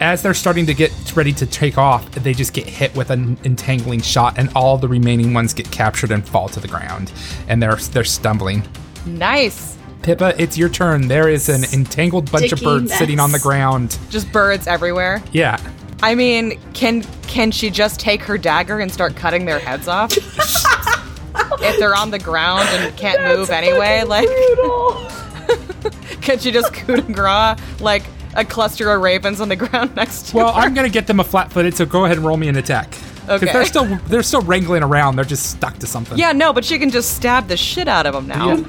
as 0.00 0.22
they're 0.22 0.34
starting 0.34 0.66
to 0.66 0.74
get 0.74 0.92
ready 1.16 1.32
to 1.32 1.46
take 1.46 1.78
off, 1.78 2.10
they 2.12 2.34
just 2.34 2.52
get 2.52 2.66
hit 2.66 2.94
with 2.94 3.10
an 3.10 3.38
entangling 3.44 4.00
shot, 4.00 4.38
and 4.38 4.50
all 4.54 4.78
the 4.78 4.88
remaining 4.88 5.32
ones 5.32 5.54
get 5.54 5.70
captured 5.70 6.10
and 6.10 6.26
fall 6.26 6.48
to 6.50 6.60
the 6.60 6.68
ground, 6.68 7.12
and 7.48 7.62
they're 7.62 7.76
they're 7.76 8.04
stumbling. 8.04 8.62
Nice. 9.06 9.75
Pippa, 10.06 10.40
it's 10.40 10.56
your 10.56 10.68
turn. 10.68 11.08
There 11.08 11.28
is 11.28 11.48
an 11.48 11.64
entangled 11.74 12.30
bunch 12.30 12.52
of 12.52 12.60
Sticky 12.60 12.64
birds 12.64 12.94
sitting 12.94 13.18
on 13.18 13.32
the 13.32 13.40
ground. 13.40 13.98
Just 14.08 14.30
birds 14.30 14.68
everywhere. 14.68 15.20
Yeah. 15.32 15.58
I 16.00 16.14
mean, 16.14 16.60
can 16.74 17.02
can 17.22 17.50
she 17.50 17.70
just 17.70 17.98
take 17.98 18.22
her 18.22 18.38
dagger 18.38 18.78
and 18.78 18.92
start 18.92 19.16
cutting 19.16 19.46
their 19.46 19.58
heads 19.58 19.88
off? 19.88 20.16
if 20.16 21.80
they're 21.80 21.96
on 21.96 22.12
the 22.12 22.20
ground 22.20 22.68
and 22.68 22.96
can't 22.96 23.20
move 23.36 23.50
anyway, 23.50 24.04
like 24.04 24.28
can 26.20 26.38
she 26.38 26.52
just 26.52 26.72
coup 26.72 27.00
de 27.00 27.12
grace 27.12 27.58
like 27.80 28.04
a 28.36 28.44
cluster 28.44 28.92
of 28.92 29.02
ravens 29.02 29.40
on 29.40 29.48
the 29.48 29.56
ground 29.56 29.96
next 29.96 30.28
to 30.28 30.36
Well, 30.36 30.52
her? 30.52 30.60
I'm 30.60 30.72
gonna 30.72 30.88
get 30.88 31.08
them 31.08 31.18
a 31.18 31.24
flat-footed, 31.24 31.74
so 31.74 31.84
go 31.84 32.04
ahead 32.04 32.18
and 32.18 32.24
roll 32.24 32.36
me 32.36 32.46
an 32.46 32.54
attack. 32.54 32.96
Okay. 33.28 33.46
they're 33.52 33.64
still 33.64 33.86
they're 34.06 34.22
still 34.22 34.42
wrangling 34.42 34.84
around. 34.84 35.16
They're 35.16 35.24
just 35.24 35.50
stuck 35.50 35.78
to 35.78 35.86
something. 35.88 36.16
Yeah, 36.16 36.30
no, 36.30 36.52
but 36.52 36.64
she 36.64 36.78
can 36.78 36.90
just 36.90 37.16
stab 37.16 37.48
the 37.48 37.56
shit 37.56 37.88
out 37.88 38.06
of 38.06 38.14
them 38.14 38.28
now. 38.28 38.64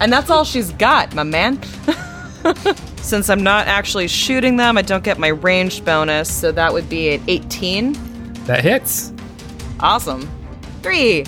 And 0.00 0.12
that's 0.12 0.30
all 0.30 0.44
she's 0.44 0.70
got, 0.72 1.14
my 1.14 1.22
man. 1.22 1.60
Since 2.96 3.28
I'm 3.28 3.42
not 3.42 3.66
actually 3.66 4.08
shooting 4.08 4.56
them, 4.56 4.78
I 4.78 4.82
don't 4.82 5.04
get 5.04 5.18
my 5.18 5.28
ranged 5.28 5.84
bonus, 5.84 6.32
so 6.32 6.52
that 6.52 6.72
would 6.72 6.88
be 6.88 7.14
an 7.14 7.22
18. 7.28 7.92
That 8.44 8.62
hits. 8.62 9.12
Awesome. 9.80 10.28
Three. 10.82 11.24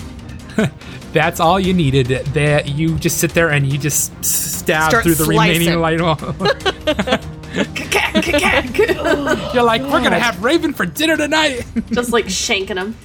That's 1.13 1.39
all 1.39 1.59
you 1.59 1.73
needed. 1.73 2.07
That 2.33 2.69
you 2.69 2.97
just 2.97 3.19
sit 3.19 3.33
there 3.33 3.49
and 3.49 3.65
you 3.65 3.77
just 3.77 4.11
stab 4.23 4.89
Start 4.89 5.03
through 5.03 5.15
the 5.15 5.25
slicing. 5.25 5.61
remaining 5.61 5.79
light. 5.79 6.01
Wall. 6.01 6.17
You're 9.53 9.63
like, 9.63 9.81
we're 9.81 10.03
gonna 10.03 10.19
have 10.19 10.43
Raven 10.43 10.73
for 10.73 10.85
dinner 10.85 11.15
tonight. 11.15 11.65
Just 11.91 12.11
like 12.11 12.25
shanking 12.25 12.77
him. 12.77 12.95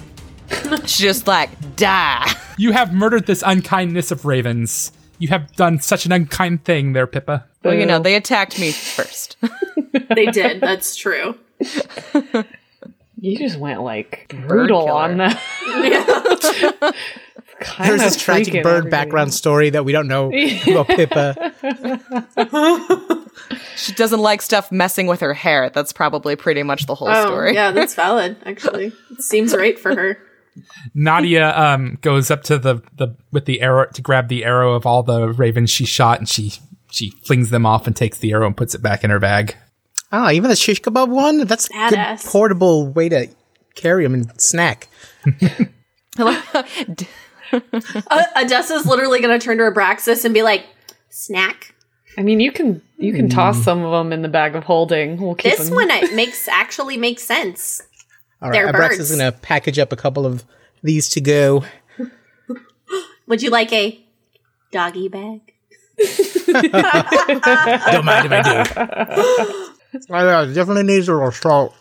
She's 0.86 0.98
just 0.98 1.26
like, 1.26 1.50
die. 1.76 2.30
you 2.58 2.72
have 2.72 2.92
murdered 2.92 3.26
this 3.26 3.42
unkindness 3.46 4.10
of 4.10 4.24
ravens. 4.24 4.92
You 5.18 5.28
have 5.28 5.52
done 5.56 5.80
such 5.80 6.06
an 6.06 6.12
unkind 6.12 6.64
thing 6.64 6.92
there, 6.94 7.06
Pippa. 7.06 7.46
Well, 7.62 7.74
you 7.74 7.84
know, 7.86 7.98
they 7.98 8.14
attacked 8.14 8.58
me 8.60 8.72
first. 8.72 9.36
They 10.14 10.26
did. 10.26 10.60
That's 10.60 10.94
true. 10.96 11.36
You 13.20 13.36
just 13.36 13.58
went 13.58 13.82
like 13.82 14.32
brutal 14.46 14.88
on 14.88 15.16
that. 15.18 15.40
Kinda 17.60 17.88
There's 17.88 18.00
this 18.00 18.16
tragic 18.16 18.54
bird 18.62 18.66
everybody. 18.78 18.90
background 18.90 19.34
story 19.34 19.70
that 19.70 19.84
we 19.84 19.90
don't 19.92 20.06
know 20.08 20.28
about 20.28 20.86
Pippa. 20.88 21.52
she 23.76 23.92
doesn't 23.94 24.20
like 24.20 24.42
stuff 24.42 24.70
messing 24.72 25.06
with 25.06 25.20
her 25.20 25.34
hair. 25.34 25.70
That's 25.70 25.92
probably 25.92 26.36
pretty 26.36 26.62
much 26.62 26.86
the 26.86 26.94
whole 26.94 27.08
Oh, 27.08 27.26
story. 27.26 27.54
yeah, 27.54 27.70
that's 27.72 27.94
valid. 27.94 28.36
Actually, 28.46 28.92
it 29.10 29.22
seems 29.22 29.54
right 29.54 29.78
for 29.78 29.94
her. 29.94 30.18
Nadia 30.94 31.56
um, 31.56 31.98
goes 32.00 32.30
up 32.30 32.42
to 32.44 32.58
the, 32.58 32.82
the 32.96 33.14
with 33.32 33.44
the 33.44 33.60
arrow 33.60 33.86
to 33.94 34.02
grab 34.02 34.28
the 34.28 34.44
arrow 34.44 34.74
of 34.74 34.86
all 34.86 35.02
the 35.02 35.28
ravens 35.28 35.70
she 35.70 35.84
shot, 35.84 36.18
and 36.18 36.28
she 36.28 36.52
she 36.90 37.10
flings 37.24 37.50
them 37.50 37.64
off 37.66 37.86
and 37.86 37.94
takes 37.96 38.18
the 38.18 38.32
arrow 38.32 38.46
and 38.46 38.56
puts 38.56 38.74
it 38.74 38.82
back 38.82 39.04
in 39.04 39.10
her 39.10 39.18
bag. 39.20 39.56
Oh, 40.12 40.30
even 40.30 40.50
the 40.50 40.56
shish 40.56 40.80
kebab 40.80 41.08
one? 41.08 41.46
That's 41.46 41.68
a 41.74 41.90
good 41.90 42.18
portable 42.26 42.88
way 42.88 43.08
to 43.08 43.28
carry 43.76 44.02
them 44.04 44.14
and 44.14 44.40
snack. 44.40 44.88
Uh, 47.52 48.22
Odessa's 48.36 48.86
literally 48.86 49.20
going 49.20 49.36
to 49.36 49.44
turn 49.44 49.58
to 49.58 49.64
Abraxas 49.64 50.24
and 50.24 50.32
be 50.32 50.42
like, 50.42 50.66
"Snack." 51.08 51.74
I 52.16 52.22
mean, 52.22 52.38
you 52.38 52.52
can 52.52 52.80
you 52.96 53.12
can 53.12 53.28
toss 53.28 53.62
some 53.64 53.82
of 53.84 53.90
them 53.90 54.12
in 54.12 54.22
the 54.22 54.28
bag 54.28 54.54
of 54.54 54.64
holding. 54.64 55.20
We'll 55.20 55.34
keep 55.34 55.56
This 55.56 55.66
them. 55.66 55.74
one 55.74 55.90
it 55.90 56.14
makes 56.14 56.46
actually 56.46 56.96
makes 56.96 57.24
sense. 57.24 57.82
All 58.42 58.50
right, 58.50 58.52
They're 58.64 58.72
Abrax 58.72 58.88
birds. 58.90 59.10
is 59.10 59.16
going 59.16 59.32
to 59.32 59.38
package 59.38 59.78
up 59.78 59.92
a 59.92 59.96
couple 59.96 60.24
of 60.26 60.44
these 60.82 61.08
to 61.10 61.20
go. 61.20 61.64
Would 63.26 63.42
you 63.42 63.50
like 63.50 63.72
a 63.72 64.00
doggy 64.72 65.08
bag? 65.08 65.40
Don't 66.46 66.72
mind 68.04 68.26
if 68.26 68.32
I 68.32 68.42
do. 68.42 70.10
I 70.14 70.24
uh, 70.24 70.44
definitely 70.46 70.84
needs 70.84 71.08
a 71.08 71.12
little 71.14 71.32
salt. 71.32 71.74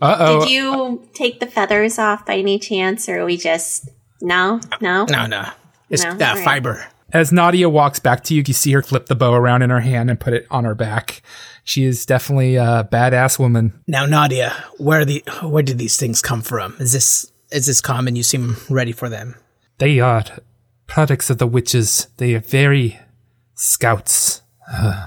Uh 0.00 0.16
oh. 0.18 0.40
Did 0.40 0.50
you 0.50 1.08
take 1.14 1.40
the 1.40 1.46
feathers 1.46 1.98
off 1.98 2.24
by 2.26 2.36
any 2.36 2.58
chance, 2.58 3.08
or 3.08 3.20
are 3.20 3.24
we 3.24 3.36
just 3.36 3.88
no, 4.20 4.60
no? 4.80 5.04
No, 5.08 5.26
no. 5.26 5.48
It's 5.90 6.02
No? 6.02 6.10
uh, 6.10 6.14
Alright. 6.14 6.44
fiber. 6.44 6.86
As 7.12 7.32
Nadia 7.32 7.68
walks 7.68 7.98
back 7.98 8.24
to 8.24 8.34
you, 8.34 8.42
you 8.46 8.52
see 8.54 8.72
her 8.72 8.82
flip 8.82 9.06
the 9.06 9.14
bow 9.14 9.32
around 9.34 9.62
in 9.62 9.70
her 9.70 9.80
hand 9.80 10.10
and 10.10 10.18
put 10.18 10.32
it 10.34 10.46
on 10.50 10.64
her 10.64 10.74
back. 10.74 11.22
She 11.66 11.84
is 11.84 12.06
definitely 12.06 12.54
a 12.54 12.88
badass 12.92 13.40
woman. 13.40 13.72
Now, 13.88 14.06
Nadia, 14.06 14.54
where 14.78 15.04
the 15.04 15.24
where 15.42 15.64
did 15.64 15.78
these 15.78 15.96
things 15.96 16.22
come 16.22 16.40
from? 16.40 16.76
Is 16.78 16.92
this 16.92 17.32
is 17.50 17.66
this 17.66 17.80
common? 17.80 18.14
You 18.14 18.22
seem 18.22 18.56
ready 18.70 18.92
for 18.92 19.08
them. 19.08 19.34
They 19.78 19.98
are 19.98 20.22
products 20.86 21.28
of 21.28 21.38
the 21.38 21.46
witches. 21.48 22.06
They 22.18 22.34
are 22.36 22.40
very 22.40 23.00
scouts 23.56 24.42
uh, 24.72 25.06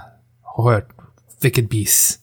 or 0.57 0.85
wicked 1.41 1.69
beasts. 1.69 2.19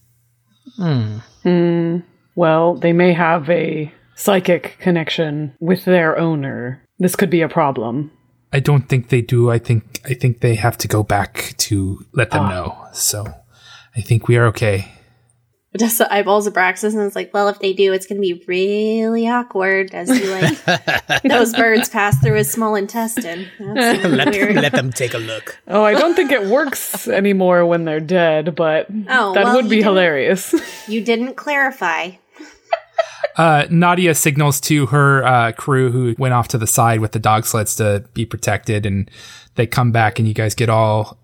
Hmm. 0.77 2.01
Well, 2.35 2.75
they 2.75 2.93
may 2.93 3.15
have 3.15 3.49
a 3.49 3.91
psychic 4.17 4.77
connection 4.81 5.55
with 5.61 5.87
their 5.87 6.19
owner. 6.19 6.83
This 6.99 7.17
could 7.17 7.31
be 7.31 7.41
a 7.41 7.49
problem. 7.49 8.11
I 8.53 8.61
don't 8.61 8.87
think 8.87 9.09
they 9.09 9.23
do. 9.23 9.51
I 9.51 9.59
think 9.59 10.03
I 10.05 10.13
think 10.13 10.41
they 10.41 10.57
have 10.57 10.77
to 10.79 10.89
go 10.89 11.03
back 11.03 11.55
to 11.57 12.05
let 12.13 12.33
them 12.33 12.51
know. 12.51 12.77
So 12.93 13.25
I 13.97 14.01
think 14.03 14.29
we 14.29 14.37
are 14.37 14.47
okay. 14.47 14.93
Odessa 15.75 16.11
eyeballs 16.13 16.49
Abraxas 16.49 16.95
and 16.95 17.03
it's 17.03 17.15
like, 17.15 17.35
well, 17.35 17.49
if 17.49 17.59
they 17.59 17.75
do, 17.75 17.93
it's 17.93 18.07
going 18.07 18.17
to 18.17 18.23
be 18.23 18.43
really 18.49 19.29
awkward 19.29 19.95
as 19.95 20.09
you 20.09 20.31
like 20.31 21.23
those 21.23 21.53
birds 21.55 21.91
pass 21.91 22.19
through 22.19 22.37
his 22.37 22.51
small 22.51 22.75
intestine. 22.77 23.47
Let, 23.61 24.33
weird. 24.33 24.55
let 24.57 24.73
them 24.73 24.91
take 24.91 25.13
a 25.13 25.19
look. 25.19 25.59
Oh, 25.69 25.85
I 25.85 25.93
don't 25.93 26.15
think 26.15 26.33
it 26.33 26.47
works 26.47 27.07
anymore 27.09 27.67
when 27.67 27.85
they're 27.85 28.01
dead, 28.01 28.55
but 28.55 28.87
Oh, 29.09 29.35
that 29.35 29.45
well, 29.45 29.57
would 29.57 29.69
be 29.69 29.77
you 29.77 29.83
didn't- 29.83 29.85
hilarious. 29.85 30.55
You 30.89 31.03
didn't 31.05 31.35
clarify. 31.35 32.13
Uh, 33.37 33.67
Nadia 33.69 34.15
signals 34.15 34.61
to 34.63 34.87
her 34.87 35.23
uh, 35.27 35.53
crew 35.53 35.91
who 35.91 36.15
went 36.17 36.33
off 36.33 36.49
to 36.49 36.57
the 36.57 36.67
side 36.67 37.01
with 37.01 37.13
the 37.13 37.19
dog 37.19 37.45
sleds 37.45 37.77
to 37.77 38.03
be 38.15 38.25
protected, 38.25 38.87
and 38.87 39.11
they 39.57 39.67
come 39.67 39.93
back, 39.93 40.19
and 40.19 40.27
you 40.27 40.33
guys 40.33 40.55
get 40.55 40.71
all 40.71 41.19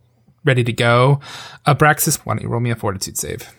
ready 0.44 0.64
to 0.64 0.72
go. 0.72 1.20
Abraxas, 1.66 2.18
why 2.18 2.34
don't 2.34 2.42
you 2.42 2.48
roll 2.48 2.60
me 2.60 2.70
a 2.70 2.76
fortitude 2.76 3.18
save? 3.18 3.54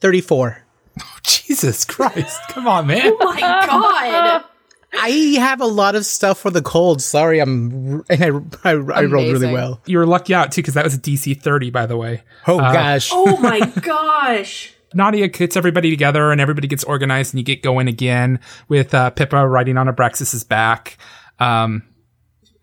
Thirty-four. 0.00 0.64
Oh, 1.00 1.18
Jesus 1.22 1.84
Christ! 1.84 2.40
Come 2.48 2.66
on, 2.66 2.86
man. 2.86 3.12
Oh 3.20 3.32
my 3.32 3.40
God. 3.40 4.44
I 4.92 5.10
have 5.38 5.60
a 5.60 5.66
lot 5.66 5.94
of 5.94 6.06
stuff 6.06 6.38
for 6.38 6.50
the 6.50 6.62
cold. 6.62 7.02
Sorry, 7.02 7.40
I'm 7.40 8.04
and 8.08 8.24
I, 8.64 8.70
I, 8.70 8.72
I 8.72 9.04
rolled 9.04 9.30
really 9.32 9.52
well. 9.52 9.80
You 9.86 9.98
were 9.98 10.06
lucky 10.06 10.34
out 10.34 10.52
too, 10.52 10.62
because 10.62 10.74
that 10.74 10.84
was 10.84 10.94
a 10.94 10.98
DC 10.98 11.40
30, 11.40 11.70
by 11.70 11.86
the 11.86 11.96
way. 11.96 12.22
Oh 12.46 12.58
gosh. 12.58 13.10
Oh 13.12 13.36
my 13.40 13.60
gosh. 13.82 14.74
Nadia 14.94 15.28
gets 15.28 15.56
everybody 15.56 15.90
together 15.90 16.32
and 16.32 16.40
everybody 16.40 16.66
gets 16.66 16.84
organized 16.84 17.34
and 17.34 17.38
you 17.38 17.44
get 17.44 17.62
going 17.62 17.88
again 17.88 18.40
with 18.68 18.94
uh, 18.94 19.10
Pippa 19.10 19.46
riding 19.46 19.76
on 19.76 19.86
Abraxas's 19.86 20.44
back. 20.44 20.96
Um, 21.38 21.82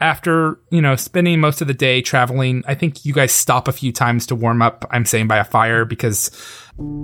after, 0.01 0.59
you 0.69 0.81
know, 0.81 0.95
spending 0.95 1.39
most 1.39 1.61
of 1.61 1.67
the 1.67 1.73
day 1.73 2.01
traveling, 2.01 2.63
I 2.67 2.75
think 2.75 3.05
you 3.05 3.13
guys 3.13 3.31
stop 3.31 3.67
a 3.67 3.71
few 3.71 3.91
times 3.91 4.25
to 4.27 4.35
warm 4.35 4.61
up, 4.61 4.85
I'm 4.91 5.05
saying 5.05 5.27
by 5.27 5.37
a 5.37 5.43
fire 5.43 5.85
because 5.85 6.31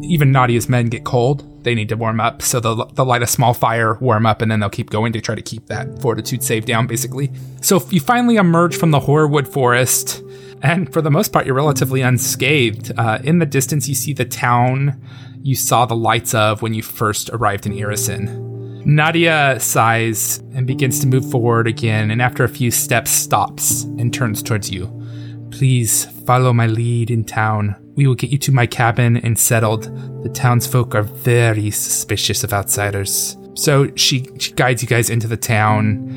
even 0.03 0.31
Nadia's 0.31 0.67
men 0.67 0.87
get 0.87 1.05
cold. 1.05 1.63
They 1.63 1.73
need 1.73 1.89
to 1.89 1.95
warm 1.95 2.19
up. 2.19 2.41
So 2.41 2.59
they'll, 2.59 2.85
they'll 2.87 3.05
light 3.05 3.21
a 3.21 3.27
small 3.27 3.53
fire, 3.53 3.97
warm 3.99 4.25
up, 4.25 4.41
and 4.41 4.51
then 4.51 4.59
they'll 4.59 4.69
keep 4.69 4.89
going 4.89 5.13
to 5.13 5.21
try 5.21 5.35
to 5.35 5.41
keep 5.41 5.67
that 5.67 6.01
fortitude 6.01 6.43
save 6.43 6.65
down, 6.65 6.87
basically. 6.87 7.31
So 7.61 7.81
you 7.89 8.01
finally 8.01 8.35
emerge 8.35 8.75
from 8.75 8.91
the 8.91 8.99
Hoarwood 8.99 9.47
Forest, 9.47 10.21
and 10.61 10.91
for 10.91 11.01
the 11.01 11.11
most 11.11 11.31
part, 11.31 11.45
you're 11.45 11.55
relatively 11.55 12.01
unscathed. 12.01 12.91
Uh, 12.97 13.19
in 13.23 13.39
the 13.39 13.45
distance, 13.45 13.87
you 13.87 13.95
see 13.95 14.13
the 14.13 14.25
town 14.25 15.01
you 15.43 15.55
saw 15.55 15.85
the 15.85 15.95
lights 15.95 16.33
of 16.35 16.61
when 16.61 16.73
you 16.73 16.83
first 16.83 17.29
arrived 17.31 17.65
in 17.65 17.73
Irrisen. 17.73 18.50
Nadia 18.85 19.57
sighs 19.59 20.39
and 20.53 20.65
begins 20.65 20.99
to 20.99 21.07
move 21.07 21.29
forward 21.29 21.67
again, 21.67 22.11
and 22.11 22.21
after 22.21 22.43
a 22.43 22.49
few 22.49 22.71
steps, 22.71 23.11
stops 23.11 23.83
and 23.83 24.13
turns 24.13 24.41
towards 24.41 24.71
you. 24.71 24.87
Please 25.51 26.05
follow 26.25 26.53
my 26.53 26.67
lead 26.67 27.11
in 27.11 27.23
town. 27.23 27.75
We 27.95 28.07
will 28.07 28.15
get 28.15 28.31
you 28.31 28.37
to 28.39 28.51
my 28.51 28.65
cabin 28.65 29.17
and 29.17 29.37
settled. 29.37 29.83
The 30.23 30.29
townsfolk 30.29 30.95
are 30.95 31.03
very 31.03 31.71
suspicious 31.71 32.43
of 32.43 32.53
outsiders. 32.53 33.37
So 33.53 33.93
she, 33.95 34.27
she 34.39 34.53
guides 34.53 34.81
you 34.81 34.87
guys 34.87 35.09
into 35.09 35.27
the 35.27 35.37
town. 35.37 36.07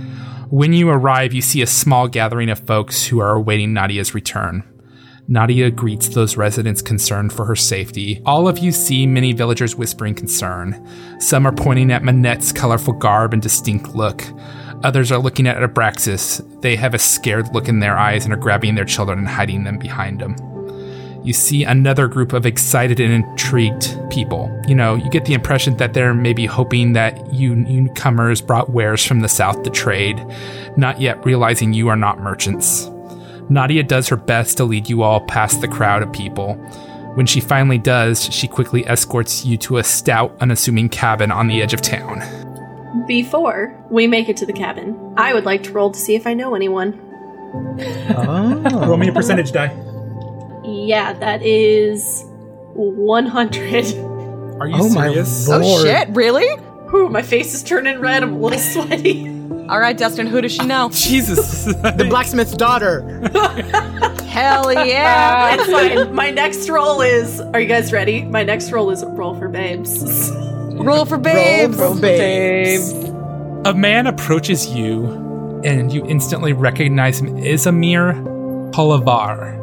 When 0.50 0.72
you 0.72 0.88
arrive, 0.88 1.32
you 1.32 1.42
see 1.42 1.62
a 1.62 1.66
small 1.66 2.06
gathering 2.08 2.48
of 2.48 2.60
folks 2.60 3.06
who 3.06 3.18
are 3.18 3.34
awaiting 3.34 3.72
Nadia's 3.72 4.14
return. 4.14 4.62
Nadia 5.26 5.70
greets 5.70 6.08
those 6.08 6.36
residents 6.36 6.82
concerned 6.82 7.32
for 7.32 7.46
her 7.46 7.56
safety. 7.56 8.20
All 8.26 8.46
of 8.46 8.58
you 8.58 8.72
see 8.72 9.06
many 9.06 9.32
villagers 9.32 9.74
whispering 9.74 10.14
concern. 10.14 10.86
Some 11.18 11.46
are 11.46 11.52
pointing 11.52 11.90
at 11.90 12.02
Manette's 12.02 12.52
colorful 12.52 12.92
garb 12.92 13.32
and 13.32 13.40
distinct 13.40 13.94
look. 13.94 14.22
Others 14.82 15.10
are 15.10 15.18
looking 15.18 15.46
at 15.46 15.56
Abraxas. 15.56 16.42
They 16.60 16.76
have 16.76 16.92
a 16.92 16.98
scared 16.98 17.54
look 17.54 17.68
in 17.68 17.78
their 17.78 17.96
eyes 17.96 18.24
and 18.24 18.34
are 18.34 18.38
grabbing 18.38 18.74
their 18.74 18.84
children 18.84 19.18
and 19.18 19.28
hiding 19.28 19.64
them 19.64 19.78
behind 19.78 20.20
them. 20.20 20.36
You 21.24 21.32
see 21.32 21.64
another 21.64 22.06
group 22.06 22.34
of 22.34 22.44
excited 22.44 23.00
and 23.00 23.10
intrigued 23.10 23.96
people. 24.10 24.54
You 24.68 24.74
know, 24.74 24.94
you 24.94 25.08
get 25.08 25.24
the 25.24 25.32
impression 25.32 25.78
that 25.78 25.94
they're 25.94 26.12
maybe 26.12 26.44
hoping 26.44 26.92
that 26.92 27.32
you 27.32 27.56
newcomers 27.56 28.42
brought 28.42 28.68
wares 28.68 29.02
from 29.06 29.20
the 29.20 29.28
south 29.30 29.62
to 29.62 29.70
trade, 29.70 30.22
not 30.76 31.00
yet 31.00 31.24
realizing 31.24 31.72
you 31.72 31.88
are 31.88 31.96
not 31.96 32.20
merchants. 32.20 32.90
Nadia 33.50 33.82
does 33.82 34.08
her 34.08 34.16
best 34.16 34.56
to 34.56 34.64
lead 34.64 34.88
you 34.88 35.02
all 35.02 35.20
past 35.26 35.60
the 35.60 35.68
crowd 35.68 36.02
of 36.02 36.12
people. 36.12 36.54
When 37.14 37.26
she 37.26 37.40
finally 37.40 37.78
does, 37.78 38.24
she 38.34 38.48
quickly 38.48 38.86
escorts 38.86 39.44
you 39.44 39.56
to 39.58 39.76
a 39.78 39.84
stout, 39.84 40.34
unassuming 40.40 40.88
cabin 40.88 41.30
on 41.30 41.46
the 41.46 41.62
edge 41.62 41.72
of 41.74 41.80
town. 41.80 42.22
Before 43.06 43.76
we 43.90 44.06
make 44.06 44.28
it 44.28 44.36
to 44.38 44.46
the 44.46 44.52
cabin, 44.52 45.14
I 45.16 45.34
would 45.34 45.44
like 45.44 45.62
to 45.64 45.72
roll 45.72 45.90
to 45.90 45.98
see 45.98 46.14
if 46.14 46.26
I 46.26 46.34
know 46.34 46.54
anyone. 46.54 46.98
Oh. 48.16 48.86
Roll 48.86 48.96
me 48.96 49.08
a 49.08 49.12
percentage 49.12 49.52
die. 49.52 49.72
Yeah, 50.64 51.12
that 51.14 51.42
is 51.42 52.24
100. 52.74 53.84
Are 54.60 54.66
you 54.68 54.74
Oh 54.76 54.88
my 54.88 55.08
serious? 55.08 55.48
lord. 55.48 55.62
Oh 55.64 55.82
shit, 55.84 56.08
really? 56.10 56.48
Whew, 56.90 57.08
my 57.10 57.22
face 57.22 57.54
is 57.54 57.62
turning 57.62 58.00
red. 58.00 58.22
I'm 58.22 58.34
a 58.34 58.38
little 58.38 58.58
sweaty. 58.58 59.33
All 59.68 59.80
right, 59.80 59.96
Dustin, 59.96 60.26
who 60.26 60.40
does 60.40 60.52
she 60.52 60.64
know? 60.66 60.90
Jesus. 60.92 61.64
The 61.94 62.06
blacksmith's 62.08 62.52
daughter. 62.54 63.00
Hell 64.26 64.72
yeah. 64.72 65.54
It's 65.54 65.70
fine. 65.70 66.14
My 66.14 66.30
next 66.30 66.68
roll 66.68 67.00
is. 67.00 67.40
Are 67.40 67.60
you 67.60 67.68
guys 67.68 67.92
ready? 67.92 68.24
My 68.24 68.42
next 68.42 68.72
roll 68.72 68.90
is 68.90 69.04
roll 69.04 69.38
for 69.38 69.48
babes. 69.48 70.30
Roll 70.74 71.04
for 71.04 71.18
babes. 71.18 71.76
Roll 71.76 71.94
for 71.94 72.00
babes. 72.00 72.92
A 73.64 73.72
man 73.72 74.06
approaches 74.06 74.66
you, 74.66 75.06
and 75.64 75.92
you 75.92 76.04
instantly 76.06 76.52
recognize 76.52 77.20
him 77.20 77.38
as 77.38 77.66
Amir 77.66 78.14
Palavar. 78.72 79.60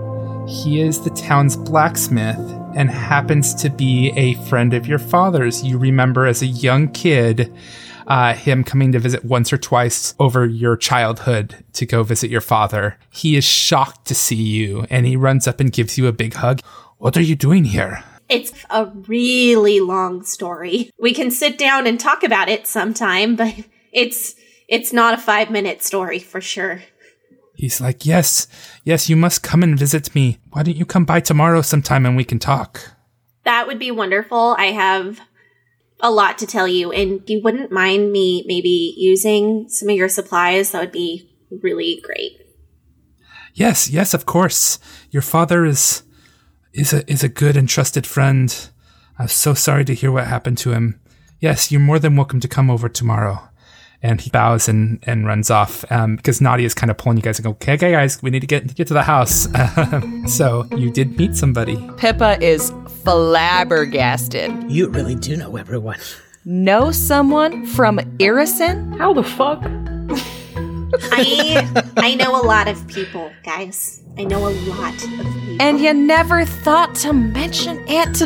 He 0.50 0.82
is 0.82 1.02
the 1.02 1.12
town's 1.12 1.56
blacksmith 1.58 2.40
and 2.76 2.90
happens 2.90 3.54
to 3.56 3.70
be 3.70 4.12
a 4.16 4.34
friend 4.48 4.74
of 4.74 4.88
your 4.88 5.00
father's. 5.00 5.64
You 5.64 5.78
remember 5.78 6.26
as 6.26 6.42
a 6.42 6.48
young 6.48 6.88
kid 6.88 7.54
uh, 8.08 8.34
him 8.34 8.64
coming 8.64 8.92
to 8.92 9.00
visit 9.00 9.26
once 9.26 9.52
or 9.52 9.58
twice 9.58 10.14
over 10.20 10.46
your 10.46 10.76
childhood 10.76 11.64
to 11.74 11.86
go 11.86 12.04
visit 12.04 12.30
your 12.30 12.42
father. 12.42 12.98
He 13.12 13.36
is 13.36 13.44
shocked 13.44 14.06
to 14.08 14.16
see 14.16 14.36
you, 14.36 14.86
and 14.90 15.06
he 15.06 15.16
runs 15.16 15.48
up 15.48 15.60
and 15.60 15.72
gives 15.72 15.98
you 15.98 16.08
a 16.08 16.14
big 16.14 16.36
hug. 16.36 16.62
What 16.98 17.18
are 17.18 17.22
you 17.22 17.36
doing 17.36 17.66
here? 17.66 18.04
It's 18.30 18.54
a 18.70 18.86
really 18.86 19.80
long 19.80 20.24
story. 20.24 20.92
We 21.00 21.14
can 21.14 21.32
sit 21.32 21.58
down 21.58 21.86
and 21.86 22.00
talk 22.00 22.24
about 22.24 22.48
it 22.48 22.66
sometime, 22.66 23.36
but 23.36 23.54
it's 23.92 24.36
it's 24.68 24.94
not 24.94 25.14
a 25.14 25.22
5-minute 25.22 25.84
story 25.84 26.20
for 26.20 26.40
sure. 26.40 26.82
He's 27.56 27.82
like, 27.82 28.06
Yes, 28.06 28.48
yes, 28.86 29.10
you 29.10 29.18
must 29.18 29.44
come 29.44 29.64
and 29.64 29.78
visit 29.78 30.16
me. 30.16 30.40
Why 30.52 30.64
don't 30.64 30.78
you 30.78 30.86
come 30.86 31.04
by 31.04 31.20
tomorrow 31.20 31.62
sometime 31.62 32.06
and 32.06 32.16
we 32.16 32.24
can 32.24 32.40
talk? 32.40 32.96
That 33.44 33.68
would 33.68 33.80
be 33.80 33.92
wonderful. 33.92 34.56
I 34.58 34.68
have 34.68 35.20
a 36.02 36.12
lot 36.12 36.38
to 36.40 36.48
tell 36.48 36.68
you 36.68 36.92
and 36.92 37.22
if 37.22 37.30
you 37.30 37.42
wouldn't 37.44 37.72
mind 37.72 38.12
me 38.12 38.44
maybe 38.48 38.94
using 38.98 39.70
some 39.70 39.90
of 39.90 39.96
your 39.96 40.10
supplies, 40.10 40.72
that 40.72 40.82
would 40.82 40.92
be 40.92 41.30
really 41.62 42.02
great. 42.04 42.38
Yes, 43.54 43.90
yes, 43.90 44.14
of 44.14 44.26
course. 44.26 44.80
Your 45.10 45.22
father 45.22 45.66
is 45.66 46.04
is 46.74 46.94
a 46.94 47.10
is 47.12 47.24
a 47.24 47.30
good 47.30 47.58
and 47.58 47.68
trusted 47.68 48.08
friend. 48.08 48.70
I'm 49.20 49.28
so 49.28 49.54
sorry 49.54 49.86
to 49.86 49.94
hear 49.94 50.12
what 50.12 50.28
happened 50.28 50.58
to 50.60 50.72
him. 50.72 51.00
Yes, 51.40 51.72
you're 51.72 51.82
more 51.82 52.00
than 52.00 52.16
welcome 52.16 52.40
to 52.40 52.48
come 52.48 52.70
over 52.70 52.88
tomorrow. 52.88 53.50
And 54.04 54.20
he 54.20 54.30
bows 54.32 54.68
and, 54.68 55.00
and 55.04 55.28
runs 55.28 55.52
off 55.52 55.90
um, 55.92 56.16
because 56.16 56.42
Nadia 56.42 56.66
is 56.66 56.74
kind 56.74 56.90
of 56.90 56.98
pulling 56.98 57.18
you 57.18 57.24
guys 57.24 57.38
and 57.38 57.44
go, 57.44 57.52
okay, 57.52 57.74
okay, 57.74 57.92
guys, 57.92 58.22
we 58.24 58.32
need 58.32 58.40
to 58.40 58.48
get 58.48 58.74
get 58.74 58.88
to 58.88 58.96
the 58.96 59.04
house. 59.04 59.48
so 60.36 60.68
you 60.76 60.90
did 60.90 61.18
meet 61.18 61.36
somebody. 61.36 61.78
Pippa 61.98 62.42
is 62.44 62.74
flabbergasted. 63.04 64.72
You 64.72 64.90
really 64.90 65.16
do 65.16 65.38
know 65.38 65.56
everyone. 65.56 66.00
Know 66.46 66.92
someone 66.92 67.68
from 67.68 68.00
Irrisen? 68.18 68.98
How 68.98 69.14
the 69.14 69.24
fuck? 69.24 69.62
I 71.12 71.86
I 71.98 72.16
know 72.16 72.42
a 72.42 72.44
lot 72.46 72.68
of 72.68 72.88
people, 72.88 73.32
guys. 73.44 74.01
I 74.18 74.24
know 74.26 74.48
a 74.48 74.52
lot 74.68 74.94
of 74.94 75.10
people. 75.10 75.62
And 75.62 75.80
you 75.80 75.94
never 75.94 76.46
thought 76.46 76.96
to 76.96 77.14
mention 77.14 77.84
it? 77.88 78.22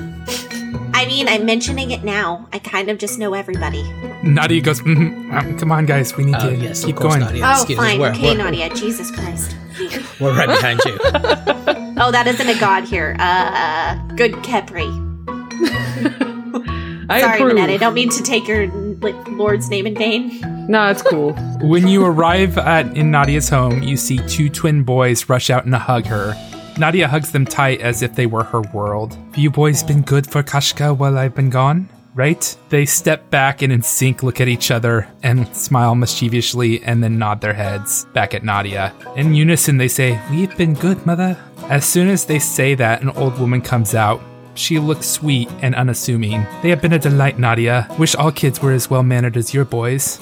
I 0.93 1.05
mean, 1.05 1.27
I'm 1.27 1.45
mentioning 1.45 1.91
it 1.91 2.03
now. 2.03 2.47
I 2.53 2.59
kind 2.59 2.89
of 2.89 2.97
just 2.97 3.19
know 3.19 3.33
everybody. 3.33 3.83
Nadia 4.23 4.61
goes, 4.61 4.81
mm 4.81 5.59
come 5.59 5.71
on, 5.71 5.85
guys, 5.85 6.15
we 6.17 6.23
need 6.25 6.35
Oh, 6.39 6.49
to 6.49 6.55
yes, 6.55 6.83
keep 6.85 6.95
of 6.95 7.01
course, 7.01 7.15
going. 7.15 7.25
Nadia. 7.25 7.43
oh, 7.45 7.51
Excuse 7.53 7.77
us. 7.79 7.85
fine. 7.85 7.99
We're, 7.99 8.11
okay, 8.11 8.31
we're, 8.31 8.37
Nadia. 8.37 8.69
Jesus 8.73 9.11
Christ. 9.11 9.55
we're 10.19 10.35
right 10.35 10.47
behind 10.47 10.79
you. 10.85 10.97
Oh, 11.97 12.11
that 12.11 12.27
isn't 12.27 12.49
a 12.49 12.59
god 12.59 12.83
here. 12.83 13.15
Uh, 13.19 13.95
good 14.17 14.33
Kepri. 14.43 14.83
I 17.09 17.21
Sorry, 17.21 17.37
approve. 17.39 17.53
Minette. 17.55 17.69
I 17.69 17.77
don't 17.77 17.93
mean 17.93 18.09
to 18.09 18.21
take 18.21 18.49
your 18.49 18.67
like, 18.67 19.15
lord's 19.29 19.69
name 19.69 19.87
in 19.87 19.95
vain. 19.95 20.41
No, 20.67 20.89
it's 20.89 21.03
cool. 21.03 21.33
When 21.61 21.87
you 21.87 22.03
arrive 22.05 22.57
at 22.57 22.97
in 22.97 23.11
Nadia's 23.11 23.49
home, 23.49 23.83
you 23.83 23.97
see 23.97 24.17
two 24.27 24.49
twin 24.49 24.83
boys 24.83 25.29
rush 25.29 25.49
out 25.51 25.65
and 25.65 25.75
hug 25.75 26.05
her. 26.07 26.33
Nadia 26.77 27.07
hugs 27.07 27.31
them 27.31 27.45
tight 27.45 27.81
as 27.81 28.01
if 28.01 28.15
they 28.15 28.25
were 28.25 28.43
her 28.43 28.61
world. 28.73 29.13
Have 29.13 29.37
you 29.37 29.51
boys 29.51 29.83
been 29.83 30.01
good 30.01 30.29
for 30.29 30.41
Kashka 30.41 30.97
while 30.97 31.17
I've 31.17 31.35
been 31.35 31.51
gone? 31.51 31.87
Right? 32.15 32.57
They 32.69 32.85
step 32.85 33.29
back 33.29 33.61
and 33.61 33.71
in 33.71 33.81
sync 33.81 34.23
look 34.23 34.41
at 34.41 34.47
each 34.47 34.71
other 34.71 35.07
and 35.21 35.53
smile 35.55 35.95
mischievously 35.95 36.81
and 36.83 37.03
then 37.03 37.19
nod 37.19 37.41
their 37.41 37.53
heads 37.53 38.05
back 38.13 38.33
at 38.33 38.43
Nadia. 38.43 38.93
In 39.15 39.35
unison, 39.35 39.77
they 39.77 39.87
say, 39.87 40.19
We've 40.31 40.55
been 40.57 40.73
good, 40.73 41.05
mother. 41.05 41.37
As 41.69 41.85
soon 41.85 42.07
as 42.07 42.25
they 42.25 42.39
say 42.39 42.73
that, 42.75 43.01
an 43.01 43.09
old 43.09 43.39
woman 43.39 43.61
comes 43.61 43.93
out. 43.93 44.21
She 44.55 44.79
looks 44.79 45.05
sweet 45.05 45.49
and 45.61 45.75
unassuming. 45.75 46.45
They 46.61 46.69
have 46.69 46.81
been 46.81 46.93
a 46.93 46.99
delight, 46.99 47.37
Nadia. 47.37 47.87
Wish 47.99 48.15
all 48.15 48.31
kids 48.31 48.61
were 48.61 48.71
as 48.71 48.89
well 48.89 49.03
mannered 49.03 49.37
as 49.37 49.53
your 49.53 49.65
boys. 49.65 50.19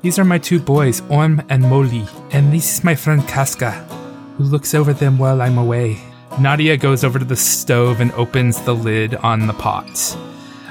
These 0.00 0.20
are 0.20 0.24
my 0.24 0.38
two 0.38 0.60
boys, 0.60 1.02
Orm 1.08 1.42
and 1.48 1.64
Moli, 1.64 2.08
and 2.32 2.52
this 2.52 2.74
is 2.74 2.84
my 2.84 2.94
friend 2.94 3.26
Kaska, 3.26 3.72
who 4.36 4.44
looks 4.44 4.72
over 4.72 4.92
them 4.92 5.18
while 5.18 5.42
I'm 5.42 5.58
away. 5.58 5.98
Nadia 6.38 6.76
goes 6.76 7.02
over 7.02 7.18
to 7.18 7.24
the 7.24 7.34
stove 7.34 8.00
and 8.00 8.12
opens 8.12 8.62
the 8.62 8.76
lid 8.76 9.16
on 9.16 9.48
the 9.48 9.54
pot. 9.54 9.86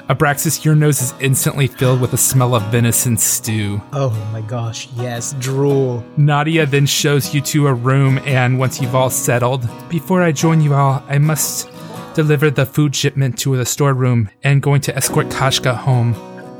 Abraxas, 0.07 0.63
your 0.63 0.75
nose 0.75 1.01
is 1.01 1.13
instantly 1.19 1.67
filled 1.67 1.99
with 1.99 2.11
the 2.11 2.17
smell 2.17 2.55
of 2.55 2.63
venison 2.71 3.17
stew. 3.17 3.81
Oh 3.91 4.11
my 4.31 4.39
gosh, 4.39 4.87
yes, 4.95 5.33
drool. 5.39 6.05
Nadia 6.15 6.65
then 6.65 6.85
shows 6.85 7.35
you 7.35 7.41
to 7.41 7.67
a 7.67 7.73
room, 7.73 8.19
and 8.19 8.57
once 8.57 8.79
you've 8.79 8.95
all 8.95 9.09
settled, 9.09 9.67
before 9.89 10.23
I 10.23 10.31
join 10.31 10.61
you 10.61 10.73
all, 10.73 11.03
I 11.09 11.17
must 11.17 11.69
deliver 12.13 12.49
the 12.49 12.65
food 12.65 12.95
shipment 12.95 13.37
to 13.39 13.57
the 13.57 13.65
storeroom 13.65 14.29
and 14.43 14.61
going 14.61 14.79
to 14.81 14.95
escort 14.95 15.27
Kashka 15.27 15.75
home. 15.75 16.15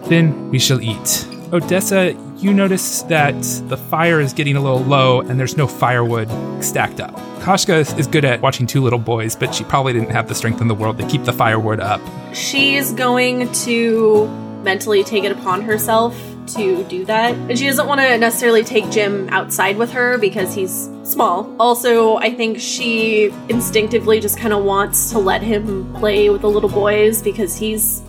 Then 0.09 0.49
we 0.49 0.59
shall 0.59 0.81
eat. 0.81 1.25
Odessa, 1.53 2.13
you 2.37 2.53
notice 2.53 3.01
that 3.03 3.35
the 3.67 3.77
fire 3.77 4.19
is 4.19 4.33
getting 4.33 4.55
a 4.55 4.61
little 4.61 4.83
low 4.83 5.21
and 5.21 5.39
there's 5.39 5.57
no 5.57 5.67
firewood 5.67 6.29
stacked 6.63 6.99
up. 6.99 7.15
Kashka 7.39 7.97
is- 7.97 8.07
good 8.07 8.25
at 8.25 8.41
watching 8.41 8.67
two 8.67 8.81
little 8.81 8.99
boys, 8.99 9.35
but 9.35 9.55
she 9.55 9.63
probably 9.63 9.93
didn't 9.93 10.11
have 10.11 10.27
the 10.27 10.35
strength 10.35 10.61
in 10.61 10.67
the 10.67 10.75
world 10.75 10.97
to 10.99 11.07
keep 11.07 11.23
the 11.23 11.33
firewood 11.33 11.79
up. 11.79 12.01
She's 12.33 12.91
going 12.91 13.51
to 13.63 14.27
mentally 14.63 15.03
take 15.03 15.23
it 15.23 15.31
upon 15.31 15.61
herself 15.61 16.15
to 16.47 16.83
do 16.85 17.05
that. 17.05 17.33
And 17.33 17.57
she 17.57 17.65
doesn't 17.65 17.87
want 17.87 18.01
to 18.01 18.17
necessarily 18.17 18.63
take 18.63 18.89
Jim 18.89 19.27
outside 19.29 19.77
with 19.77 19.91
her 19.91 20.17
because 20.17 20.53
he's 20.53 20.89
small. 21.03 21.53
Also, 21.59 22.17
I 22.17 22.33
think 22.33 22.59
she 22.59 23.33
instinctively 23.49 24.19
just 24.19 24.37
kind 24.37 24.53
of 24.53 24.63
wants 24.63 25.11
to 25.11 25.19
let 25.19 25.41
him 25.41 25.93
play 25.95 26.29
with 26.29 26.41
the 26.41 26.49
little 26.49 26.69
boys 26.69 27.21
because 27.21 27.57
he's 27.57 28.01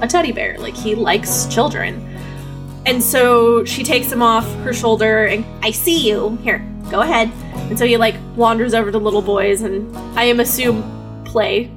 a 0.00 0.06
teddy 0.08 0.32
bear. 0.32 0.58
Like, 0.58 0.74
he 0.74 0.94
likes 0.94 1.46
children. 1.46 2.15
And 2.86 3.02
so 3.02 3.64
she 3.64 3.82
takes 3.82 4.10
him 4.10 4.22
off 4.22 4.46
her 4.62 4.72
shoulder 4.72 5.26
and 5.26 5.44
I 5.62 5.72
see 5.72 6.08
you. 6.08 6.36
Here, 6.42 6.66
go 6.90 7.00
ahead. 7.02 7.30
and 7.68 7.78
so 7.78 7.84
he 7.84 7.96
like 7.96 8.14
wanders 8.36 8.72
over 8.74 8.90
to 8.92 8.98
little 8.98 9.22
boys 9.22 9.62
and 9.62 9.94
I 10.18 10.24
am 10.24 10.40
assume 10.40 10.82
play. 11.24 11.70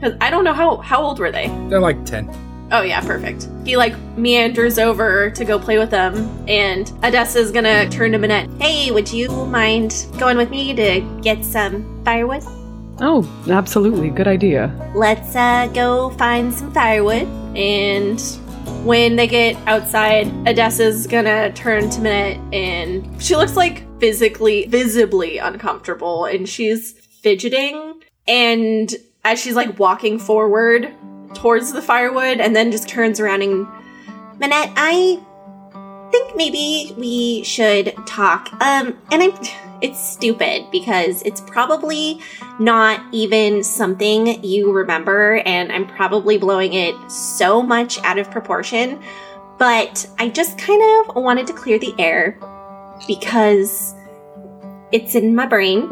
Cause 0.00 0.14
I 0.20 0.30
don't 0.30 0.44
know 0.44 0.52
how 0.54 0.78
how 0.78 1.02
old 1.02 1.18
were 1.18 1.30
they? 1.30 1.48
They're 1.68 1.80
like 1.80 2.04
10. 2.04 2.28
Oh 2.72 2.82
yeah, 2.82 3.00
perfect. 3.00 3.48
He 3.64 3.76
like 3.76 3.96
meanders 4.16 4.78
over 4.78 5.30
to 5.30 5.44
go 5.44 5.58
play 5.58 5.76
with 5.78 5.90
them, 5.90 6.14
and 6.48 6.90
Odessa's 7.02 7.50
gonna 7.50 7.88
turn 7.90 8.12
to 8.12 8.18
Minette. 8.18 8.48
Hey, 8.60 8.92
would 8.92 9.12
you 9.12 9.28
mind 9.46 10.06
going 10.18 10.36
with 10.36 10.50
me 10.50 10.72
to 10.74 11.00
get 11.20 11.44
some 11.44 12.02
firewood? 12.04 12.44
Oh, 13.00 13.28
absolutely. 13.50 14.10
Good 14.10 14.28
idea. 14.28 14.70
Let's 14.94 15.34
uh, 15.34 15.68
go 15.74 16.10
find 16.10 16.52
some 16.54 16.72
firewood. 16.72 17.26
And 17.56 18.20
when 18.84 19.16
they 19.16 19.26
get 19.26 19.56
outside, 19.66 20.26
Odessa's 20.46 21.06
gonna 21.06 21.52
turn 21.52 21.90
to 21.90 22.00
Minette, 22.00 22.38
and 22.52 23.22
she 23.22 23.36
looks 23.36 23.56
like 23.56 23.84
physically, 24.00 24.66
visibly 24.66 25.38
uncomfortable, 25.38 26.24
and 26.24 26.48
she's 26.48 26.92
fidgeting. 26.92 28.00
And 28.26 28.94
as 29.24 29.40
she's 29.40 29.54
like 29.54 29.78
walking 29.78 30.18
forward 30.18 30.94
towards 31.34 31.72
the 31.72 31.82
firewood, 31.82 32.40
and 32.40 32.56
then 32.56 32.70
just 32.70 32.88
turns 32.88 33.20
around 33.20 33.42
and 33.42 33.66
Minette, 34.38 34.72
I 34.76 35.20
think 36.10 36.36
maybe 36.36 36.94
we 36.96 37.42
should 37.44 37.94
talk. 38.06 38.52
Um, 38.62 38.98
and 39.12 39.22
I'm. 39.22 39.32
It's 39.80 39.98
stupid 39.98 40.70
because 40.70 41.22
it's 41.22 41.40
probably 41.40 42.20
not 42.58 43.02
even 43.12 43.64
something 43.64 44.42
you 44.44 44.72
remember, 44.72 45.38
and 45.46 45.72
I'm 45.72 45.86
probably 45.86 46.38
blowing 46.38 46.74
it 46.74 46.94
so 47.10 47.62
much 47.62 47.98
out 48.02 48.18
of 48.18 48.30
proportion. 48.30 49.00
But 49.58 50.06
I 50.18 50.28
just 50.28 50.58
kind 50.58 50.82
of 50.82 51.16
wanted 51.16 51.46
to 51.48 51.52
clear 51.52 51.78
the 51.78 51.94
air 51.98 52.38
because 53.06 53.94
it's 54.92 55.14
in 55.14 55.34
my 55.34 55.46
brain. 55.46 55.90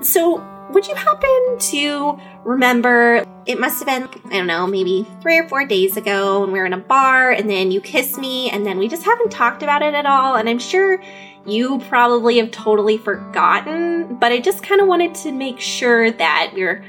So, 0.00 0.46
would 0.70 0.86
you 0.86 0.94
happen 0.94 1.58
to 1.58 2.18
remember 2.44 3.24
it 3.46 3.58
must 3.58 3.84
have 3.84 3.88
been, 3.88 4.22
I 4.30 4.36
don't 4.36 4.46
know, 4.46 4.66
maybe 4.66 5.06
three 5.22 5.38
or 5.38 5.48
four 5.48 5.66
days 5.66 5.96
ago 5.96 6.40
when 6.40 6.52
we 6.52 6.58
were 6.58 6.66
in 6.66 6.72
a 6.72 6.78
bar 6.78 7.32
and 7.32 7.50
then 7.50 7.70
you 7.70 7.80
kissed 7.80 8.18
me 8.18 8.50
and 8.50 8.64
then 8.64 8.78
we 8.78 8.86
just 8.86 9.02
haven't 9.02 9.32
talked 9.32 9.62
about 9.62 9.82
it 9.82 9.94
at 9.94 10.06
all. 10.06 10.36
And 10.36 10.48
I'm 10.48 10.58
sure 10.58 11.02
you 11.46 11.78
probably 11.88 12.38
have 12.38 12.50
totally 12.50 12.98
forgotten, 12.98 14.16
but 14.16 14.32
I 14.32 14.40
just 14.40 14.62
kind 14.62 14.80
of 14.80 14.86
wanted 14.86 15.14
to 15.16 15.32
make 15.32 15.58
sure 15.60 16.10
that 16.10 16.52
we're 16.54 16.84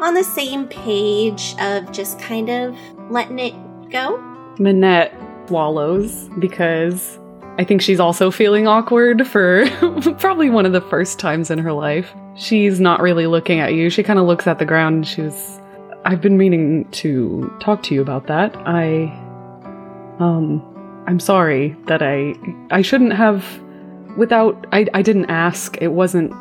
on 0.00 0.14
the 0.14 0.24
same 0.24 0.66
page 0.66 1.54
of 1.60 1.90
just 1.92 2.18
kind 2.18 2.48
of 2.48 2.76
letting 3.10 3.38
it 3.38 3.54
go. 3.90 4.18
Minette 4.58 5.14
wallows 5.48 6.28
because 6.38 7.18
I 7.58 7.64
think 7.64 7.82
she's 7.82 8.00
also 8.00 8.30
feeling 8.30 8.66
awkward 8.66 9.26
for 9.26 9.68
probably 10.18 10.50
one 10.50 10.66
of 10.66 10.72
the 10.72 10.80
first 10.80 11.18
times 11.18 11.50
in 11.50 11.58
her 11.58 11.72
life. 11.72 12.12
She's 12.34 12.80
not 12.80 13.00
really 13.00 13.26
looking 13.26 13.60
at 13.60 13.74
you. 13.74 13.90
She 13.90 14.02
kind 14.02 14.18
of 14.18 14.26
looks 14.26 14.46
at 14.46 14.58
the 14.58 14.64
ground 14.64 14.96
and 14.96 15.06
she's 15.06 15.60
I've 16.04 16.20
been 16.20 16.36
meaning 16.36 16.90
to 16.90 17.54
talk 17.60 17.82
to 17.84 17.94
you 17.94 18.02
about 18.02 18.26
that. 18.26 18.56
I 18.66 19.04
um 20.18 20.62
I'm 21.06 21.20
sorry 21.20 21.76
that 21.86 22.02
I 22.02 22.34
I 22.70 22.82
shouldn't 22.82 23.12
have 23.12 23.44
without 24.16 24.66
I 24.72 24.86
I 24.94 25.02
didn't 25.02 25.26
ask. 25.26 25.76
It 25.80 25.92
wasn't 25.92 26.32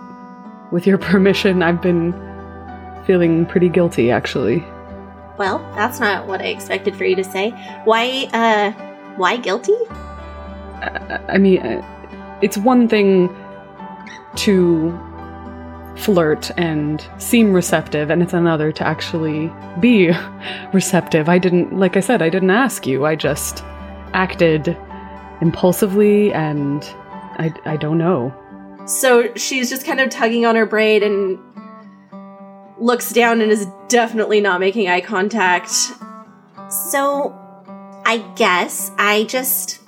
with 0.72 0.88
your 0.88 0.98
permission. 1.10 1.64
I've 1.64 1.82
been 1.82 2.14
feeling 3.06 3.46
pretty 3.46 3.70
guilty 3.70 4.12
actually. 4.12 4.64
Well, 5.38 5.60
that's 5.76 6.00
not 6.00 6.28
what 6.28 6.42
I 6.42 6.46
expected 6.46 6.96
for 6.96 7.04
you 7.04 7.16
to 7.16 7.24
say. 7.24 7.50
Why, 7.84 8.30
uh, 8.32 8.72
why 9.16 9.38
guilty? 9.38 9.76
I, 9.90 11.20
I 11.30 11.38
mean, 11.40 11.60
uh, 11.62 12.40
it's 12.44 12.58
one 12.58 12.88
thing 12.88 13.36
to 14.36 14.98
flirt 15.96 16.52
and 16.58 17.04
seem 17.18 17.54
receptive, 17.54 18.12
and 18.12 18.22
it's 18.22 18.34
another 18.34 18.72
to 18.74 18.86
actually 18.86 19.52
be 19.80 20.12
receptive. 20.74 21.28
I 21.28 21.40
didn't, 21.40 21.76
like 21.76 21.98
I 21.98 22.02
said, 22.02 22.22
I 22.22 22.30
didn't 22.30 22.52
ask 22.52 22.86
you. 22.86 23.06
I 23.06 23.16
just 23.16 23.64
acted 24.14 24.78
impulsively, 25.42 26.32
and 26.34 26.84
I, 27.42 27.54
I 27.66 27.76
don't 27.76 27.98
know. 27.98 28.34
So 28.86 29.34
she's 29.36 29.70
just 29.70 29.84
kind 29.84 30.00
of 30.00 30.10
tugging 30.10 30.46
on 30.46 30.56
her 30.56 30.68
braid 30.68 31.02
and 31.02 31.40
looks 32.80 33.12
down 33.12 33.42
and 33.42 33.52
is 33.52 33.66
definitely 33.88 34.42
not 34.42 34.60
making 34.60 34.88
eye 34.88 35.02
contact. 35.02 35.72
So, 36.70 37.36
I 38.06 38.24
guess 38.36 38.92
I 38.98 39.24
just. 39.26 39.80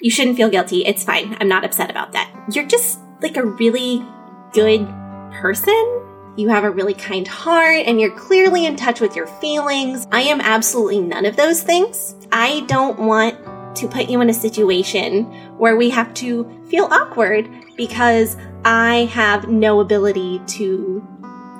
You 0.00 0.10
shouldn't 0.10 0.36
feel 0.36 0.50
guilty. 0.50 0.84
It's 0.84 1.04
fine. 1.04 1.36
I'm 1.40 1.48
not 1.48 1.64
upset 1.64 1.90
about 1.90 2.12
that. 2.12 2.30
You're 2.52 2.66
just 2.66 2.98
like 3.20 3.36
a 3.36 3.44
really 3.44 4.04
good 4.52 4.86
person. 5.32 6.00
You 6.36 6.48
have 6.48 6.64
a 6.64 6.70
really 6.70 6.94
kind 6.94 7.26
heart 7.26 7.86
and 7.86 8.00
you're 8.00 8.16
clearly 8.16 8.66
in 8.66 8.74
touch 8.76 9.00
with 9.00 9.14
your 9.14 9.26
feelings. 9.26 10.06
I 10.10 10.22
am 10.22 10.40
absolutely 10.40 11.00
none 11.00 11.24
of 11.24 11.36
those 11.36 11.62
things. 11.62 12.16
I 12.32 12.60
don't 12.66 12.98
want 12.98 13.41
to 13.74 13.88
put 13.88 14.08
you 14.08 14.20
in 14.20 14.30
a 14.30 14.34
situation 14.34 15.24
where 15.58 15.76
we 15.76 15.90
have 15.90 16.12
to 16.14 16.44
feel 16.68 16.88
awkward 16.90 17.48
because 17.76 18.36
I 18.64 19.08
have 19.12 19.48
no 19.48 19.80
ability 19.80 20.40
to 20.46 21.06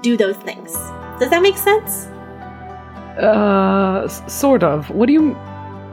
do 0.02 0.16
those 0.16 0.36
things. 0.36 0.72
Does 1.18 1.30
that 1.30 1.42
make 1.42 1.56
sense? 1.56 2.06
Uh, 3.18 4.08
sort 4.28 4.62
of. 4.62 4.90
What 4.90 5.06
do 5.06 5.12
you. 5.12 5.36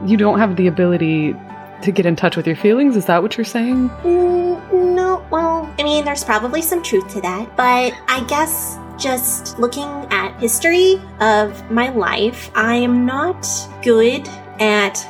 You 0.06 0.16
don't 0.16 0.38
have 0.38 0.56
the 0.56 0.66
ability 0.66 1.34
to 1.82 1.92
get 1.92 2.06
in 2.06 2.16
touch 2.16 2.36
with 2.36 2.46
your 2.46 2.56
feelings? 2.56 2.96
Is 2.96 3.06
that 3.06 3.22
what 3.22 3.36
you're 3.36 3.44
saying? 3.44 3.90
Mm, 4.02 4.94
no, 4.94 5.24
well, 5.30 5.72
I 5.78 5.82
mean, 5.82 6.04
there's 6.04 6.24
probably 6.24 6.62
some 6.62 6.82
truth 6.82 7.08
to 7.14 7.20
that, 7.20 7.54
but 7.56 7.92
I 8.08 8.24
guess 8.28 8.78
just 8.98 9.58
looking 9.58 9.88
at 10.10 10.38
history 10.40 11.00
of 11.20 11.70
my 11.70 11.90
life, 11.90 12.50
I 12.54 12.76
am 12.76 13.06
not 13.06 13.46
good 13.82 14.28
at 14.58 15.06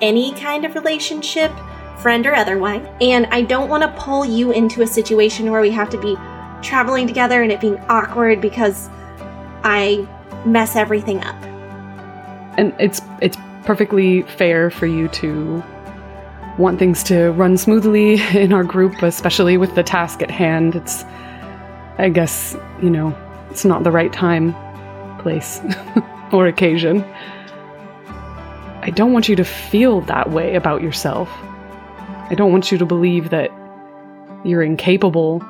any 0.00 0.32
kind 0.32 0.64
of 0.64 0.74
relationship, 0.74 1.52
friend 1.98 2.26
or 2.26 2.34
otherwise, 2.34 2.86
and 3.00 3.26
I 3.26 3.42
don't 3.42 3.68
want 3.68 3.82
to 3.82 3.88
pull 4.00 4.24
you 4.24 4.52
into 4.52 4.82
a 4.82 4.86
situation 4.86 5.50
where 5.50 5.60
we 5.60 5.70
have 5.70 5.90
to 5.90 5.98
be 5.98 6.16
traveling 6.62 7.06
together 7.06 7.42
and 7.42 7.52
it 7.52 7.60
being 7.60 7.78
awkward 7.88 8.40
because 8.40 8.88
I 9.64 10.06
mess 10.44 10.76
everything 10.76 11.22
up. 11.24 11.36
and 12.58 12.74
it's 12.78 13.00
it's 13.22 13.36
perfectly 13.64 14.22
fair 14.22 14.70
for 14.70 14.86
you 14.86 15.08
to 15.08 15.62
want 16.58 16.78
things 16.78 17.02
to 17.04 17.30
run 17.32 17.56
smoothly 17.56 18.14
in 18.34 18.52
our 18.52 18.64
group 18.64 19.00
especially 19.02 19.56
with 19.56 19.74
the 19.76 19.82
task 19.82 20.20
at 20.22 20.30
hand 20.30 20.74
it's 20.74 21.04
i 21.98 22.08
guess 22.08 22.56
you 22.82 22.90
know 22.90 23.16
it's 23.50 23.64
not 23.64 23.84
the 23.84 23.90
right 23.90 24.12
time 24.12 24.54
place 25.20 25.60
or 26.32 26.46
occasion 26.46 27.04
i 28.88 28.90
don't 28.90 29.12
want 29.12 29.28
you 29.28 29.36
to 29.36 29.44
feel 29.44 30.00
that 30.02 30.30
way 30.30 30.56
about 30.56 30.82
yourself 30.82 31.28
i 32.30 32.34
don't 32.34 32.50
want 32.50 32.72
you 32.72 32.78
to 32.78 32.86
believe 32.86 33.30
that 33.30 33.50
you're 34.44 34.62
incapable 34.62 35.42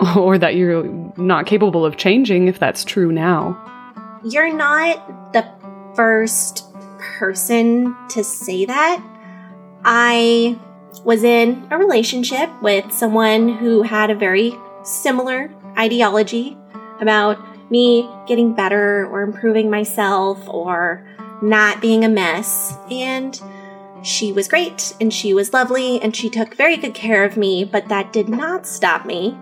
or 0.16 0.36
that 0.38 0.54
you're 0.54 0.84
not 1.16 1.46
capable 1.46 1.84
of 1.84 1.96
changing 1.96 2.46
if 2.48 2.58
that's 2.58 2.84
true 2.84 3.10
now 3.10 3.58
You're 4.24 4.54
not 4.54 5.32
the 5.32 5.44
first 5.94 6.64
person 7.18 7.94
to 8.08 8.24
say 8.24 8.64
that. 8.64 9.02
I 9.84 10.58
was 11.04 11.24
in 11.24 11.66
a 11.70 11.78
relationship 11.78 12.50
with 12.62 12.90
someone 12.92 13.56
who 13.56 13.82
had 13.82 14.10
a 14.10 14.14
very 14.14 14.54
similar 14.82 15.50
ideology 15.78 16.56
about 17.00 17.38
me 17.70 18.08
getting 18.26 18.54
better 18.54 19.06
or 19.06 19.22
improving 19.22 19.70
myself 19.70 20.48
or 20.48 21.06
not 21.44 21.80
being 21.80 22.04
a 22.04 22.08
mess. 22.08 22.76
And 22.90 23.40
she 24.02 24.32
was 24.32 24.48
great 24.48 24.94
and 25.00 25.12
she 25.12 25.34
was 25.34 25.52
lovely 25.52 26.00
and 26.00 26.14
she 26.14 26.28
took 26.28 26.54
very 26.54 26.76
good 26.76 26.94
care 26.94 27.24
of 27.24 27.36
me, 27.36 27.64
but 27.64 27.88
that 27.88 28.12
did 28.12 28.28
not 28.28 28.66
stop 28.66 29.06
me. 29.06 29.36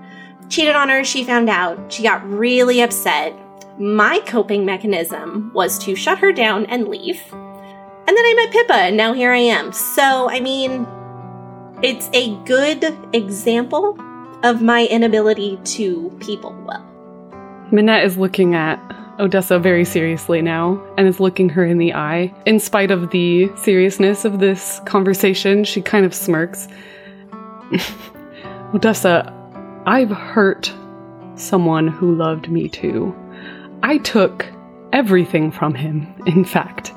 Cheated 0.48 0.74
on 0.74 0.88
her, 0.88 1.04
she 1.04 1.24
found 1.24 1.48
out. 1.48 1.92
She 1.92 2.02
got 2.02 2.28
really 2.28 2.82
upset. 2.82 3.34
My 3.78 4.20
coping 4.26 4.66
mechanism 4.66 5.50
was 5.54 5.78
to 5.80 5.96
shut 5.96 6.18
her 6.18 6.32
down 6.32 6.66
and 6.66 6.88
leave. 6.88 7.22
And 7.32 8.16
then 8.16 8.24
I 8.24 8.34
met 8.36 8.52
Pippa, 8.52 8.74
and 8.74 8.96
now 8.96 9.12
here 9.12 9.32
I 9.32 9.38
am. 9.38 9.72
So, 9.72 10.28
I 10.28 10.40
mean, 10.40 10.86
it's 11.82 12.10
a 12.12 12.34
good 12.44 12.94
example 13.14 13.96
of 14.42 14.60
my 14.60 14.86
inability 14.86 15.58
to 15.64 16.14
people 16.20 16.52
well. 16.66 16.84
Minette 17.70 18.04
is 18.04 18.18
looking 18.18 18.54
at 18.54 18.78
Odessa 19.18 19.58
very 19.58 19.84
seriously 19.84 20.40
now 20.40 20.82
and 20.96 21.06
is 21.06 21.20
looking 21.20 21.48
her 21.50 21.64
in 21.64 21.78
the 21.78 21.92
eye. 21.94 22.32
In 22.46 22.58
spite 22.58 22.90
of 22.90 23.10
the 23.10 23.50
seriousness 23.56 24.24
of 24.24 24.38
this 24.40 24.80
conversation, 24.86 25.64
she 25.64 25.82
kind 25.82 26.06
of 26.06 26.14
smirks. 26.14 26.68
Odessa, 28.74 29.32
I've 29.86 30.10
hurt 30.10 30.72
someone 31.34 31.88
who 31.88 32.14
loved 32.14 32.50
me 32.50 32.68
too. 32.68 33.14
I 33.82 33.98
took 33.98 34.46
everything 34.92 35.50
from 35.50 35.74
him, 35.74 36.12
in 36.26 36.44
fact. 36.44 36.92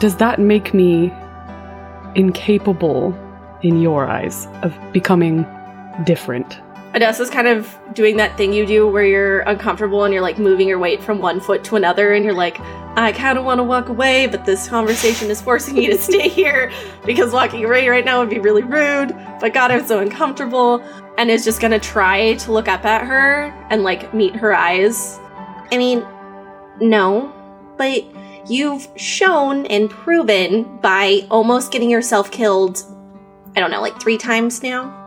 Does 0.00 0.16
that 0.16 0.40
make 0.40 0.74
me 0.74 1.12
incapable, 2.14 3.14
in 3.62 3.80
your 3.80 4.06
eyes, 4.06 4.46
of 4.62 4.76
becoming 4.92 5.46
different? 6.04 6.60
Odessa's 6.96 7.28
kind 7.28 7.46
of 7.46 7.78
doing 7.92 8.16
that 8.16 8.38
thing 8.38 8.54
you 8.54 8.64
do 8.64 8.88
where 8.88 9.04
you're 9.04 9.40
uncomfortable 9.40 10.04
and 10.04 10.14
you're 10.14 10.22
like 10.22 10.38
moving 10.38 10.66
your 10.66 10.78
weight 10.78 11.02
from 11.02 11.18
one 11.18 11.40
foot 11.40 11.62
to 11.64 11.76
another 11.76 12.14
and 12.14 12.24
you're 12.24 12.32
like, 12.32 12.58
I 12.96 13.12
kind 13.12 13.36
of 13.36 13.44
want 13.44 13.58
to 13.58 13.64
walk 13.64 13.90
away, 13.90 14.26
but 14.26 14.46
this 14.46 14.66
conversation 14.66 15.28
is 15.28 15.42
forcing 15.42 15.74
me 15.74 15.88
to 15.88 15.98
stay 15.98 16.28
here 16.30 16.72
because 17.04 17.34
walking 17.34 17.62
away 17.66 17.86
right 17.86 18.04
now 18.04 18.20
would 18.20 18.30
be 18.30 18.38
really 18.38 18.62
rude. 18.62 19.14
But 19.40 19.52
God, 19.52 19.70
I'm 19.70 19.86
so 19.86 19.98
uncomfortable. 19.98 20.82
And 21.18 21.30
is 21.30 21.44
just 21.44 21.60
gonna 21.60 21.78
try 21.78 22.34
to 22.34 22.52
look 22.52 22.68
up 22.68 22.84
at 22.84 23.06
her 23.06 23.44
and 23.70 23.82
like 23.82 24.14
meet 24.14 24.34
her 24.36 24.54
eyes. 24.54 25.18
I 25.72 25.76
mean, 25.76 26.04
no, 26.80 27.32
but 27.76 28.04
you've 28.50 28.88
shown 28.96 29.66
and 29.66 29.90
proven 29.90 30.78
by 30.78 31.26
almost 31.30 31.72
getting 31.72 31.90
yourself 31.90 32.30
killed, 32.30 32.82
I 33.54 33.60
don't 33.60 33.70
know, 33.70 33.80
like 33.80 34.00
three 34.00 34.18
times 34.18 34.62
now, 34.62 35.05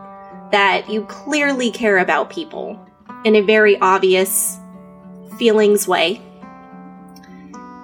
that 0.52 0.88
you 0.90 1.04
clearly 1.04 1.70
care 1.70 1.98
about 1.98 2.30
people 2.30 2.78
in 3.24 3.36
a 3.36 3.40
very 3.40 3.78
obvious 3.80 4.58
feelings 5.38 5.86
way. 5.86 6.20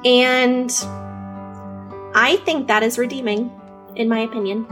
And 0.04 0.70
I 2.14 2.40
think 2.44 2.68
that 2.68 2.82
is 2.82 2.98
redeeming, 2.98 3.50
in 3.94 4.08
my 4.08 4.20
opinion. 4.20 4.64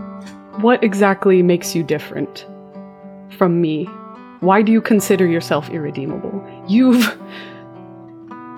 What 0.60 0.82
exactly 0.82 1.42
makes 1.42 1.74
you 1.74 1.82
different 1.82 2.46
from 3.30 3.60
me? 3.60 3.84
Why 4.40 4.62
do 4.62 4.72
you 4.72 4.80
consider 4.80 5.26
yourself 5.26 5.68
irredeemable? 5.70 6.44
You've 6.68 7.18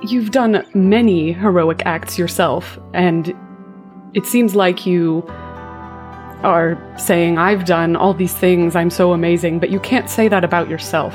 you've 0.02 0.30
done 0.30 0.64
many 0.74 1.32
heroic 1.32 1.82
acts 1.86 2.18
yourself 2.18 2.78
and 2.92 3.34
it 4.12 4.26
seems 4.26 4.54
like 4.54 4.86
you 4.86 5.22
are 6.42 6.78
saying 6.98 7.38
I've 7.38 7.64
done 7.64 7.96
all 7.96 8.14
these 8.14 8.34
things, 8.34 8.76
I'm 8.76 8.90
so 8.90 9.12
amazing, 9.12 9.58
but 9.58 9.70
you 9.70 9.80
can't 9.80 10.08
say 10.10 10.28
that 10.28 10.44
about 10.44 10.68
yourself. 10.68 11.14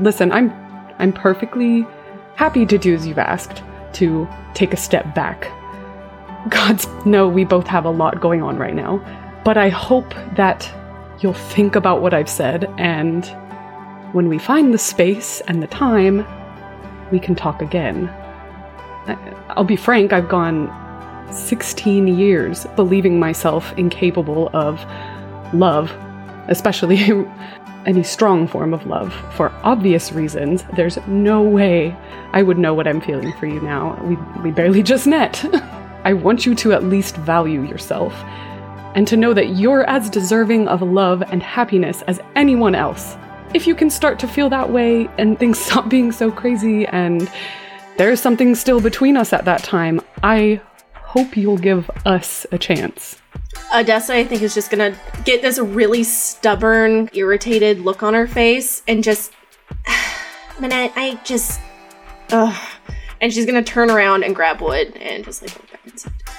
Listen, 0.00 0.32
I'm 0.32 0.52
I'm 0.98 1.12
perfectly 1.12 1.86
happy 2.34 2.66
to 2.66 2.78
do 2.78 2.94
as 2.94 3.06
you've 3.06 3.18
asked, 3.18 3.62
to 3.94 4.28
take 4.54 4.72
a 4.72 4.76
step 4.76 5.14
back. 5.14 5.50
Gods 6.50 6.86
know 7.04 7.28
we 7.28 7.44
both 7.44 7.66
have 7.66 7.84
a 7.84 7.90
lot 7.90 8.20
going 8.20 8.42
on 8.42 8.58
right 8.58 8.74
now, 8.74 8.98
but 9.44 9.56
I 9.56 9.68
hope 9.68 10.14
that 10.36 10.70
you'll 11.20 11.34
think 11.34 11.74
about 11.74 12.00
what 12.00 12.14
I've 12.14 12.28
said 12.28 12.64
and 12.78 13.24
when 14.12 14.28
we 14.28 14.38
find 14.38 14.72
the 14.72 14.78
space 14.78 15.42
and 15.48 15.62
the 15.62 15.66
time, 15.66 16.26
we 17.10 17.18
can 17.18 17.34
talk 17.34 17.60
again. 17.60 18.08
I'll 19.50 19.64
be 19.64 19.76
frank, 19.76 20.12
I've 20.12 20.28
gone 20.28 20.68
16 21.30 22.08
years 22.08 22.66
believing 22.76 23.18
myself 23.18 23.72
incapable 23.76 24.50
of 24.52 24.84
love, 25.52 25.90
especially 26.48 26.98
any 27.86 28.02
strong 28.02 28.46
form 28.46 28.74
of 28.74 28.86
love. 28.86 29.14
For 29.34 29.50
obvious 29.62 30.12
reasons, 30.12 30.64
there's 30.76 30.98
no 31.06 31.42
way 31.42 31.96
I 32.32 32.42
would 32.42 32.58
know 32.58 32.74
what 32.74 32.86
I'm 32.86 33.00
feeling 33.00 33.32
for 33.38 33.46
you 33.46 33.60
now. 33.60 33.98
We, 34.04 34.16
we 34.42 34.50
barely 34.50 34.82
just 34.82 35.06
met. 35.06 35.44
I 36.04 36.12
want 36.12 36.46
you 36.46 36.54
to 36.56 36.72
at 36.72 36.84
least 36.84 37.16
value 37.16 37.62
yourself 37.62 38.14
and 38.94 39.06
to 39.08 39.16
know 39.16 39.34
that 39.34 39.56
you're 39.56 39.84
as 39.84 40.10
deserving 40.10 40.68
of 40.68 40.82
love 40.82 41.22
and 41.30 41.42
happiness 41.42 42.02
as 42.02 42.20
anyone 42.34 42.74
else. 42.74 43.16
If 43.54 43.66
you 43.66 43.74
can 43.74 43.90
start 43.90 44.18
to 44.20 44.28
feel 44.28 44.48
that 44.50 44.70
way 44.70 45.08
and 45.18 45.38
things 45.38 45.58
stop 45.64 45.88
being 45.88 46.12
so 46.12 46.30
crazy 46.30 46.86
and 46.86 47.30
there's 47.96 48.20
something 48.20 48.54
still 48.54 48.80
between 48.80 49.16
us 49.16 49.32
at 49.32 49.44
that 49.44 49.62
time, 49.62 50.00
I 50.22 50.60
hope 51.08 51.38
you'll 51.38 51.56
give 51.56 51.90
us 52.04 52.44
a 52.52 52.58
chance. 52.58 53.16
Odessa, 53.74 54.14
I 54.14 54.24
think, 54.24 54.42
is 54.42 54.52
just 54.52 54.70
gonna 54.70 54.94
get 55.24 55.40
this 55.40 55.58
really 55.58 56.04
stubborn, 56.04 57.08
irritated 57.14 57.80
look 57.80 58.02
on 58.02 58.12
her 58.12 58.26
face 58.26 58.82
and 58.86 59.02
just. 59.02 59.32
Minette, 60.60 60.92
I 60.96 61.18
just. 61.24 61.60
Ugh. 62.30 62.54
And 63.22 63.32
she's 63.32 63.46
gonna 63.46 63.62
turn 63.62 63.90
around 63.90 64.22
and 64.22 64.34
grab 64.34 64.60
wood 64.60 64.96
and 64.98 65.24
just 65.24 65.42
like. 65.42 65.77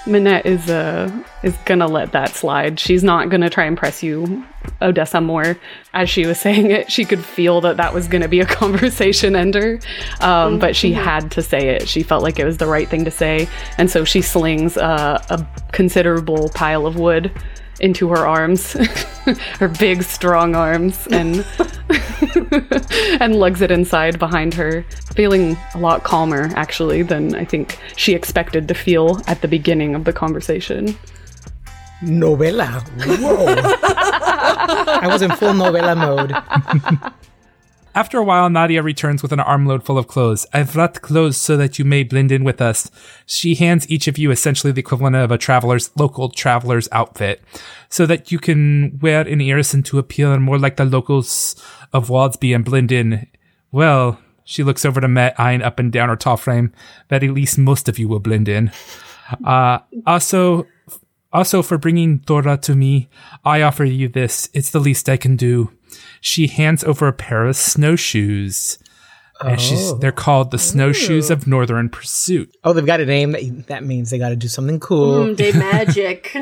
Minette 0.06 0.46
is 0.46 0.70
uh 0.70 1.12
is 1.44 1.56
gonna 1.66 1.88
let 1.88 2.12
that 2.14 2.36
slide. 2.36 2.80
She's 2.80 3.04
not 3.04 3.30
gonna 3.30 3.50
try 3.50 3.66
and 3.66 3.78
press 3.78 4.02
you, 4.02 4.46
Odessa, 4.82 5.22
more. 5.22 5.58
As 5.94 6.10
she 6.10 6.26
was 6.26 6.40
saying 6.46 6.72
it, 6.72 6.92
she 6.92 7.06
could 7.06 7.24
feel 7.24 7.62
that 7.62 7.78
that 7.78 7.94
was 7.94 8.08
gonna 8.08 8.28
be 8.28 8.40
a 8.40 8.46
conversation 8.62 9.36
ender, 9.36 9.80
um, 10.22 10.60
but 10.60 10.76
she 10.76 10.94
had 10.94 11.32
to 11.32 11.42
say 11.42 11.70
it. 11.70 11.88
She 11.88 12.04
felt 12.04 12.24
like 12.24 12.40
it 12.40 12.46
was 12.46 12.58
the 12.58 12.68
right 12.68 12.88
thing 12.88 13.06
to 13.06 13.12
say, 13.12 13.48
and 13.78 13.90
so 13.90 14.04
she 14.04 14.22
slings 14.22 14.78
uh, 14.78 15.24
a 15.30 15.46
considerable 15.72 16.50
pile 16.50 16.86
of 16.86 16.96
wood 16.96 17.32
into 17.80 18.10
her 18.10 18.28
arms, 18.28 18.74
her 19.60 19.68
big 19.68 20.04
strong 20.04 20.56
arms, 20.56 21.08
and 21.12 21.46
and 23.22 23.36
lugs 23.36 23.62
it 23.62 23.72
inside 23.72 24.20
behind 24.20 24.54
her, 24.54 24.84
feeling 25.14 25.58
a 25.74 25.78
lot 25.78 26.04
calmer 26.04 26.50
actually 26.56 27.02
than 27.02 27.36
I 27.36 27.46
think 27.46 27.80
she 27.96 28.14
expected 28.14 28.68
to 28.68 28.74
feel 28.74 29.22
at 29.28 29.42
the 29.42 29.48
beginning 29.48 29.96
of 29.96 30.06
the 30.06 30.14
conversation. 30.14 30.98
Novella. 32.02 32.84
Whoa. 32.98 33.46
I 35.02 35.08
was 35.08 35.22
in 35.22 35.32
full 35.32 35.54
novella 35.54 35.96
mode. 35.96 36.34
After 37.96 38.20
a 38.20 38.24
while, 38.24 38.50
Nadia 38.50 38.84
returns 38.84 39.22
with 39.22 39.34
an 39.34 39.40
armload 39.40 39.84
full 39.84 39.98
of 39.98 40.08
clothes. 40.08 40.46
I've 40.54 40.74
brought 40.74 41.02
clothes 41.02 41.38
so 41.38 41.58
that 41.58 41.80
you 41.80 41.86
may 41.86 42.04
blend 42.04 42.32
in 42.32 42.44
with 42.44 42.62
us. 42.62 42.90
She 43.26 43.56
hands 43.56 43.90
each 43.90 44.08
of 44.08 44.18
you 44.18 44.32
essentially 44.32 44.72
the 44.72 44.80
equivalent 44.82 45.16
of 45.16 45.32
a 45.32 45.38
traveler's, 45.38 45.90
local 45.98 46.30
traveler's 46.30 46.88
outfit, 46.92 47.42
so 47.90 48.06
that 48.06 48.32
you 48.32 48.40
can 48.40 49.00
wear 49.02 49.28
in 49.28 49.40
Irrisen 49.40 49.84
to 49.86 50.00
appear 50.00 50.40
more 50.40 50.60
like 50.60 50.78
the 50.78 50.86
locals 50.86 51.56
of 51.92 52.10
Waldsby 52.10 52.54
and 52.56 52.64
blend 52.64 52.92
in. 52.92 53.28
Well, 53.72 54.20
she 54.44 54.64
looks 54.64 54.86
over 54.86 55.02
to 55.02 55.08
Met, 55.08 55.40
eyeing 55.40 55.62
up 55.62 55.80
and 55.80 55.92
down 55.92 56.10
her 56.10 56.16
tall 56.16 56.38
frame, 56.38 56.74
that 57.10 57.24
at 57.24 57.32
least 57.32 57.58
most 57.58 57.90
of 57.90 58.00
you 58.00 58.08
will 58.08 58.20
blend 58.20 58.48
in. 58.48 58.72
Uh, 59.46 59.80
also, 60.08 60.66
also 61.32 61.62
for 61.62 61.78
bringing 61.78 62.20
Thora 62.20 62.58
to 62.58 62.76
me, 62.76 63.10
I 63.44 63.62
offer 63.62 63.84
you 63.84 64.08
this. 64.08 64.50
It's 64.54 64.72
the 64.72 64.80
least 64.80 65.10
I 65.10 65.18
can 65.18 65.36
do. 65.36 65.72
She 66.22 66.48
hands 66.48 66.84
over 66.84 67.08
a 67.08 67.14
pair 67.14 67.46
of 67.46 67.56
snowshoes. 67.56 68.78
And 69.42 69.60
she's, 69.60 69.98
they're 70.00 70.12
called 70.12 70.52
the 70.52 70.58
snowshoes 70.58 71.30
of 71.30 71.48
Northern 71.48 71.88
Pursuit. 71.88 72.54
Oh, 72.66 72.74
they've 72.74 72.86
got 72.86 73.00
a 73.00 73.06
name. 73.06 73.32
That, 73.32 73.68
that 73.68 73.84
means 73.86 74.10
they 74.10 74.18
got 74.18 74.30
to 74.30 74.36
do 74.36 74.50
something 74.50 74.82
cool. 74.82 75.28
Mm, 75.28 75.38
day 75.38 75.52
magic. 75.56 76.36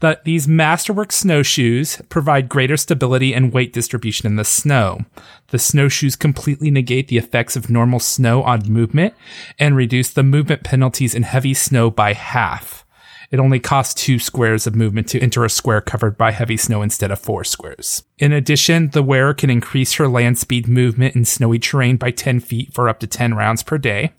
That 0.00 0.24
these 0.24 0.46
masterwork 0.46 1.10
snowshoes 1.10 2.00
provide 2.10 2.48
greater 2.48 2.76
stability 2.76 3.34
and 3.34 3.52
weight 3.52 3.72
distribution 3.72 4.26
in 4.26 4.36
the 4.36 4.44
snow. 4.44 5.00
The 5.48 5.58
snowshoes 5.58 6.14
completely 6.14 6.70
negate 6.70 7.08
the 7.08 7.16
effects 7.16 7.56
of 7.56 7.70
normal 7.70 8.00
snow 8.00 8.42
on 8.42 8.70
movement 8.70 9.14
and 9.58 9.74
reduce 9.76 10.12
the 10.12 10.22
movement 10.22 10.62
penalties 10.62 11.14
in 11.14 11.22
heavy 11.22 11.54
snow 11.54 11.90
by 11.90 12.12
half. 12.12 12.83
It 13.30 13.40
only 13.40 13.60
costs 13.60 13.94
two 13.94 14.18
squares 14.18 14.66
of 14.66 14.74
movement 14.74 15.08
to 15.08 15.20
enter 15.20 15.44
a 15.44 15.50
square 15.50 15.80
covered 15.80 16.16
by 16.16 16.30
heavy 16.30 16.56
snow 16.56 16.82
instead 16.82 17.10
of 17.10 17.18
four 17.18 17.44
squares. 17.44 18.02
In 18.18 18.32
addition, 18.32 18.90
the 18.90 19.02
wearer 19.02 19.34
can 19.34 19.50
increase 19.50 19.94
her 19.94 20.08
land 20.08 20.38
speed 20.38 20.68
movement 20.68 21.16
in 21.16 21.24
snowy 21.24 21.58
terrain 21.58 21.96
by 21.96 22.10
10 22.10 22.40
feet 22.40 22.72
for 22.72 22.88
up 22.88 23.00
to 23.00 23.06
10 23.06 23.34
rounds 23.34 23.62
per 23.62 23.78
day. 23.78 24.12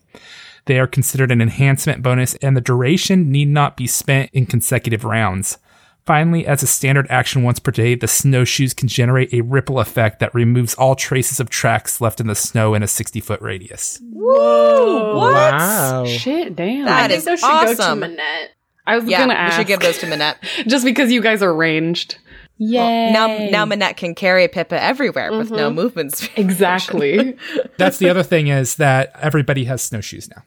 They 0.66 0.80
are 0.80 0.88
considered 0.88 1.32
an 1.32 1.41
enhancement 1.41 2.01
bonus, 2.01 2.36
and 2.36 2.58
the 2.58 2.62
duration 2.62 3.32
need 3.32 3.49
not 3.49 3.78
be 3.78 3.88
spent 3.88 4.32
in 4.34 4.47
consecutive 4.47 5.03
rounds. 5.03 5.60
Finally, 6.06 6.45
as 6.45 6.62
a 6.62 6.68
standard 6.68 7.08
action 7.10 7.41
once 7.41 7.58
per 7.58 7.72
day, 7.72 7.95
the 7.95 8.08
snowshoes 8.08 8.76
can 8.76 8.88
generate 8.88 9.34
a 9.34 9.41
ripple 9.41 9.80
effect 9.80 10.20
that 10.20 10.34
removes 10.36 10.76
all 10.76 10.95
traces 10.95 11.39
of 11.39 11.49
tracks 11.49 11.99
left 11.99 12.20
in 12.20 12.28
the 12.28 12.36
snow 12.36 12.76
in 12.76 12.84
a 12.84 12.88
60 12.88 13.20
foot 13.22 13.41
radius. 13.41 13.99
Whoa! 14.12 15.18
What? 15.18 15.34
Wow. 15.34 16.06
Shit, 16.06 16.56
damn. 16.56 16.86
That 16.86 17.06
I 17.06 17.08
think 17.08 17.18
is 17.18 17.26
those 17.26 17.39
should 17.39 17.47
go 17.47 17.76
to 17.76 17.82
awesome. 17.82 18.18
Minette. 18.86 19.02
I 19.02 19.04
was 19.04 19.10
Yeah, 19.10 19.20
gonna 19.20 19.34
ask. 19.34 19.58
we 19.58 19.62
should 19.62 19.68
give 19.68 19.80
those 19.82 19.98
to 20.00 20.08
Minette. 20.08 20.38
just 20.68 20.86
because 20.86 21.12
you 21.12 21.22
guys 21.22 21.42
are 21.44 21.54
ranged. 21.54 22.18
Well, 22.58 23.12
now, 23.12 23.50
now 23.50 23.66
Minette 23.66 23.98
can 23.98 24.16
carry 24.16 24.48
Pippa 24.48 24.82
everywhere 24.82 25.32
with 25.38 25.52
no 25.52 25.68
Mm-hmm. 25.68 25.76
movements. 25.76 26.30
Exactly. 26.38 27.38
That's 27.78 27.98
the 27.98 28.10
other 28.10 28.24
thing 28.24 28.48
is 28.48 28.76
that 28.76 29.12
everybody 29.22 29.66
has 29.66 29.82
snowshoes 29.82 30.30
now. 30.30 30.44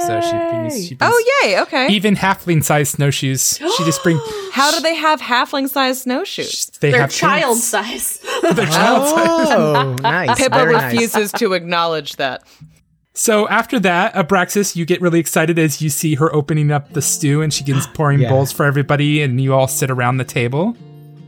So 0.00 0.20
she 0.20 0.30
brings, 0.30 0.86
she 0.88 0.94
brings 0.94 1.12
Oh, 1.12 1.40
yay! 1.42 1.58
Okay. 1.62 1.88
even 1.88 2.14
halfling 2.14 2.62
sized 2.62 2.92
snowshoes. 2.92 3.58
She 3.58 3.84
just 3.84 4.00
brings. 4.04 4.20
How 4.52 4.70
do 4.70 4.78
they 4.80 4.94
have 4.94 5.20
halfling-sized 5.20 6.02
snowshoes? 6.02 6.70
They 6.80 6.92
They're 6.92 7.00
have 7.00 7.10
child 7.10 7.54
pants. 7.56 7.64
size. 7.64 8.18
They're 8.42 8.66
child 8.66 9.08
size. 9.08 9.48
Oh, 9.50 9.96
nice. 10.00 10.38
Pippa 10.38 10.54
Very 10.54 10.74
nice. 10.74 10.92
refuses 10.92 11.32
to 11.32 11.54
acknowledge 11.54 12.14
that. 12.16 12.44
So 13.20 13.48
after 13.48 13.80
that, 13.80 14.14
Abraxas, 14.14 14.76
you 14.76 14.84
get 14.84 15.00
really 15.00 15.18
excited 15.18 15.58
as 15.58 15.82
you 15.82 15.90
see 15.90 16.14
her 16.14 16.32
opening 16.32 16.70
up 16.70 16.92
the 16.92 17.02
stew 17.02 17.42
and 17.42 17.52
she 17.52 17.64
begins 17.64 17.84
pouring 17.94 18.20
Yeah. 18.20 18.28
bowls 18.28 18.52
for 18.52 18.64
everybody, 18.64 19.22
and 19.22 19.40
you 19.40 19.54
all 19.54 19.66
sit 19.66 19.90
around 19.90 20.18
the 20.18 20.24
table. 20.24 20.76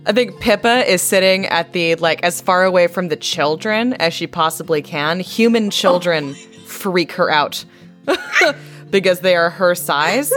I 0.07 0.13
think 0.13 0.39
Pippa 0.41 0.89
is 0.89 1.03
sitting 1.03 1.47
at 1.47 1.73
the 1.73 1.97
like 1.97 2.23
as 2.23 2.41
far 2.41 2.63
away 2.63 2.87
from 2.87 3.09
the 3.09 3.17
children 3.17 3.95
as 3.95 4.15
she 4.15 4.29
possibly 4.29 4.83
can. 4.83 5.19
Human 5.19 5.69
children 5.81 6.35
freak 6.65 7.11
her 7.13 7.29
out 7.29 7.65
because 8.91 9.19
they 9.21 9.35
are 9.35 9.51
her 9.51 9.75
size. 9.75 10.33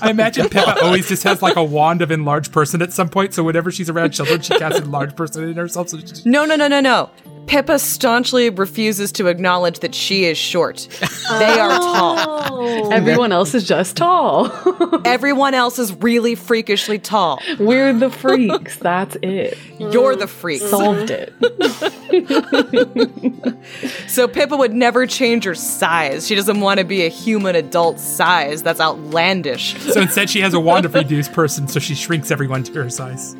I 0.00 0.08
imagine 0.10 0.48
Pippa 0.48 0.80
always 0.82 1.06
just 1.06 1.22
has 1.24 1.42
like 1.42 1.56
a 1.56 1.64
wand 1.64 2.00
of 2.00 2.10
enlarged 2.10 2.50
person 2.50 2.80
at 2.80 2.94
some 2.94 3.10
point, 3.10 3.34
so 3.34 3.44
whenever 3.44 3.70
she's 3.70 3.90
around 3.90 4.12
children, 4.12 4.40
she 4.40 4.58
casts 4.58 4.78
enlarged 4.80 5.18
person 5.18 5.46
in 5.46 5.56
herself. 5.56 5.90
So 5.90 5.98
she- 5.98 6.06
No, 6.24 6.46
no, 6.46 6.56
no, 6.56 6.66
no, 6.66 6.80
no. 6.80 7.10
Pippa 7.46 7.78
staunchly 7.78 8.50
refuses 8.50 9.12
to 9.12 9.26
acknowledge 9.26 9.80
that 9.80 9.94
she 9.94 10.24
is 10.24 10.38
short. 10.38 10.86
They 11.38 11.58
are 11.58 11.70
oh. 11.72 12.44
tall. 12.46 12.92
Everyone 12.92 13.32
else 13.32 13.54
is 13.54 13.66
just 13.66 13.96
tall. 13.96 14.50
Everyone 15.04 15.54
else 15.54 15.78
is 15.78 15.92
really 15.94 16.34
freakishly 16.34 16.98
tall. 16.98 17.40
We're 17.58 17.92
the 17.92 18.10
freaks. 18.10 18.76
That's 18.76 19.16
it. 19.22 19.58
You're 19.78 20.16
the 20.16 20.26
freak. 20.26 20.62
Solved 20.62 21.10
it. 21.10 21.32
So 24.08 24.26
Pippa 24.26 24.56
would 24.56 24.72
never 24.72 25.06
change 25.06 25.44
her 25.44 25.54
size. 25.54 26.26
She 26.26 26.34
doesn't 26.34 26.60
want 26.60 26.78
to 26.78 26.84
be 26.84 27.04
a 27.04 27.08
human 27.08 27.54
adult 27.54 28.00
size. 28.00 28.62
That's 28.62 28.80
outlandish. 28.80 29.80
so 29.80 30.00
instead, 30.00 30.28
she 30.28 30.40
has 30.40 30.54
a 30.54 30.60
wand 30.60 30.84
of 30.84 30.94
reduced 30.94 31.32
person, 31.32 31.68
so 31.68 31.78
she 31.78 31.94
shrinks 31.94 32.30
everyone 32.30 32.64
to 32.64 32.82
her 32.82 32.90
size. 32.90 33.36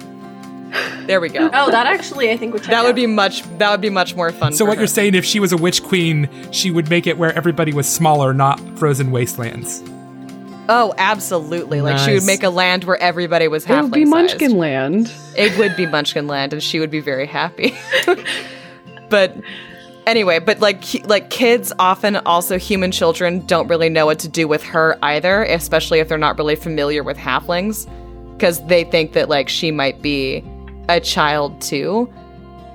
There 1.06 1.20
we 1.20 1.28
go. 1.28 1.50
Oh, 1.52 1.70
that 1.70 1.86
actually 1.86 2.30
I 2.30 2.36
think 2.36 2.52
would 2.52 2.62
check 2.62 2.70
That 2.70 2.82
would 2.82 2.90
out. 2.90 2.96
be 2.96 3.06
much. 3.06 3.42
That 3.58 3.70
would 3.70 3.80
be 3.80 3.90
much 3.90 4.14
more 4.14 4.30
fun. 4.32 4.52
So 4.52 4.64
for 4.64 4.68
what 4.68 4.78
her. 4.78 4.82
you're 4.82 4.88
saying, 4.88 5.14
if 5.14 5.24
she 5.24 5.40
was 5.40 5.52
a 5.52 5.56
witch 5.56 5.82
queen, 5.82 6.28
she 6.52 6.70
would 6.70 6.88
make 6.88 7.06
it 7.06 7.18
where 7.18 7.32
everybody 7.34 7.72
was 7.72 7.88
smaller, 7.88 8.32
not 8.32 8.60
frozen 8.78 9.10
wastelands. 9.10 9.82
Oh, 10.68 10.94
absolutely. 10.98 11.80
Like 11.80 11.98
she 11.98 12.14
would 12.14 12.24
make 12.24 12.44
a 12.44 12.50
land 12.50 12.84
where 12.84 12.96
everybody 12.98 13.48
was 13.48 13.64
happy. 13.64 13.78
It 13.78 13.82
would 13.82 13.92
be 13.92 14.04
halfling 14.04 14.10
Munchkin. 14.10 14.56
Land. 14.56 15.12
It 15.36 15.58
would 15.58 15.76
be 15.76 15.86
Munchkin 15.86 16.28
Land, 16.28 16.52
and 16.52 16.62
she 16.62 16.78
would 16.78 16.90
be 16.90 17.00
very 17.00 17.26
happy. 17.26 17.76
but 19.08 19.36
anyway, 20.06 20.38
but 20.38 20.60
like 20.60 20.84
like 21.08 21.30
kids, 21.30 21.72
often 21.80 22.16
also 22.18 22.56
human 22.58 22.92
children 22.92 23.44
don't 23.46 23.66
really 23.66 23.88
know 23.88 24.06
what 24.06 24.20
to 24.20 24.28
do 24.28 24.46
with 24.46 24.62
her 24.62 24.96
either, 25.02 25.42
especially 25.42 25.98
if 25.98 26.08
they're 26.08 26.18
not 26.18 26.38
really 26.38 26.54
familiar 26.56 27.02
with 27.02 27.16
halflings, 27.16 27.90
because 28.34 28.64
they 28.66 28.84
think 28.84 29.12
that 29.14 29.28
like 29.28 29.48
she 29.48 29.72
might 29.72 30.00
be 30.00 30.44
a 30.96 31.00
child 31.00 31.60
too, 31.60 32.12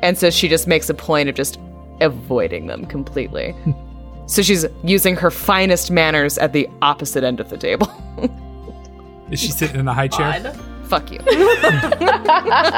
and 0.02 0.18
so 0.18 0.30
she 0.30 0.48
just 0.48 0.68
makes 0.68 0.90
a 0.90 0.94
point 0.94 1.30
of 1.30 1.36
just 1.36 1.60
avoiding 2.02 2.68
them 2.68 2.86
completely. 2.86 3.56
so 4.28 4.42
she's 4.42 4.66
using 4.84 5.16
her 5.16 5.32
finest 5.32 5.92
manners 5.92 6.38
at 6.38 6.54
the 6.54 6.68
opposite 6.82 7.24
end 7.24 7.40
of 7.40 7.50
the 7.50 7.58
table. 7.58 7.90
Is 9.32 9.40
she 9.40 9.52
sitting 9.52 9.80
in 9.80 9.88
a 9.88 9.94
high 9.94 10.08
chair? 10.08 10.40
God. 10.42 10.60
Fuck 10.88 11.12
you. 11.12 11.20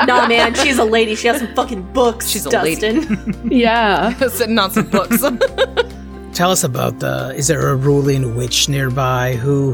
Nah, 0.07 0.27
man, 0.27 0.53
she's 0.53 0.77
a 0.77 0.85
lady. 0.85 1.15
She 1.15 1.27
has 1.27 1.39
some 1.39 1.53
fucking 1.53 1.81
books. 1.91 2.29
She's 2.29 2.45
a 2.45 2.49
lady. 2.49 2.79
Dustin. 2.93 3.51
Yeah. 3.51 4.13
Sitting 4.29 4.57
on 4.57 4.71
some 4.71 4.87
books. 4.89 5.21
Tell 6.33 6.51
us 6.51 6.63
about 6.63 6.99
the. 6.99 7.33
Is 7.35 7.47
there 7.47 7.67
a 7.67 7.75
ruling 7.75 8.35
witch 8.35 8.69
nearby 8.69 9.35
who, 9.35 9.73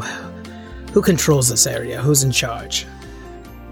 who 0.92 1.02
controls 1.04 1.50
this 1.50 1.68
area? 1.68 2.02
Who's 2.02 2.24
in 2.24 2.32
charge? 2.32 2.88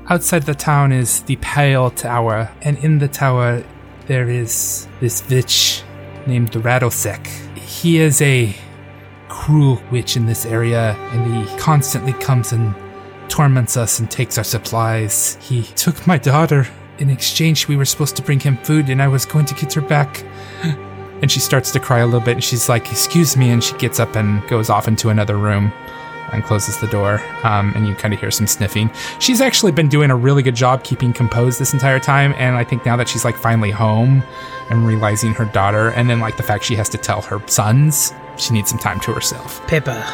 Outside 0.10 0.44
the 0.44 0.56
town 0.56 0.92
is 0.92 1.22
the 1.24 1.36
Pale 1.38 1.92
Tower, 1.92 2.52
and 2.64 2.78
in 2.80 2.98
the 2.98 3.08
tower 3.08 3.64
there 4.08 4.30
is 4.30 4.88
this 5.00 5.28
witch 5.30 5.84
named 6.26 6.52
Radosek. 6.52 7.28
He 7.56 8.00
is 8.00 8.22
a 8.22 8.56
cruel 9.30 9.82
witch 9.92 10.18
in 10.18 10.26
this 10.26 10.46
area, 10.46 10.96
and 11.12 11.48
he 11.48 11.58
constantly 11.58 12.14
comes 12.14 12.52
and 12.52 12.76
torments 13.30 13.78
us 13.78 14.00
and 14.00 14.10
takes 14.10 14.38
our 14.38 14.44
supplies. 14.44 15.38
He 15.40 15.64
took 15.64 16.06
my 16.08 16.18
daughter. 16.18 16.68
In 16.98 17.10
exchange, 17.10 17.68
we 17.68 17.78
were 17.78 17.86
supposed 17.86 18.16
to 18.18 18.22
bring 18.22 18.40
him 18.40 18.58
food, 18.58 18.90
and 18.90 19.02
I 19.02 19.08
was 19.08 19.26
going 19.26 19.46
to 19.46 19.56
get 19.56 19.74
her 19.74 19.82
back. 19.82 20.24
And 21.22 21.30
she 21.30 21.40
starts 21.40 21.70
to 21.74 21.80
cry 21.80 22.00
a 22.00 22.06
little 22.06 22.20
bit, 22.20 22.34
and 22.34 22.44
she's 22.44 22.68
like, 22.68 22.90
Excuse 22.90 23.38
me. 23.38 23.52
And 23.52 23.64
she 23.64 23.78
gets 23.78 24.00
up 24.00 24.16
and 24.16 24.42
goes 24.48 24.72
off 24.72 24.88
into 24.88 25.10
another 25.10 25.38
room 25.38 25.72
and 26.34 26.44
closes 26.44 26.80
the 26.80 26.88
door. 26.88 27.22
Um, 27.44 27.74
and 27.76 27.88
you 27.88 27.96
kind 27.96 28.14
of 28.14 28.20
hear 28.20 28.32
some 28.32 28.48
sniffing. 28.48 28.92
She's 29.20 29.42
actually 29.42 29.72
been 29.72 29.90
doing 29.90 30.12
a 30.12 30.16
really 30.16 30.44
good 30.44 30.56
job 30.56 30.84
keeping 30.84 31.14
composed 31.14 31.60
this 31.60 31.74
entire 31.74 32.00
time. 32.00 32.34
And 32.38 32.56
I 32.56 32.64
think 32.64 32.86
now 32.86 32.96
that 32.98 33.10
she's 33.10 33.26
like 33.26 33.36
finally 33.36 33.72
home 33.72 34.24
and 34.70 34.86
realizing 34.86 35.34
her 35.34 35.46
daughter, 35.46 35.90
and 35.90 36.10
then 36.10 36.20
like 36.20 36.38
the 36.38 36.44
fact 36.44 36.64
she 36.64 36.76
has 36.76 36.90
to 36.90 36.98
tell 36.98 37.22
her 37.22 37.46
sons, 37.48 38.14
she 38.38 38.54
needs 38.54 38.70
some 38.70 38.80
time 38.80 39.00
to 39.02 39.14
herself. 39.14 39.66
Pippa, 39.68 40.06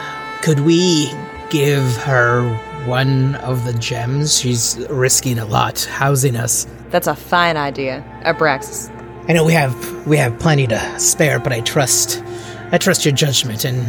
could 0.41 0.61
we 0.61 1.11
give 1.49 1.97
her 1.97 2.49
one 2.85 3.35
of 3.35 3.65
the 3.65 3.73
gems? 3.73 4.39
She's 4.39 4.77
risking 4.89 5.39
a 5.39 5.45
lot 5.45 5.83
housing 5.85 6.35
us. 6.35 6.67
That's 6.89 7.07
a 7.07 7.15
fine 7.15 7.57
idea. 7.57 8.03
Abraxas. 8.23 8.91
I 9.29 9.33
know 9.33 9.43
we 9.43 9.53
have 9.53 10.07
we 10.07 10.15
have 10.17 10.39
plenty 10.39 10.67
to 10.67 10.99
spare, 10.99 11.39
but 11.39 11.51
I 11.51 11.59
trust 11.61 12.23
I 12.71 12.77
trust 12.77 13.05
your 13.05 13.13
judgment 13.13 13.65
and 13.65 13.85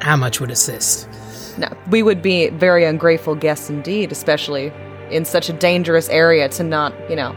how 0.00 0.16
much 0.16 0.40
would 0.40 0.50
assist. 0.50 1.08
No, 1.58 1.68
we 1.90 2.02
would 2.02 2.22
be 2.22 2.50
very 2.50 2.84
ungrateful 2.84 3.34
guests 3.34 3.68
indeed, 3.68 4.12
especially 4.12 4.72
in 5.10 5.24
such 5.24 5.48
a 5.48 5.52
dangerous 5.52 6.08
area 6.08 6.48
to 6.50 6.62
not, 6.62 6.92
you 7.10 7.16
know, 7.16 7.34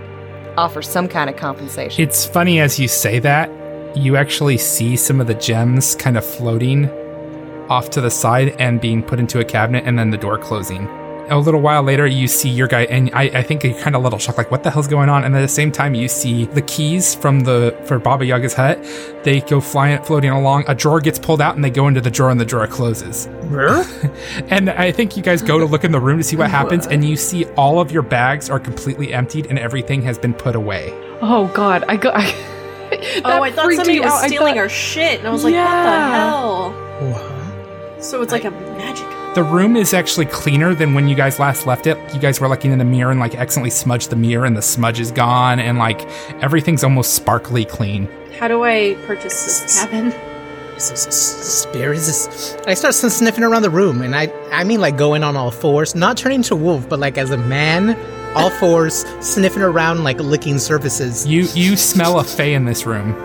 offer 0.58 0.82
some 0.82 1.08
kind 1.08 1.30
of 1.30 1.38
compensation. 1.38 2.04
It's 2.04 2.26
funny 2.26 2.60
as 2.60 2.80
you 2.80 2.88
say 2.88 3.20
that, 3.20 3.50
you 3.98 4.16
actually 4.16 4.58
see 4.58 4.96
some 4.96 5.20
of 5.20 5.28
the 5.28 5.34
gems 5.34 5.96
kind 5.96 6.18
of 6.18 6.26
floating 6.26 6.90
off 7.70 7.90
to 7.90 8.02
the 8.02 8.12
side 8.12 8.50
and 8.60 8.80
being 8.80 9.02
put 9.02 9.20
into 9.20 9.40
a 9.40 9.46
cabinet 9.46 9.84
and 9.86 9.98
then 9.98 10.12
the 10.12 10.18
door 10.18 10.38
closing. 10.38 10.88
A 11.32 11.40
little 11.40 11.62
while 11.62 11.82
later, 11.82 12.06
you 12.06 12.28
see 12.28 12.50
your 12.50 12.68
guy, 12.68 12.82
and 12.84 13.10
I, 13.14 13.24
I 13.24 13.42
think 13.42 13.64
you're 13.64 13.74
kind 13.80 13.96
of 13.96 14.02
a 14.02 14.04
little 14.04 14.20
shocked, 14.20 14.38
like, 14.38 14.52
what 14.52 14.64
the 14.64 14.70
hell's 14.70 14.88
going 14.90 15.08
on? 15.08 15.24
And 15.24 15.34
at 15.34 15.40
the 15.40 15.48
same 15.48 15.72
time, 15.72 15.96
you 15.96 16.10
see 16.10 16.44
the 16.46 16.62
keys 16.62 17.16
from 17.16 17.40
the 17.40 17.74
for 17.86 18.00
Baba 18.00 18.26
Yaga's 18.26 18.54
hut. 18.54 18.84
They 19.24 19.40
go 19.40 19.62
flying, 19.62 20.04
floating 20.04 20.30
along. 20.30 20.66
A 20.68 20.76
drawer 20.76 21.00
gets 21.00 21.18
pulled 21.18 21.40
out, 21.42 21.56
and 21.56 21.64
they 21.64 21.70
go 21.70 21.88
into 21.88 22.02
the 22.02 22.12
drawer, 22.12 22.30
and 22.32 22.40
the 22.40 22.46
drawer 22.46 22.68
closes. 22.68 23.28
And 24.50 24.70
I 24.70 24.92
think 24.92 25.16
you 25.16 25.24
guys 25.24 25.42
go 25.42 25.58
to 25.58 25.66
look 25.66 25.84
in 25.86 25.92
the 25.94 26.00
room 26.00 26.18
to 26.18 26.24
see 26.24 26.36
what 26.36 26.50
happens, 26.50 26.86
and 26.86 27.04
you 27.06 27.16
see 27.16 27.46
all 27.56 27.80
of 27.80 27.92
your 27.92 28.02
bags 28.04 28.50
are 28.50 28.60
completely 28.60 29.14
emptied, 29.14 29.46
and 29.48 29.58
everything 29.58 30.02
has 30.02 30.18
been 30.18 30.34
put 30.34 30.56
away. 30.56 30.92
Oh 31.22 31.50
God, 31.54 31.86
I 31.88 31.96
got. 31.96 32.14
I, 32.18 33.22
oh, 33.24 33.42
I 33.42 33.52
thought 33.52 33.72
somebody 33.72 34.00
was 34.02 34.12
out. 34.12 34.28
Stealing 34.28 34.56
thought- 34.56 34.58
our 34.58 34.70
shit, 34.70 35.20
and 35.20 35.28
I 35.28 35.32
was 35.32 35.44
like, 35.46 35.54
Yeah. 35.54 36.74
what 36.74 36.74
the 37.02 37.16
hell? 37.16 38.02
So 38.02 38.22
it's 38.22 38.32
like 38.34 38.44
a 38.46 38.52
magic. 38.52 39.08
The 39.34 39.44
room 39.44 39.78
is 39.78 39.94
actually 39.94 40.26
cleaner 40.26 40.76
than 40.76 40.94
when 40.94 41.08
you 41.08 41.16
guys 41.16 41.40
last 41.40 41.66
left 41.66 41.88
it. 41.88 41.98
You 42.14 42.20
guys 42.20 42.42
were 42.42 42.50
looking 42.50 42.74
in 42.74 42.80
the 42.80 42.86
mirror 42.86 43.12
and 43.12 43.20
like 43.20 43.34
accidentally 43.34 43.70
smudged 43.70 44.10
the 44.10 44.18
mirror, 44.18 44.44
and 44.46 44.58
the 44.58 44.62
smudge 44.62 45.00
is 45.00 45.10
gone, 45.10 45.58
and 45.58 45.78
like 45.78 46.02
everything's 46.44 46.84
almost 46.84 47.14
sparkly 47.14 47.64
clean. 47.64 48.10
How 48.38 48.50
do 48.50 48.64
I 48.66 48.96
purchase 49.06 49.62
this 49.62 49.80
cabin? 49.82 50.08
Is 50.76 50.90
this 50.90 51.62
spirit? 51.62 51.96
Is 51.96 52.08
this? 52.08 52.58
I 52.68 52.74
start 52.74 52.94
sniffing 52.94 53.46
around 53.46 53.62
the 53.62 53.70
room, 53.70 54.02
and 54.02 54.18
I 54.18 54.28
I 54.52 54.66
mean 54.66 54.82
like 54.82 54.98
going 54.98 55.24
on 55.24 55.38
all 55.38 55.50
fours, 55.50 55.96
not 55.96 56.18
turning 56.18 56.40
into 56.40 56.56
a 56.56 56.58
wolf, 56.58 56.90
but 56.90 57.00
like 57.00 57.18
as 57.18 57.32
a 57.32 57.38
man, 57.38 57.98
all 58.36 58.50
fours, 58.50 59.06
sniffing 59.22 59.62
around 59.62 60.04
like 60.04 60.20
licking 60.20 60.60
surfaces. 60.60 61.26
You 61.26 61.44
you 61.54 61.78
smell 61.78 62.20
a 62.20 62.26
fey 62.26 62.54
in 62.54 62.66
this 62.66 62.86
room. 62.86 63.16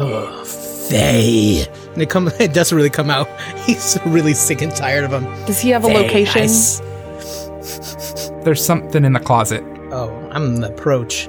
Oh, 0.00 0.44
Faye. 0.88 1.66
And 1.98 2.02
it 2.04 2.10
come 2.10 2.28
it 2.38 2.54
doesn't 2.54 2.76
really 2.76 2.90
come 2.90 3.10
out. 3.10 3.28
He's 3.66 3.98
really 4.06 4.32
sick 4.32 4.62
and 4.62 4.70
tired 4.74 5.02
of 5.02 5.12
him. 5.12 5.24
Does 5.46 5.58
he 5.58 5.70
have 5.70 5.84
a 5.84 5.88
Faye, 5.88 5.94
location? 6.04 6.42
s- 6.42 6.80
There's 8.44 8.64
something 8.64 9.04
in 9.04 9.14
the 9.14 9.18
closet. 9.18 9.64
oh, 9.90 10.08
I'm 10.30 10.58
the 10.58 10.68
approach. 10.68 11.28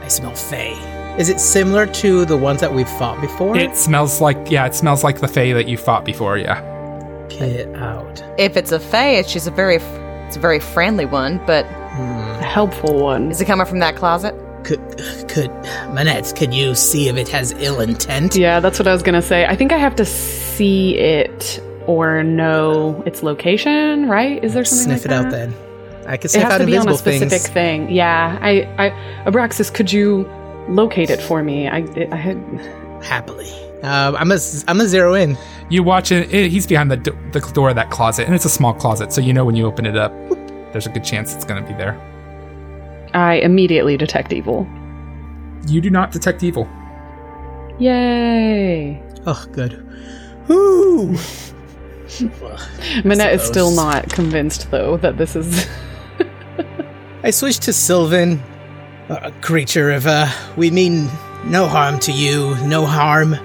I 0.00 0.08
smell 0.08 0.34
Faye. 0.34 0.72
Is 1.18 1.28
it 1.28 1.38
similar 1.38 1.84
to 1.84 2.24
the 2.24 2.34
ones 2.38 2.62
that 2.62 2.72
we've 2.72 2.88
fought 2.88 3.20
before? 3.20 3.54
It 3.58 3.76
smells 3.76 4.22
like 4.22 4.50
yeah, 4.50 4.64
it 4.64 4.74
smells 4.74 5.04
like 5.04 5.20
the 5.20 5.28
fey 5.28 5.52
that 5.52 5.68
you 5.68 5.76
fought 5.76 6.06
before. 6.06 6.38
Yeah. 6.38 6.62
Get 7.28 7.68
out. 7.74 8.24
if 8.38 8.56
it's 8.56 8.72
a 8.72 8.80
fae, 8.80 9.20
she's 9.22 9.46
a 9.46 9.50
very, 9.50 9.76
it's 10.26 10.36
a 10.36 10.40
very 10.40 10.60
friendly 10.60 11.04
one. 11.04 11.42
But 11.46 11.66
hmm. 11.66 12.00
a 12.40 12.42
helpful 12.42 12.98
one. 12.98 13.30
is 13.30 13.38
it 13.42 13.44
coming 13.44 13.66
from 13.66 13.80
that 13.80 13.96
closet? 13.96 14.34
Could 14.70 15.28
could 15.28 15.50
Manette? 15.92 16.32
Could 16.36 16.54
you 16.54 16.76
see 16.76 17.08
if 17.08 17.16
it 17.16 17.28
has 17.30 17.50
ill 17.58 17.80
intent? 17.80 18.36
Yeah, 18.36 18.60
that's 18.60 18.78
what 18.78 18.86
I 18.86 18.92
was 18.92 19.02
gonna 19.02 19.20
say. 19.22 19.44
I 19.46 19.56
think 19.56 19.72
I 19.72 19.78
have 19.78 19.96
to 19.96 20.04
see 20.04 20.96
it 20.96 21.60
or 21.88 22.22
know 22.22 23.02
its 23.04 23.24
location. 23.24 24.08
Right? 24.08 24.42
Is 24.44 24.54
there 24.54 24.64
something? 24.64 24.96
Sniff 24.98 25.10
like 25.10 25.20
it 25.20 25.26
out 25.26 25.30
then. 25.32 25.54
I 26.06 26.16
can 26.16 26.28
sniff 26.28 26.30
It 26.30 26.30
sniff 26.30 26.42
has 26.44 26.52
out 26.52 26.58
to 26.58 26.66
be 26.66 26.76
on 26.76 26.88
a 26.88 26.96
specific 26.96 27.30
things. 27.30 27.48
thing. 27.48 27.90
Yeah, 27.90 28.38
I, 28.40 28.62
I, 28.78 28.90
Abraxas, 29.30 29.72
could 29.74 29.92
you 29.92 30.28
locate 30.68 31.10
it 31.10 31.20
for 31.20 31.42
me? 31.42 31.66
I, 31.68 31.78
I 32.12 32.16
had. 32.16 32.36
Happily. 33.02 33.50
Uh, 33.82 34.12
I'm 34.16 34.30
a 34.30 34.38
I'm 34.68 34.80
a 34.80 34.86
zero 34.86 35.14
in. 35.14 35.36
You 35.68 35.82
watch 35.82 36.12
it. 36.12 36.32
it 36.32 36.50
he's 36.52 36.66
behind 36.66 36.90
the 36.92 36.96
do- 36.96 37.18
the 37.32 37.40
door 37.40 37.70
of 37.70 37.74
that 37.76 37.90
closet, 37.90 38.26
and 38.26 38.34
it's 38.36 38.44
a 38.44 38.50
small 38.50 38.72
closet, 38.74 39.12
so 39.12 39.20
you 39.20 39.32
know 39.32 39.44
when 39.44 39.56
you 39.56 39.66
open 39.66 39.84
it 39.86 39.96
up, 39.96 40.12
there's 40.72 40.86
a 40.86 40.90
good 40.90 41.02
chance 41.04 41.34
it's 41.34 41.44
going 41.44 41.60
to 41.62 41.68
be 41.68 41.74
there. 41.76 41.98
I 43.14 43.34
immediately 43.36 43.96
detect 43.96 44.32
evil. 44.32 44.68
You 45.66 45.80
do 45.80 45.90
not 45.90 46.12
detect 46.12 46.42
evil. 46.42 46.68
Yay! 47.78 49.02
Oh, 49.26 49.46
good. 49.52 49.86
Ooh. 50.50 51.16
Minette 53.04 53.34
is 53.34 53.42
still 53.42 53.70
not 53.70 54.10
convinced, 54.10 54.70
though, 54.70 54.96
that 54.98 55.16
this 55.16 55.36
is. 55.36 55.66
I 57.22 57.30
switched 57.30 57.62
to 57.62 57.72
Sylvan, 57.72 58.42
a 59.08 59.32
creature 59.40 59.90
of 59.90 60.06
uh, 60.06 60.28
we 60.56 60.70
mean 60.70 61.08
no 61.44 61.66
harm 61.68 61.98
to 62.00 62.12
you, 62.12 62.56
no 62.66 62.86
harm 62.86 63.36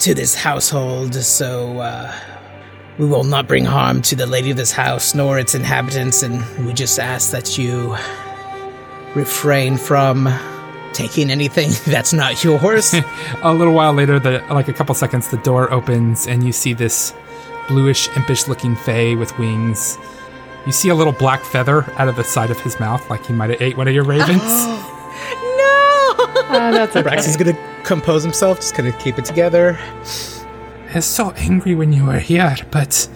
to 0.00 0.14
this 0.14 0.34
household. 0.34 1.14
So 1.14 1.78
uh, 1.78 2.14
we 2.98 3.06
will 3.06 3.24
not 3.24 3.48
bring 3.48 3.64
harm 3.64 4.02
to 4.02 4.16
the 4.16 4.26
lady 4.26 4.50
of 4.50 4.56
this 4.56 4.72
house 4.72 5.14
nor 5.14 5.38
its 5.38 5.54
inhabitants, 5.54 6.22
and 6.22 6.66
we 6.66 6.72
just 6.72 6.98
ask 6.98 7.30
that 7.32 7.58
you 7.58 7.96
refrain 9.14 9.76
from 9.76 10.28
taking 10.92 11.30
anything 11.30 11.70
that's 11.86 12.12
not 12.12 12.42
yours. 12.44 12.94
A 13.42 13.52
little 13.52 13.74
while 13.74 13.92
later, 13.92 14.18
the 14.18 14.44
like 14.50 14.68
a 14.68 14.72
couple 14.72 14.94
seconds, 14.94 15.28
the 15.28 15.36
door 15.38 15.72
opens 15.72 16.26
and 16.26 16.44
you 16.44 16.52
see 16.52 16.72
this 16.72 17.14
bluish, 17.68 18.08
impish-looking 18.16 18.76
fey 18.76 19.14
with 19.16 19.36
wings. 19.38 19.98
You 20.66 20.72
see 20.72 20.88
a 20.88 20.94
little 20.94 21.12
black 21.12 21.44
feather 21.44 21.84
out 21.98 22.08
of 22.08 22.16
the 22.16 22.24
side 22.24 22.50
of 22.50 22.60
his 22.60 22.78
mouth, 22.80 23.08
like 23.10 23.24
he 23.26 23.32
might 23.32 23.50
have 23.50 23.60
ate 23.60 23.76
one 23.76 23.88
of 23.88 23.94
your 23.94 24.04
ravens. 24.14 24.42
Uh, 26.46 26.70
that's 26.70 26.94
okay. 26.96 27.08
Brax 27.08 27.28
is 27.28 27.36
gonna 27.36 27.56
compose 27.84 28.22
himself, 28.22 28.58
just 28.60 28.76
gonna 28.76 28.92
keep 28.92 29.18
it 29.18 29.24
together. 29.24 29.76
I 29.80 30.94
was 30.94 31.04
so 31.04 31.30
angry 31.32 31.74
when 31.74 31.92
you 31.92 32.04
were 32.04 32.18
here, 32.18 32.54
but 32.70 33.08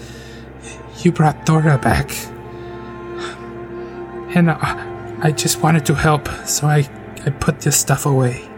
you 0.99 1.13
brought 1.13 1.47
Thora 1.47 1.79
back. 1.79 2.11
And 4.35 4.51
uh, 4.51 4.98
I 5.21 5.33
just 5.33 5.63
wanted 5.63 5.85
to 5.87 5.95
help, 5.95 6.29
so 6.47 6.67
I, 6.67 6.89
I 7.27 7.31
put 7.31 7.61
this 7.61 7.79
stuff 7.79 8.07
away. 8.07 8.49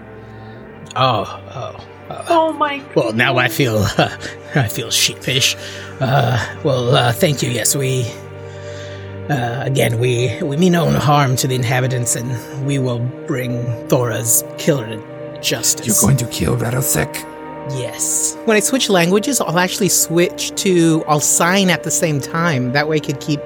Oh, 0.96 1.24
oh. 1.54 1.86
Oh 2.28 2.52
my 2.52 2.82
Well, 2.96 3.12
now 3.12 3.36
I 3.38 3.48
feel 3.48 3.78
I 4.54 4.68
feel 4.68 4.90
sheepish. 4.90 5.56
Uh, 6.00 6.56
well, 6.64 6.94
uh, 6.94 7.12
thank 7.12 7.42
you. 7.42 7.50
Yes, 7.50 7.76
we. 7.76 8.04
Uh, 9.28 9.62
again, 9.64 10.00
we 10.00 10.42
we 10.42 10.56
mean 10.56 10.72
no 10.72 10.90
harm 10.90 11.36
to 11.36 11.46
the 11.46 11.54
inhabitants, 11.54 12.16
and 12.16 12.66
we 12.66 12.80
will 12.80 12.98
bring 13.26 13.62
Thora's 13.88 14.42
killer 14.58 14.86
to 14.88 15.40
justice. 15.40 15.86
You're 15.86 16.08
going 16.08 16.16
to 16.16 16.26
kill 16.26 16.56
Radosek? 16.56 17.14
Yes. 17.78 18.36
When 18.44 18.56
I 18.56 18.60
switch 18.60 18.88
languages, 18.88 19.40
I'll 19.40 19.58
actually 19.58 19.90
switch 19.90 20.52
to, 20.62 21.04
I'll 21.06 21.20
sign 21.20 21.70
at 21.70 21.84
the 21.84 21.90
same 21.90 22.20
time. 22.20 22.72
That 22.72 22.88
way 22.88 22.96
I 22.96 23.00
could 23.00 23.20
keep 23.20 23.40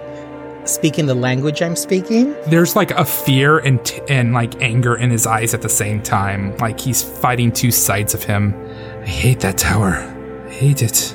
speaking 0.64 1.06
the 1.06 1.14
language 1.14 1.62
I'm 1.62 1.76
speaking. 1.76 2.34
There's 2.46 2.76
like 2.76 2.90
a 2.92 3.04
fear 3.04 3.58
and 3.58 3.84
t- 3.84 4.00
and 4.08 4.32
like 4.32 4.60
anger 4.62 4.96
in 4.96 5.10
his 5.10 5.26
eyes 5.26 5.54
at 5.54 5.62
the 5.62 5.68
same 5.68 6.02
time. 6.02 6.56
Like 6.58 6.80
he's 6.80 7.02
fighting 7.02 7.52
two 7.52 7.70
sides 7.70 8.14
of 8.14 8.22
him. 8.22 8.54
I 9.02 9.06
hate 9.06 9.40
that 9.40 9.58
tower. 9.58 9.94
I 10.46 10.50
hate 10.50 10.82
it. 10.82 11.14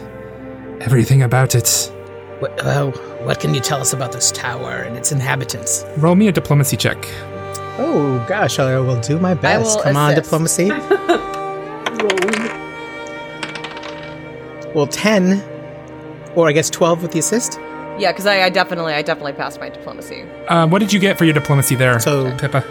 Everything 0.82 1.24
about 1.24 1.56
it. 1.56 1.92
What, 2.40 2.66
uh, 2.66 2.92
what 3.26 3.40
can 3.40 3.54
you 3.54 3.60
tell 3.60 3.82
us 3.82 3.92
about 3.92 4.14
this 4.14 4.32
tower 4.32 4.84
and 4.84 4.96
its 4.96 5.12
inhabitants? 5.12 5.84
Roll 5.98 6.16
me 6.16 6.28
a 6.28 6.32
diplomacy 6.32 6.78
check. 6.78 6.98
Oh 7.78 8.24
gosh, 8.30 8.60
I 8.60 8.80
will 8.80 9.00
do 9.02 9.20
my 9.20 9.34
best. 9.34 9.78
will 9.78 9.84
Come 9.84 9.98
on, 9.98 10.16
diplomacy. 10.16 10.70
well, 14.74 14.88
10, 14.88 15.44
or 16.36 16.48
I 16.48 16.54
guess 16.54 16.70
12 16.70 17.02
with 17.02 17.12
the 17.12 17.20
assist. 17.20 17.60
Yeah, 18.00 18.12
because 18.12 18.26
I, 18.26 18.44
I 18.44 18.50
definitely, 18.50 18.94
I 18.94 19.02
definitely 19.02 19.34
passed 19.34 19.60
my 19.60 19.70
diplomacy. 19.70 20.24
Uh, 20.48 20.68
what 20.68 20.80
did 20.80 20.94
you 20.94 21.00
get 21.00 21.18
for 21.18 21.26
your 21.26 21.34
diplomacy 21.34 21.76
there, 21.76 22.00
So- 22.00 22.36
Pippa? 22.38 22.64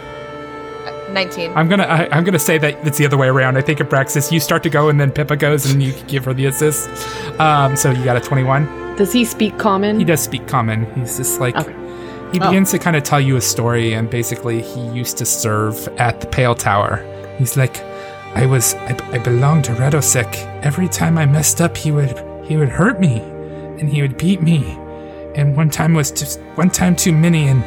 Nineteen. 1.11 1.51
I'm 1.55 1.67
gonna 1.67 1.85
I, 1.85 2.07
I'm 2.15 2.23
gonna 2.23 2.37
say 2.37 2.59
that 2.59 2.85
it's 2.85 2.99
the 2.99 3.05
other 3.05 3.17
way 3.17 3.27
around. 3.29 3.57
I 3.57 3.61
think 3.61 3.79
Abraxas, 3.79 4.31
you 4.31 4.39
start 4.39 4.61
to 4.61 4.69
go 4.69 4.89
and 4.89 4.99
then 4.99 5.11
Pippa 5.11 5.37
goes 5.37 5.65
and 5.71 5.81
you 5.81 5.91
give 6.07 6.23
her 6.25 6.35
the 6.35 6.45
assist. 6.45 6.87
Um, 7.39 7.75
so 7.75 7.89
you 7.89 8.03
got 8.03 8.15
a 8.15 8.19
21. 8.21 8.95
Does 8.95 9.11
he 9.11 9.25
speak 9.25 9.57
common? 9.57 9.97
He 9.97 10.05
does 10.05 10.21
speak 10.21 10.47
common. 10.47 10.85
He's 10.93 11.17
just 11.17 11.39
like 11.39 11.55
Okay. 11.55 11.73
he 12.31 12.37
begins 12.37 12.69
to 12.71 12.77
kind 12.77 12.95
of 12.95 13.01
tell 13.01 13.19
you 13.19 13.37
a 13.37 13.41
story, 13.41 13.93
and 13.93 14.07
basically 14.07 14.61
he 14.61 14.81
used 14.89 15.17
to 15.17 15.25
serve 15.25 15.87
at 15.97 16.21
the 16.21 16.27
Pale 16.27 16.55
Tower. 16.55 17.03
He's 17.39 17.57
like, 17.57 17.81
I 18.35 18.45
was 18.45 18.75
I, 18.75 18.95
I 19.11 19.17
belonged 19.17 19.65
to 19.65 19.71
Radosek. 19.73 20.31
Every 20.63 20.87
time 20.87 21.17
I 21.17 21.25
messed 21.25 21.59
up, 21.59 21.75
he 21.75 21.91
would 21.91 22.23
he 22.45 22.55
would 22.55 22.69
hurt 22.69 22.99
me, 22.99 23.17
and 23.79 23.89
he 23.89 24.03
would 24.03 24.15
beat 24.15 24.43
me. 24.43 24.77
And 25.35 25.55
one 25.55 25.69
time 25.69 25.93
was 25.93 26.11
just 26.11 26.39
one 26.55 26.69
time 26.69 26.95
too 26.95 27.11
many, 27.11 27.47
and 27.47 27.63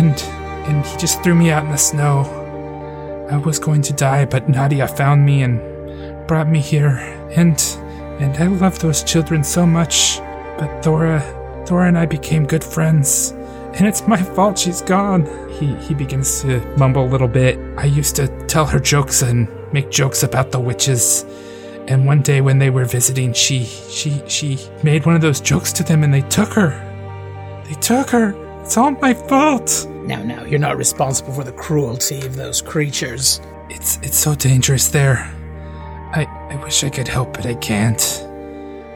and 0.00 0.20
and 0.68 0.86
he 0.86 0.96
just 0.96 1.22
threw 1.22 1.34
me 1.34 1.50
out 1.50 1.64
in 1.64 1.70
the 1.70 1.76
snow. 1.76 2.24
I 3.30 3.36
was 3.36 3.58
going 3.58 3.82
to 3.82 3.92
die, 3.92 4.24
but 4.24 4.48
Nadia 4.48 4.88
found 4.88 5.24
me 5.24 5.42
and 5.42 5.60
brought 6.26 6.48
me 6.48 6.60
here, 6.60 6.98
and 7.36 7.60
and 8.20 8.36
I 8.36 8.46
love 8.46 8.78
those 8.78 9.02
children 9.02 9.42
so 9.44 9.66
much. 9.66 10.18
But 10.58 10.82
Thora, 10.82 11.20
Thora 11.66 11.88
and 11.88 11.98
I 11.98 12.06
became 12.06 12.46
good 12.46 12.64
friends, 12.64 13.32
and 13.74 13.86
it's 13.86 14.06
my 14.06 14.20
fault 14.20 14.58
she's 14.58 14.82
gone. 14.82 15.26
He 15.50 15.74
he 15.76 15.94
begins 15.94 16.42
to 16.42 16.60
mumble 16.76 17.04
a 17.04 17.10
little 17.10 17.28
bit. 17.28 17.58
I 17.76 17.84
used 17.84 18.16
to 18.16 18.28
tell 18.46 18.66
her 18.66 18.78
jokes 18.78 19.22
and 19.22 19.48
make 19.72 19.90
jokes 19.90 20.22
about 20.22 20.50
the 20.50 20.60
witches. 20.60 21.24
And 21.90 22.06
one 22.06 22.22
day 22.22 22.40
when 22.40 22.60
they 22.60 22.70
were 22.70 22.84
visiting, 22.84 23.32
she 23.32 23.64
she 23.64 24.22
she 24.28 24.58
made 24.84 25.06
one 25.06 25.16
of 25.16 25.20
those 25.20 25.40
jokes 25.40 25.72
to 25.72 25.82
them, 25.82 26.04
and 26.04 26.14
they 26.14 26.22
took 26.22 26.52
her. 26.52 26.70
They 27.66 27.74
took 27.74 28.08
her. 28.10 28.32
It's 28.62 28.76
all 28.76 28.92
my 28.92 29.12
fault. 29.12 29.88
Now, 30.04 30.22
now, 30.22 30.44
you're 30.44 30.60
not 30.60 30.76
responsible 30.76 31.32
for 31.32 31.42
the 31.42 31.50
cruelty 31.50 32.24
of 32.24 32.36
those 32.36 32.62
creatures. 32.62 33.40
It's 33.68 33.98
it's 34.02 34.16
so 34.16 34.36
dangerous 34.36 34.86
there. 34.86 35.16
I 36.14 36.26
I 36.50 36.62
wish 36.62 36.84
I 36.84 36.90
could 36.90 37.08
help, 37.08 37.32
but 37.32 37.44
I 37.44 37.54
can't. 37.54 38.24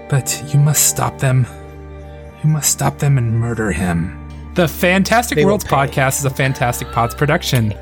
But 0.08 0.44
you 0.54 0.60
must 0.60 0.86
stop 0.86 1.18
them. 1.18 1.48
You 2.44 2.50
must 2.50 2.70
stop 2.70 2.98
them 2.98 3.18
and 3.18 3.40
murder 3.40 3.72
him. 3.72 4.23
The 4.54 4.68
Fantastic 4.68 5.34
They 5.34 5.44
Worlds 5.44 5.64
podcast 5.64 6.20
is 6.20 6.26
a 6.26 6.30
Fantastic 6.30 6.86
Pods 6.92 7.12
production. 7.12 7.74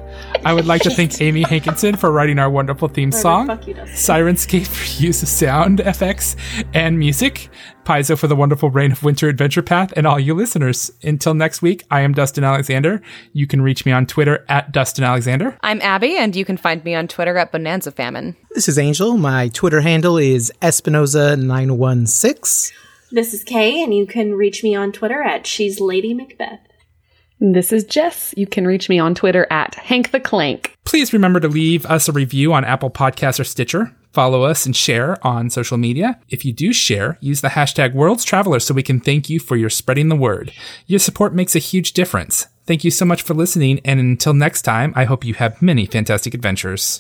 I 0.47 0.55
would 0.55 0.65
like 0.65 0.81
to 0.83 0.91
thank 0.95 1.21
Amy 1.21 1.43
Hankinson 1.43 1.97
for 1.97 2.11
writing 2.11 2.39
our 2.39 2.49
wonderful 2.49 2.89
theme 2.89 3.13
song, 3.13 3.49
fuck 3.49 3.67
you, 3.67 3.75
Syrinscape 3.75 4.67
for 4.67 5.03
use 5.03 5.23
of 5.23 5.29
sound 5.29 5.81
effects 5.81 6.35
and 6.73 6.99
music, 6.99 7.51
Paizo 7.85 8.19
for 8.19 8.27
the 8.27 8.35
wonderful 8.35 8.71
Reign 8.71 8.91
of 8.91 9.03
Winter 9.03 9.29
Adventure 9.29 9.61
Path, 9.61 9.93
and 9.97 10.07
all 10.07 10.19
you 10.19 10.33
listeners. 10.33 10.91
Until 11.03 11.35
next 11.35 11.61
week, 11.61 11.85
I 11.91 12.01
am 12.01 12.15
Dustin 12.15 12.43
Alexander. 12.43 13.03
You 13.35 13.47
can 13.47 13.61
reach 13.61 13.85
me 13.85 13.93
on 13.93 14.07
Twitter 14.07 14.43
at 14.49 14.73
Dustin 14.73 15.05
Alexander. 15.05 15.59
I'm 15.61 15.83
Abby, 15.83 16.17
and 16.17 16.35
you 16.35 16.47
can 16.47 16.57
find 16.57 16.83
me 16.85 16.95
on 16.95 17.07
Twitter 17.07 17.37
at 17.37 17.53
Bonanza 17.53 17.93
Famine. 17.93 18.35
This 18.55 18.67
is 18.67 18.79
Angel. 18.79 19.19
My 19.19 19.49
Twitter 19.49 19.83
handle 19.83 20.17
is 20.17 20.51
Espinoza916. 20.63 22.73
This 23.15 23.35
is 23.35 23.45
Kay, 23.45 23.83
and 23.83 23.93
you 23.93 24.07
can 24.07 24.33
reach 24.33 24.65
me 24.65 24.75
on 24.75 24.91
Twitter 24.91 25.23
at 25.23 25.47
She's 25.47 25.81
Lady 25.81 26.15
Macbeth. 26.15 26.61
This 27.41 27.71
is 27.71 27.85
Jess. 27.85 28.33
You 28.39 28.47
can 28.47 28.67
reach 28.67 28.89
me 28.89 28.99
on 28.99 29.15
Twitter 29.15 29.47
at 29.51 29.75
Hank 29.75 30.13
the 30.13 30.21
Clank. 30.21 30.75
Please 30.87 31.13
remember 31.13 31.39
to 31.39 31.49
leave 31.49 31.85
us 31.85 32.09
a 32.09 32.13
review 32.13 32.55
on 32.55 32.65
Apple 32.65 32.91
Podcasts 32.91 33.39
or 33.39 33.45
Stitcher. 33.45 33.95
Follow 34.15 34.45
us 34.45 34.65
and 34.65 34.75
share 34.75 35.19
on 35.27 35.51
social 35.51 35.77
media. 35.77 36.19
If 36.31 36.47
you 36.47 36.55
do 36.55 36.73
share, 36.73 37.19
use 37.21 37.43
the 37.43 37.49
hashtag 37.49 37.93
Worlds 37.93 38.25
Traveler 38.25 38.61
so 38.61 38.73
we 38.73 38.83
can 38.83 38.99
thank 38.99 39.29
you 39.29 39.39
for 39.39 39.57
your 39.57 39.71
spreading 39.71 40.09
the 40.09 40.17
word. 40.17 40.51
Your 40.87 40.99
support 40.99 41.35
makes 41.35 41.55
a 41.55 41.59
huge 41.59 41.93
difference. 41.93 42.47
Thank 42.65 42.83
you 42.83 42.91
so 42.91 43.05
much 43.05 43.21
for 43.21 43.35
listening, 43.35 43.81
and 43.85 44.01
until 44.01 44.33
next 44.33 44.63
time, 44.63 44.95
I 44.97 45.05
hope 45.05 45.23
you 45.23 45.35
have 45.35 45.61
many 45.61 45.85
fantastic 45.85 46.33
adventures. 46.33 46.97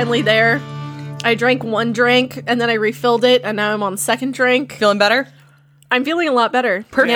Finally 0.00 0.22
there. 0.22 0.58
I 1.22 1.34
drank 1.34 1.62
one 1.62 1.92
drink 1.92 2.42
and 2.46 2.58
then 2.58 2.70
I 2.70 2.74
refilled 2.74 3.22
it, 3.22 3.42
and 3.44 3.56
now 3.56 3.74
I'm 3.74 3.82
on 3.82 3.98
second 3.98 4.32
drink. 4.32 4.72
Feeling 4.72 4.96
better? 4.96 5.28
I'm 5.90 6.06
feeling 6.06 6.26
a 6.26 6.32
lot 6.32 6.52
better. 6.52 6.86
Perfect. 6.90 7.10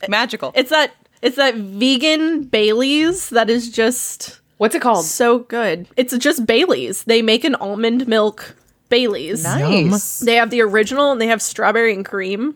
Yeah. 0.00 0.06
Magical. 0.08 0.52
It's 0.54 0.70
that 0.70 0.92
it's 1.20 1.34
that 1.34 1.56
vegan 1.56 2.44
Bailey's 2.44 3.30
that 3.30 3.50
is 3.50 3.70
just 3.72 4.38
What's 4.58 4.76
it 4.76 4.82
called? 4.82 5.04
so 5.04 5.40
good. 5.40 5.88
It's 5.96 6.16
just 6.16 6.46
Bailey's. 6.46 7.02
They 7.04 7.22
make 7.22 7.42
an 7.42 7.56
almond 7.56 8.06
milk 8.06 8.54
Bailey's. 8.88 9.42
nice. 9.42 10.20
They 10.20 10.36
have 10.36 10.50
the 10.50 10.60
original 10.62 11.10
and 11.10 11.20
they 11.20 11.26
have 11.26 11.42
strawberry 11.42 11.92
and 11.92 12.04
cream. 12.04 12.54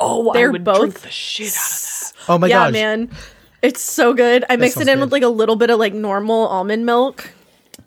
Oh, 0.00 0.32
They're 0.32 0.48
I 0.48 0.52
would 0.52 0.64
both- 0.64 0.78
drink 0.80 1.00
the 1.00 1.10
shit 1.10 1.48
out 1.48 1.52
of 1.52 1.80
that. 1.82 2.12
Oh 2.30 2.38
my 2.38 2.46
yeah, 2.46 2.64
gosh. 2.66 2.72
man. 2.72 3.10
It's 3.60 3.82
so 3.82 4.14
good. 4.14 4.46
I 4.48 4.56
mix 4.56 4.76
it 4.78 4.88
in 4.88 4.94
good. 4.96 5.00
with 5.00 5.12
like 5.12 5.22
a 5.22 5.28
little 5.28 5.56
bit 5.56 5.68
of 5.68 5.78
like 5.78 5.92
normal 5.92 6.46
almond 6.46 6.86
milk. 6.86 7.30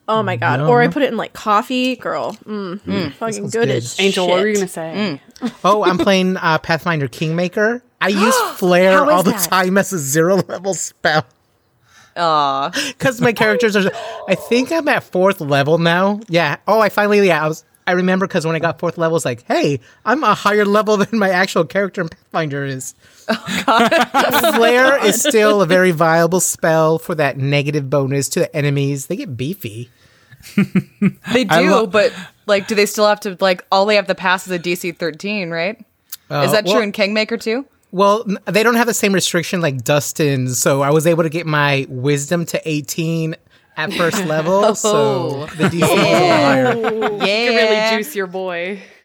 Oh 0.07 0.23
my 0.23 0.35
god. 0.35 0.61
Or 0.61 0.81
I 0.81 0.87
put 0.87 1.03
it 1.03 1.09
in 1.11 1.17
like 1.17 1.33
coffee. 1.33 1.95
Girl. 1.95 2.33
Mm, 2.45 3.13
fucking 3.13 3.43
good, 3.45 3.51
good. 3.51 3.69
as 3.69 3.99
Angel, 3.99 4.25
shit. 4.25 4.31
what 4.31 4.41
were 4.41 4.47
you 4.47 4.55
gonna 4.55 4.67
say? 4.67 5.21
Oh, 5.63 5.83
I'm 5.85 5.97
playing 5.97 6.35
uh, 6.35 6.57
Pathfinder 6.57 7.07
Kingmaker. 7.07 7.81
I 8.01 8.07
use 8.09 8.35
Flare 8.57 8.91
How 8.97 9.07
is 9.09 9.13
all 9.15 9.23
the 9.23 9.31
that? 9.31 9.49
time 9.49 9.77
as 9.77 9.93
a 9.93 9.97
zero 9.99 10.37
level 10.47 10.73
spell. 10.73 11.25
Aw. 12.17 12.71
Because 12.87 13.21
my 13.21 13.31
characters 13.31 13.75
are, 13.75 13.89
I 14.27 14.35
think 14.35 14.71
I'm 14.71 14.87
at 14.89 15.03
fourth 15.03 15.39
level 15.39 15.77
now. 15.77 16.19
Yeah. 16.27 16.57
Oh, 16.67 16.79
I 16.81 16.89
finally, 16.89 17.25
yeah, 17.27 17.45
I 17.45 17.47
was, 17.47 17.63
I 17.89 17.93
remember 17.93 18.27
because 18.27 18.45
when 18.45 18.55
I 18.55 18.59
got 18.59 18.77
fourth 18.77 18.99
level, 18.99 19.15
it's 19.15 19.25
like, 19.25 19.43
hey, 19.47 19.79
I'm 20.05 20.23
a 20.23 20.35
higher 20.35 20.63
level 20.63 20.95
than 21.03 21.17
my 21.17 21.31
actual 21.31 21.65
character 21.65 22.01
in 22.01 22.09
Pathfinder 22.09 22.63
is. 22.63 22.93
Oh, 23.27 23.63
God. 23.65 23.89
Flare 24.55 25.03
is 25.03 25.19
still 25.21 25.63
a 25.63 25.65
very 25.65 25.89
viable 25.89 26.39
spell 26.39 26.99
for 26.99 27.15
that 27.15 27.37
negative 27.37 27.89
bonus 27.89 28.29
to 28.29 28.41
the 28.41 28.55
enemies. 28.55 29.07
They 29.07 29.15
get 29.15 29.35
beefy. 29.35 29.89
They 31.33 31.43
do, 31.43 31.71
lo- 31.71 31.87
but 31.87 32.13
like, 32.45 32.67
do 32.67 32.75
they 32.75 32.85
still 32.85 33.07
have 33.07 33.19
to 33.21 33.35
like? 33.39 33.65
All 33.71 33.85
they 33.85 33.95
have 33.95 34.07
to 34.07 34.15
pass 34.15 34.45
is 34.47 34.53
a 34.53 34.59
DC 34.59 34.95
13, 34.97 35.49
right? 35.49 35.83
Uh, 36.29 36.43
is 36.45 36.51
that 36.51 36.65
well- 36.65 36.75
true 36.75 36.83
in 36.83 36.91
Kingmaker 36.91 37.37
too? 37.37 37.65
Well, 37.91 38.23
they 38.45 38.61
don't 38.61 38.75
have 38.75 38.85
the 38.85 38.93
same 38.93 39.13
restriction 39.13 39.61
like 39.61 39.83
Dustin, 39.83 40.49
so 40.49 40.81
I 40.81 40.91
was 40.91 41.07
able 41.07 41.23
to 41.23 41.29
get 41.29 41.47
my 41.47 41.87
wisdom 41.89 42.45
to 42.45 42.61
18 42.69 43.35
at 43.80 43.93
first 43.93 44.25
level, 44.25 44.75
so 44.75 44.89
Oh. 45.41 45.45
the 45.57 45.65
DC 45.65 45.75
is 45.75 45.89
a 45.89 45.95
little 45.95 46.30
higher. 46.45 46.63
Yeah. 47.25 47.43
You 47.43 47.51
can 47.51 47.55
really 47.55 47.97
juice 47.97 48.15
your 48.15 48.27
boy. 48.27 48.82